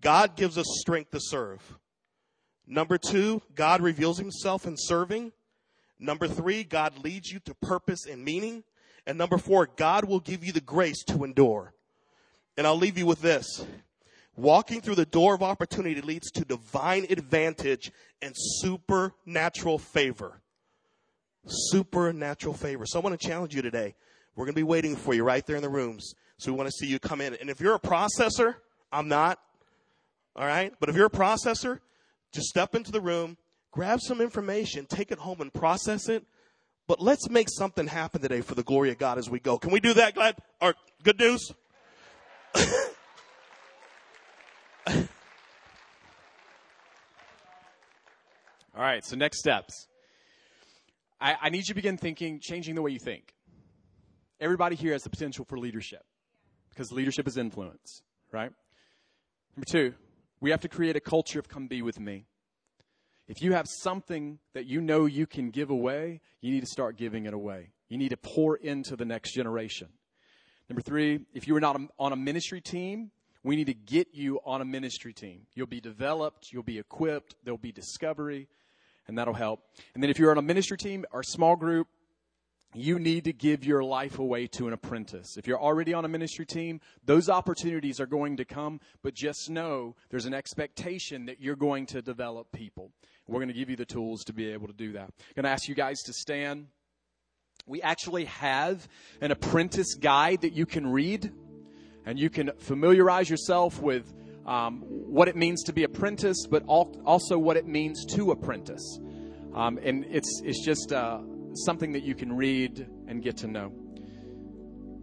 God 0.00 0.36
gives 0.36 0.56
us 0.56 0.64
strength 0.80 1.10
to 1.10 1.18
serve. 1.20 1.60
Number 2.66 2.96
two, 2.96 3.42
God 3.54 3.82
reveals 3.82 4.16
himself 4.16 4.66
in 4.66 4.74
serving. 4.78 5.32
Number 5.98 6.26
three, 6.26 6.64
God 6.64 7.04
leads 7.04 7.30
you 7.30 7.40
to 7.40 7.52
purpose 7.52 8.06
and 8.06 8.24
meaning. 8.24 8.64
And 9.06 9.18
number 9.18 9.36
four, 9.36 9.68
God 9.76 10.06
will 10.06 10.18
give 10.18 10.42
you 10.42 10.54
the 10.54 10.62
grace 10.62 11.04
to 11.08 11.24
endure. 11.24 11.74
And 12.56 12.66
I'll 12.66 12.74
leave 12.74 12.96
you 12.96 13.04
with 13.04 13.20
this. 13.20 13.66
Walking 14.34 14.80
through 14.80 14.94
the 14.94 15.04
door 15.04 15.34
of 15.34 15.42
opportunity 15.42 16.00
leads 16.00 16.30
to 16.30 16.44
divine 16.46 17.04
advantage 17.10 17.92
and 18.22 18.32
supernatural 18.34 19.78
favor. 19.78 20.40
Supernatural 21.46 22.54
favor. 22.54 22.86
So 22.86 22.98
I 22.98 23.02
want 23.02 23.20
to 23.20 23.28
challenge 23.28 23.54
you 23.54 23.60
today. 23.60 23.94
We're 24.36 24.44
going 24.44 24.54
to 24.54 24.60
be 24.60 24.64
waiting 24.64 24.94
for 24.94 25.14
you 25.14 25.24
right 25.24 25.44
there 25.46 25.56
in 25.56 25.62
the 25.62 25.68
rooms. 25.68 26.14
So 26.38 26.52
we 26.52 26.58
want 26.58 26.68
to 26.68 26.72
see 26.72 26.86
you 26.86 26.98
come 26.98 27.22
in. 27.22 27.34
And 27.34 27.48
if 27.48 27.58
you're 27.58 27.74
a 27.74 27.80
processor, 27.80 28.56
I'm 28.92 29.08
not. 29.08 29.38
All 30.36 30.46
right. 30.46 30.74
But 30.78 30.90
if 30.90 30.94
you're 30.94 31.06
a 31.06 31.10
processor, 31.10 31.80
just 32.32 32.48
step 32.48 32.74
into 32.74 32.92
the 32.92 33.00
room, 33.00 33.38
grab 33.72 34.00
some 34.02 34.20
information, 34.20 34.84
take 34.84 35.10
it 35.10 35.18
home 35.18 35.40
and 35.40 35.52
process 35.52 36.10
it. 36.10 36.24
But 36.86 37.00
let's 37.00 37.30
make 37.30 37.48
something 37.50 37.86
happen 37.86 38.20
today 38.20 38.42
for 38.42 38.54
the 38.54 38.62
glory 38.62 38.90
of 38.90 38.98
God 38.98 39.18
as 39.18 39.28
we 39.28 39.40
go. 39.40 39.58
Can 39.58 39.72
we 39.72 39.80
do 39.80 39.94
that, 39.94 40.14
Glad? 40.14 40.36
Or 40.60 40.74
good 41.02 41.18
news? 41.18 41.52
All 48.76 48.82
right, 48.82 49.04
so 49.04 49.16
next 49.16 49.38
steps. 49.38 49.88
I, 51.18 51.36
I, 51.40 51.48
need 51.48 51.60
you 51.60 51.64
to 51.64 51.74
begin 51.74 51.96
thinking, 51.96 52.40
changing 52.40 52.74
the 52.74 52.82
way 52.82 52.90
you 52.90 52.98
think. 52.98 53.32
Everybody 54.40 54.76
here 54.76 54.92
has 54.92 55.02
the 55.02 55.10
potential 55.10 55.44
for 55.44 55.58
leadership 55.58 56.04
because 56.70 56.92
leadership 56.92 57.26
is 57.26 57.36
influence, 57.36 58.02
right? 58.32 58.52
Number 59.56 59.66
two, 59.66 59.94
We 60.40 60.50
have 60.50 60.60
to 60.60 60.68
create 60.68 60.96
a 60.96 61.00
culture 61.00 61.38
of 61.38 61.48
come 61.48 61.66
be 61.66 61.82
with 61.82 61.98
me. 61.98 62.26
If 63.26 63.42
you 63.42 63.54
have 63.54 63.66
something 63.68 64.38
that 64.54 64.66
you 64.66 64.80
know 64.80 65.06
you 65.06 65.26
can 65.26 65.50
give 65.50 65.70
away, 65.70 66.20
you 66.40 66.52
need 66.52 66.60
to 66.60 66.66
start 66.66 66.96
giving 66.96 67.26
it 67.26 67.34
away. 67.34 67.70
You 67.88 67.98
need 67.98 68.10
to 68.10 68.16
pour 68.16 68.56
into 68.56 68.96
the 68.96 69.04
next 69.04 69.32
generation. 69.34 69.88
Number 70.68 70.82
three, 70.82 71.20
if 71.32 71.48
you 71.48 71.56
are 71.56 71.60
not 71.60 71.80
on 71.98 72.12
a 72.12 72.16
ministry 72.16 72.60
team, 72.60 73.10
we 73.42 73.56
need 73.56 73.66
to 73.66 73.74
get 73.74 74.08
you 74.12 74.40
on 74.44 74.60
a 74.60 74.64
ministry 74.64 75.12
team. 75.12 75.46
You'll 75.54 75.66
be 75.66 75.80
developed, 75.80 76.52
you'll 76.52 76.62
be 76.62 76.78
equipped, 76.78 77.34
there'll 77.44 77.58
be 77.58 77.72
discovery, 77.72 78.48
and 79.08 79.16
that'll 79.16 79.34
help. 79.34 79.60
And 79.94 80.02
then 80.02 80.10
if 80.10 80.18
you're 80.18 80.30
on 80.30 80.38
a 80.38 80.42
ministry 80.42 80.76
team 80.76 81.04
or 81.12 81.22
small 81.22 81.56
group, 81.56 81.88
you 82.76 82.98
need 82.98 83.24
to 83.24 83.32
give 83.32 83.64
your 83.64 83.82
life 83.82 84.18
away 84.18 84.46
to 84.48 84.66
an 84.66 84.72
apprentice. 84.72 85.36
If 85.36 85.46
you're 85.46 85.60
already 85.60 85.94
on 85.94 86.04
a 86.04 86.08
ministry 86.08 86.44
team, 86.44 86.80
those 87.04 87.28
opportunities 87.28 88.00
are 88.00 88.06
going 88.06 88.36
to 88.36 88.44
come, 88.44 88.80
but 89.02 89.14
just 89.14 89.48
know 89.48 89.96
there's 90.10 90.26
an 90.26 90.34
expectation 90.34 91.26
that 91.26 91.40
you're 91.40 91.56
going 91.56 91.86
to 91.86 92.02
develop 92.02 92.52
people. 92.52 92.90
We're 93.26 93.40
going 93.40 93.48
to 93.48 93.54
give 93.54 93.70
you 93.70 93.76
the 93.76 93.86
tools 93.86 94.24
to 94.24 94.32
be 94.32 94.50
able 94.50 94.66
to 94.66 94.72
do 94.72 94.92
that. 94.92 95.02
I'm 95.02 95.34
going 95.34 95.44
to 95.44 95.50
ask 95.50 95.68
you 95.68 95.74
guys 95.74 96.02
to 96.02 96.12
stand. 96.12 96.66
We 97.66 97.82
actually 97.82 98.26
have 98.26 98.86
an 99.20 99.30
apprentice 99.30 99.94
guide 99.94 100.42
that 100.42 100.52
you 100.52 100.66
can 100.66 100.86
read, 100.86 101.32
and 102.04 102.18
you 102.18 102.30
can 102.30 102.52
familiarize 102.58 103.28
yourself 103.28 103.80
with 103.80 104.12
um, 104.46 104.82
what 104.82 105.26
it 105.28 105.34
means 105.34 105.64
to 105.64 105.72
be 105.72 105.82
apprentice, 105.82 106.46
but 106.48 106.62
also 106.66 107.38
what 107.38 107.56
it 107.56 107.66
means 107.66 108.04
to 108.14 108.30
apprentice. 108.30 109.00
Um, 109.54 109.78
and 109.82 110.04
it's 110.10 110.42
it's 110.44 110.64
just 110.64 110.92
uh, 110.92 111.18
something 111.56 111.92
that 111.92 112.02
you 112.02 112.14
can 112.14 112.36
read 112.36 112.86
and 113.08 113.22
get 113.22 113.38
to 113.38 113.46
know. 113.46 113.72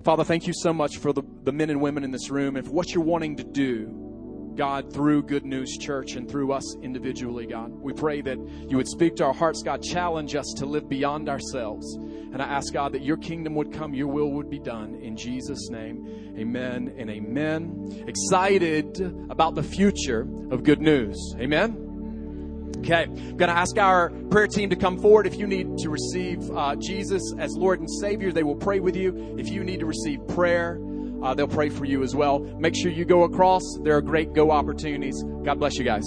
Father, 0.03 0.23
thank 0.23 0.47
you 0.47 0.53
so 0.53 0.73
much 0.73 0.97
for 0.97 1.13
the, 1.13 1.23
the 1.43 1.51
men 1.51 1.69
and 1.69 1.81
women 1.81 2.03
in 2.03 2.11
this 2.11 2.29
room 2.29 2.57
and 2.57 2.65
for 2.65 2.73
what 2.73 2.93
you're 2.93 3.03
wanting 3.03 3.37
to 3.37 3.43
do 3.43 4.03
God, 4.55 4.93
through 4.93 5.23
Good 5.23 5.45
News 5.45 5.77
Church 5.77 6.15
and 6.15 6.29
through 6.29 6.51
us 6.51 6.75
individually, 6.77 7.45
God. 7.45 7.71
We 7.71 7.93
pray 7.93 8.21
that 8.21 8.37
you 8.69 8.77
would 8.77 8.87
speak 8.87 9.15
to 9.17 9.25
our 9.25 9.33
hearts, 9.33 9.63
God, 9.63 9.81
challenge 9.81 10.35
us 10.35 10.53
to 10.57 10.65
live 10.65 10.87
beyond 10.87 11.29
ourselves. 11.29 11.95
And 11.95 12.41
I 12.41 12.45
ask, 12.45 12.73
God, 12.73 12.93
that 12.93 13.03
your 13.03 13.17
kingdom 13.17 13.55
would 13.55 13.73
come, 13.73 13.93
your 13.93 14.07
will 14.07 14.31
would 14.31 14.49
be 14.49 14.59
done. 14.59 14.95
In 14.95 15.15
Jesus' 15.15 15.69
name, 15.69 16.35
amen 16.37 16.95
and 16.97 17.09
amen. 17.09 18.05
Excited 18.07 18.99
about 19.29 19.55
the 19.55 19.63
future 19.63 20.21
of 20.51 20.63
good 20.63 20.81
news. 20.81 21.35
Amen. 21.39 21.92
Okay, 22.79 23.03
I'm 23.03 23.37
going 23.37 23.49
to 23.49 23.57
ask 23.57 23.77
our 23.77 24.09
prayer 24.29 24.47
team 24.47 24.69
to 24.69 24.75
come 24.75 24.99
forward. 24.99 25.25
If 25.25 25.37
you 25.37 25.47
need 25.47 25.77
to 25.79 25.89
receive 25.89 26.49
uh, 26.51 26.75
Jesus 26.75 27.21
as 27.39 27.55
Lord 27.55 27.79
and 27.79 27.89
Savior, 27.89 28.31
they 28.31 28.43
will 28.43 28.55
pray 28.55 28.79
with 28.79 28.95
you. 28.95 29.35
If 29.37 29.49
you 29.49 29.63
need 29.63 29.79
to 29.79 29.85
receive 29.85 30.27
prayer, 30.27 30.79
uh, 31.23 31.33
they'll 31.33 31.47
pray 31.47 31.69
for 31.69 31.85
you 31.85 32.03
as 32.03 32.15
well. 32.15 32.39
Make 32.39 32.75
sure 32.75 32.91
you 32.91 33.05
go 33.05 33.23
across. 33.23 33.63
There 33.83 33.95
are 33.95 34.01
great 34.01 34.33
go 34.33 34.51
opportunities. 34.51 35.23
God 35.43 35.59
bless 35.59 35.77
you 35.77 35.85
guys. 35.85 36.03